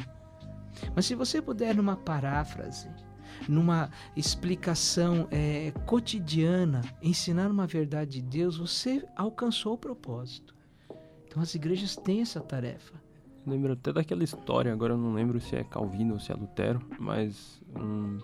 Mas 0.95 1.05
se 1.05 1.15
você 1.15 1.41
puder, 1.41 1.75
numa 1.75 1.95
paráfrase, 1.95 2.89
numa 3.47 3.89
explicação 4.15 5.27
eh, 5.31 5.71
cotidiana, 5.85 6.81
ensinar 7.01 7.49
uma 7.49 7.67
verdade 7.67 8.21
de 8.21 8.21
Deus, 8.21 8.57
você 8.57 9.05
alcançou 9.15 9.73
o 9.73 9.77
propósito. 9.77 10.55
Então 11.27 11.41
as 11.41 11.53
igrejas 11.53 11.95
têm 11.95 12.21
essa 12.21 12.39
tarefa. 12.39 12.93
Lembro 13.45 13.73
até 13.73 13.93
daquela 13.93 14.23
história, 14.23 14.73
agora 14.73 14.93
eu 14.93 14.97
não 14.97 15.13
lembro 15.13 15.39
se 15.39 15.55
é 15.55 15.63
Calvino 15.63 16.15
ou 16.15 16.19
se 16.19 16.31
é 16.31 16.35
Lutero, 16.35 16.81
mas 16.99 17.61
um 17.75 18.19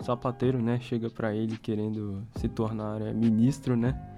sapateiro, 0.00 0.60
né, 0.60 0.80
chega 0.80 1.10
pra 1.10 1.34
ele 1.34 1.56
querendo 1.58 2.26
se 2.36 2.48
tornar 2.48 3.00
é, 3.02 3.12
ministro, 3.12 3.76
né? 3.76 4.15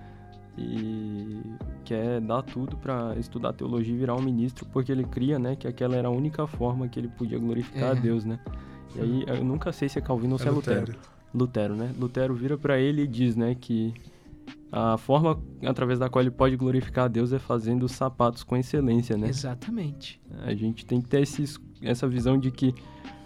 E 0.59 1.41
quer 1.85 2.21
dar 2.21 2.43
tudo 2.43 2.77
pra 2.77 3.15
estudar 3.17 3.53
teologia 3.53 3.95
e 3.95 3.97
virar 3.99 4.15
um 4.15 4.21
ministro, 4.23 4.67
porque 4.73 4.91
ele 4.93 5.05
cria, 5.05 5.39
né, 5.39 5.57
que 5.57 5.67
aquela 5.67 5.97
era 5.97 6.09
a 6.09 6.11
única 6.11 6.47
forma 6.47 6.89
que 6.89 6.99
ele 6.99 7.09
podia 7.09 7.39
glorificar 7.39 7.85
É. 7.85 7.91
a 7.93 7.95
Deus, 7.95 8.25
né? 8.25 8.39
E 8.97 9.01
aí 9.01 9.25
eu 9.29 9.45
nunca 9.45 9.73
sei 9.73 9.89
se 9.89 9.99
é 9.99 10.03
Calvino 10.03 10.35
ou 10.35 10.39
se 10.39 10.49
é 10.49 10.51
Lutero. 10.51 10.95
Lutero, 11.33 11.77
né? 11.77 11.93
Lutero 11.99 12.35
vira 12.35 12.59
pra 12.59 12.79
ele 12.79 13.03
e 13.03 13.07
diz, 13.07 13.37
né, 13.37 13.55
que 13.55 13.95
a 14.73 14.99
forma 14.99 15.39
através 15.65 15.99
da 15.99 16.11
qual 16.11 16.23
ele 16.23 16.31
pode 16.31 16.57
glorificar 16.57 17.05
a 17.07 17.09
Deus 17.09 17.33
é 17.33 17.39
fazendo 17.39 17.85
os 17.85 17.93
sapatos 17.93 18.43
com 18.43 18.57
excelência, 18.57 19.17
né? 19.17 19.29
Exatamente. 19.29 20.21
A 20.43 20.53
gente 20.55 20.85
tem 20.85 21.01
que 21.01 21.09
ter 21.09 21.23
esses, 21.23 21.59
essa 21.81 22.07
visão 22.09 22.37
de 22.39 22.51
que 22.51 22.75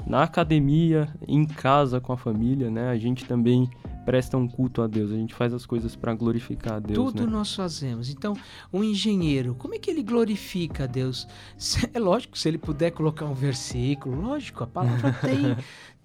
na 0.07 0.22
academia, 0.22 1.09
em 1.26 1.45
casa 1.45 2.01
com 2.01 2.12
a 2.12 2.16
família, 2.16 2.70
né, 2.70 2.91
a 2.91 2.97
gente 2.97 3.24
também 3.24 3.68
presta 4.05 4.36
um 4.36 4.48
culto 4.48 4.82
a 4.82 4.86
Deus, 4.86 5.11
a 5.11 5.16
gente 5.16 5.34
faz 5.34 5.53
as 5.53 5.64
coisas 5.64 5.94
para 5.94 6.14
glorificar 6.14 6.74
a 6.74 6.78
Deus, 6.78 6.96
Tudo 6.96 7.26
né? 7.26 7.32
nós 7.32 7.55
fazemos. 7.55 8.11
Então, 8.11 8.34
um 8.72 8.82
engenheiro, 8.82 9.55
como 9.55 9.74
é 9.74 9.78
que 9.78 9.90
ele 9.90 10.03
glorifica 10.03 10.84
a 10.84 10.86
Deus? 10.86 11.26
É 11.92 11.98
lógico, 11.98 12.38
se 12.38 12.48
ele 12.48 12.59
puder 12.59 12.90
colocar 12.90 13.26
um 13.26 13.34
versículo, 13.34 14.20
lógico, 14.20 14.64
a 14.64 14.66
palavra 14.66 15.12
tem, 15.20 15.57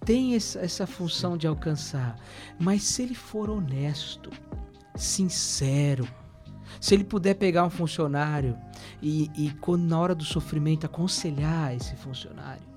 tem 0.04 0.34
essa, 0.34 0.60
essa 0.60 0.86
função 0.86 1.36
de 1.36 1.46
alcançar. 1.46 2.16
Mas 2.58 2.82
se 2.82 3.02
ele 3.02 3.14
for 3.14 3.48
honesto, 3.50 4.30
sincero, 4.94 6.06
se 6.80 6.94
ele 6.94 7.04
puder 7.04 7.34
pegar 7.34 7.64
um 7.64 7.70
funcionário 7.70 8.56
e, 9.02 9.30
e 9.36 9.50
quando 9.60 9.82
na 9.82 9.98
hora 9.98 10.14
do 10.14 10.24
sofrimento 10.24 10.86
aconselhar 10.86 11.74
esse 11.74 11.96
funcionário, 11.96 12.67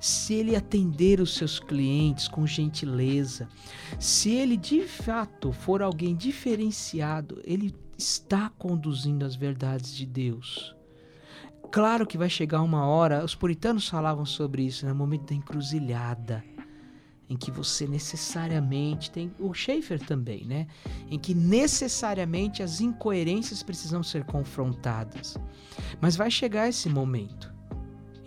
se 0.00 0.34
ele 0.34 0.56
atender 0.56 1.20
os 1.20 1.34
seus 1.34 1.58
clientes 1.58 2.28
com 2.28 2.46
gentileza, 2.46 3.48
se 3.98 4.30
ele 4.30 4.56
de 4.56 4.82
fato 4.82 5.52
for 5.52 5.82
alguém 5.82 6.14
diferenciado, 6.14 7.40
ele 7.44 7.74
está 7.96 8.50
conduzindo 8.58 9.24
as 9.24 9.34
verdades 9.34 9.94
de 9.94 10.06
Deus. 10.06 10.74
Claro 11.70 12.06
que 12.06 12.18
vai 12.18 12.30
chegar 12.30 12.62
uma 12.62 12.86
hora, 12.86 13.24
os 13.24 13.34
puritanos 13.34 13.88
falavam 13.88 14.24
sobre 14.24 14.62
isso, 14.62 14.86
no 14.86 14.94
momento 14.94 15.26
da 15.26 15.34
encruzilhada, 15.34 16.44
em 17.28 17.36
que 17.36 17.50
você 17.50 17.86
necessariamente 17.86 19.10
tem, 19.10 19.32
o 19.40 19.52
Schaefer 19.52 19.98
também, 19.98 20.44
né? 20.44 20.66
Em 21.10 21.18
que 21.18 21.34
necessariamente 21.34 22.62
as 22.62 22.80
incoerências 22.80 23.62
precisam 23.62 24.02
ser 24.02 24.24
confrontadas. 24.24 25.36
Mas 26.00 26.16
vai 26.16 26.30
chegar 26.30 26.68
esse 26.68 26.88
momento, 26.88 27.52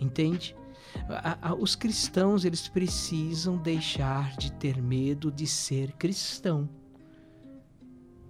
entende? 0.00 0.54
A- 1.08 1.50
a- 1.50 1.54
os 1.54 1.74
cristãos 1.74 2.44
eles 2.44 2.68
precisam 2.68 3.56
deixar 3.56 4.36
de 4.36 4.52
ter 4.52 4.80
medo 4.82 5.30
de 5.30 5.46
ser 5.46 5.92
cristão. 5.92 6.68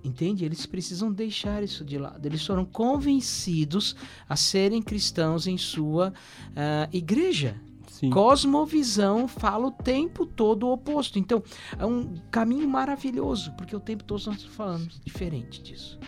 Entende? 0.02 0.44
Eles 0.44 0.64
precisam 0.64 1.12
deixar 1.12 1.62
isso 1.62 1.84
de 1.84 1.98
lado. 1.98 2.24
Eles 2.24 2.44
foram 2.46 2.64
convencidos 2.64 3.96
a 4.28 4.36
serem 4.36 4.80
cristãos 4.80 5.46
em 5.46 5.58
sua 5.58 6.12
ah, 6.54 6.88
igreja. 6.92 7.60
Sim. 7.88 8.10
Cosmovisão 8.10 9.26
fala 9.26 9.66
o 9.66 9.72
tempo 9.72 10.24
todo 10.24 10.68
o 10.68 10.72
oposto. 10.72 11.18
Então, 11.18 11.42
é 11.76 11.84
um 11.84 12.14
caminho 12.30 12.68
maravilhoso, 12.68 13.52
porque 13.54 13.74
o 13.74 13.80
tempo 13.80 14.04
todo 14.04 14.22
nós 14.26 14.44
falando 14.44 14.88
diferente 15.04 15.60
disso. 15.60 15.98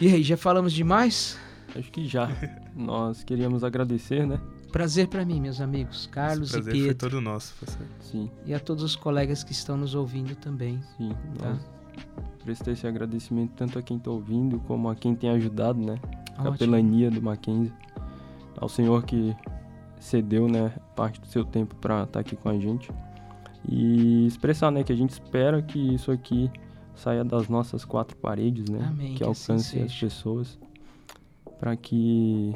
E 0.00 0.06
aí, 0.08 0.22
já 0.22 0.36
falamos 0.36 0.72
demais? 0.72 1.36
Acho 1.74 1.90
que 1.90 2.06
já. 2.06 2.28
Nós 2.74 3.24
queríamos 3.24 3.64
agradecer, 3.64 4.26
né? 4.26 4.40
Prazer 4.72 5.06
para 5.08 5.24
mim, 5.24 5.40
meus 5.40 5.60
amigos, 5.60 6.06
Carlos 6.10 6.48
Esse 6.48 6.58
e 6.58 6.62
prazer 6.62 6.74
foi 6.74 6.82
Pietro. 6.84 7.10
todo 7.10 7.20
nosso, 7.20 7.54
professor. 7.56 7.86
Sim, 8.00 8.30
E 8.46 8.54
a 8.54 8.58
todos 8.58 8.82
os 8.82 8.96
colegas 8.96 9.44
que 9.44 9.52
estão 9.52 9.76
nos 9.76 9.94
ouvindo 9.94 10.34
também. 10.34 10.80
sim. 10.96 11.12
Tá. 11.38 11.58
Prestei 12.42 12.72
esse 12.72 12.86
agradecimento 12.86 13.52
tanto 13.54 13.78
a 13.78 13.82
quem 13.82 13.98
está 13.98 14.10
ouvindo 14.10 14.58
como 14.60 14.88
a 14.88 14.96
quem 14.96 15.14
tem 15.14 15.30
ajudado, 15.30 15.78
né? 15.78 16.00
Ótimo. 16.32 16.52
Capelania 16.52 17.10
do 17.10 17.20
Mackenzie. 17.22 17.72
Ao 18.56 18.68
senhor 18.68 19.04
que 19.04 19.36
cedeu, 20.00 20.48
né, 20.48 20.72
parte 20.96 21.20
do 21.20 21.26
seu 21.28 21.44
tempo 21.44 21.74
para 21.76 22.02
estar 22.04 22.18
aqui 22.20 22.34
com 22.34 22.48
a 22.48 22.58
gente. 22.58 22.90
e 23.68 24.26
expressar, 24.26 24.72
né, 24.72 24.82
que 24.82 24.92
a 24.92 24.96
gente 24.96 25.10
espera 25.10 25.62
que 25.62 25.78
isso 25.94 26.10
aqui 26.10 26.50
saia 26.96 27.22
das 27.22 27.48
nossas 27.48 27.84
quatro 27.84 28.16
paredes, 28.16 28.68
né, 28.68 28.84
Amém, 28.88 29.12
que, 29.12 29.18
que 29.18 29.22
assim 29.24 29.52
alcance 29.52 29.78
as 29.78 29.92
seja. 29.92 30.06
pessoas, 30.06 30.58
para 31.60 31.76
que 31.76 32.52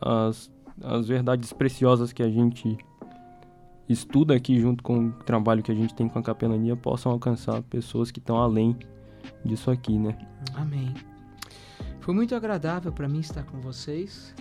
as, 0.00 0.50
as 0.82 1.08
verdades 1.08 1.52
preciosas 1.52 2.12
que 2.12 2.22
a 2.22 2.28
gente 2.28 2.76
estuda 3.88 4.34
aqui 4.34 4.60
junto 4.60 4.82
com 4.82 5.08
o 5.08 5.12
trabalho 5.12 5.62
que 5.62 5.70
a 5.70 5.74
gente 5.74 5.94
tem 5.94 6.08
com 6.08 6.18
a 6.18 6.22
capelania 6.22 6.76
possam 6.76 7.12
alcançar 7.12 7.62
pessoas 7.62 8.10
que 8.10 8.18
estão 8.18 8.38
além 8.38 8.76
disso 9.44 9.70
aqui, 9.70 9.98
né? 9.98 10.16
Amém. 10.54 10.92
Foi 12.00 12.14
muito 12.14 12.34
agradável 12.34 12.92
para 12.92 13.08
mim 13.08 13.20
estar 13.20 13.44
com 13.44 13.60
vocês. 13.60 14.34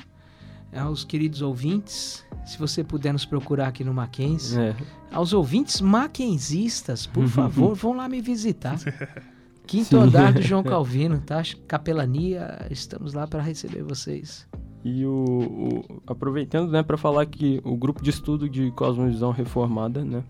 Aos 0.76 1.06
queridos 1.06 1.42
ouvintes, 1.42 2.26
se 2.46 2.58
você 2.58 2.84
puder 2.84 3.14
nos 3.14 3.26
procurar 3.26 3.68
aqui 3.68 3.84
no 3.84 3.94
Mackenzie. 3.94 4.60
É, 4.60 4.76
Aos 5.12 5.32
ouvintes 5.32 5.80
mackenzistas, 5.80 7.06
por 7.06 7.28
favor, 7.30 7.76
vão 7.76 7.94
lá 7.94 8.10
me 8.10 8.22
visitar. 8.22 8.78
Quinto 9.68 9.90
Sim. 9.90 9.98
andar 9.98 10.34
do 10.34 10.42
João 10.42 10.64
Calvino, 10.64 11.22
tá? 11.22 11.42
Capelania, 11.68 12.68
estamos 12.70 13.14
lá 13.14 13.26
para 13.28 13.42
receber 13.42 13.82
vocês. 13.84 14.46
E 14.84 15.06
o, 15.06 15.14
o- 15.14 15.86
aproveitando, 16.06 16.70
né, 16.72 16.84
para 16.84 16.98
falar 16.98 17.26
que 17.26 17.62
o 17.64 17.78
grupo 17.78 18.04
de 18.04 18.10
estudo 18.10 18.50
de 18.50 18.70
cosmovisão 18.72 19.32
reformada, 19.32 20.04
né, 20.04 20.24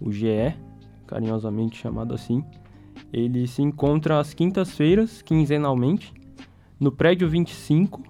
o 0.00 0.12
GE, 0.12 0.54
carinhosamente 1.06 1.76
chamado 1.78 2.14
assim, 2.14 2.44
ele 3.12 3.46
se 3.46 3.62
encontra 3.62 4.18
às 4.20 4.32
quintas-feiras, 4.34 5.22
quinzenalmente, 5.22 6.12
no 6.78 6.92
prédio 6.92 7.28
25 7.28 8.02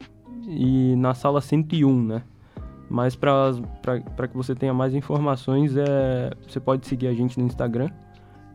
e 0.46 0.94
na 0.96 1.14
sala 1.14 1.40
101, 1.40 2.02
né? 2.02 2.22
Mas 2.88 3.16
para 3.16 3.52
que 4.28 4.36
você 4.36 4.54
tenha 4.54 4.72
mais 4.74 4.94
informações, 4.94 5.74
é, 5.76 6.30
você 6.46 6.60
pode 6.60 6.86
seguir 6.86 7.06
a 7.06 7.14
gente 7.14 7.38
no 7.40 7.46
Instagram, 7.46 7.88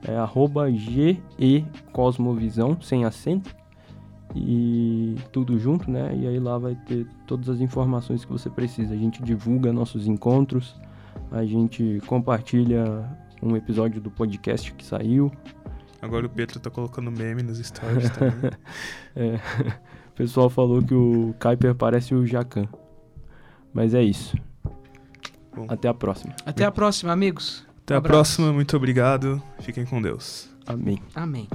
é 0.07 0.15
arroba 0.15 0.71
GECosmovisão, 0.71 2.79
sem 2.81 3.03
acento 3.03 3.55
e 4.37 5.15
tudo 5.31 5.57
junto, 5.57 5.89
né? 5.89 6.15
E 6.15 6.27
aí 6.27 6.39
lá 6.39 6.57
vai 6.57 6.75
ter 6.75 7.05
todas 7.25 7.49
as 7.49 7.59
informações 7.59 8.23
que 8.23 8.31
você 8.31 8.49
precisa. 8.49 8.93
A 8.93 8.97
gente 8.97 9.21
divulga 9.23 9.71
nossos 9.73 10.07
encontros, 10.07 10.75
a 11.31 11.45
gente 11.45 12.01
compartilha 12.05 13.09
um 13.41 13.55
episódio 13.55 14.01
do 14.01 14.09
podcast 14.11 14.73
que 14.73 14.85
saiu. 14.85 15.31
Agora 16.01 16.25
o 16.25 16.29
Pedro 16.29 16.59
tá 16.59 16.69
colocando 16.69 17.11
meme 17.11 17.41
nos 17.43 17.57
stories 17.59 18.09
também. 18.11 18.51
É, 19.15 19.39
o 20.09 20.13
pessoal 20.13 20.47
falou 20.47 20.79
que 20.79 20.93
o 20.93 21.33
Kuiper 21.39 21.73
parece 21.73 22.13
o 22.13 22.23
Jacan. 22.23 22.67
Mas 23.73 23.95
é 23.95 24.03
isso. 24.03 24.37
Bom. 25.55 25.65
Até 25.67 25.87
a 25.87 25.93
próxima. 25.93 26.35
Até 26.45 26.65
a 26.65 26.71
próxima, 26.71 27.11
amigos. 27.11 27.65
Até 27.83 27.95
a 27.95 27.97
abraço. 27.97 28.13
próxima, 28.13 28.53
muito 28.53 28.77
obrigado. 28.77 29.41
Fiquem 29.59 29.85
com 29.85 29.99
Deus. 29.99 30.49
Amém. 30.67 31.01
Amém. 31.15 31.47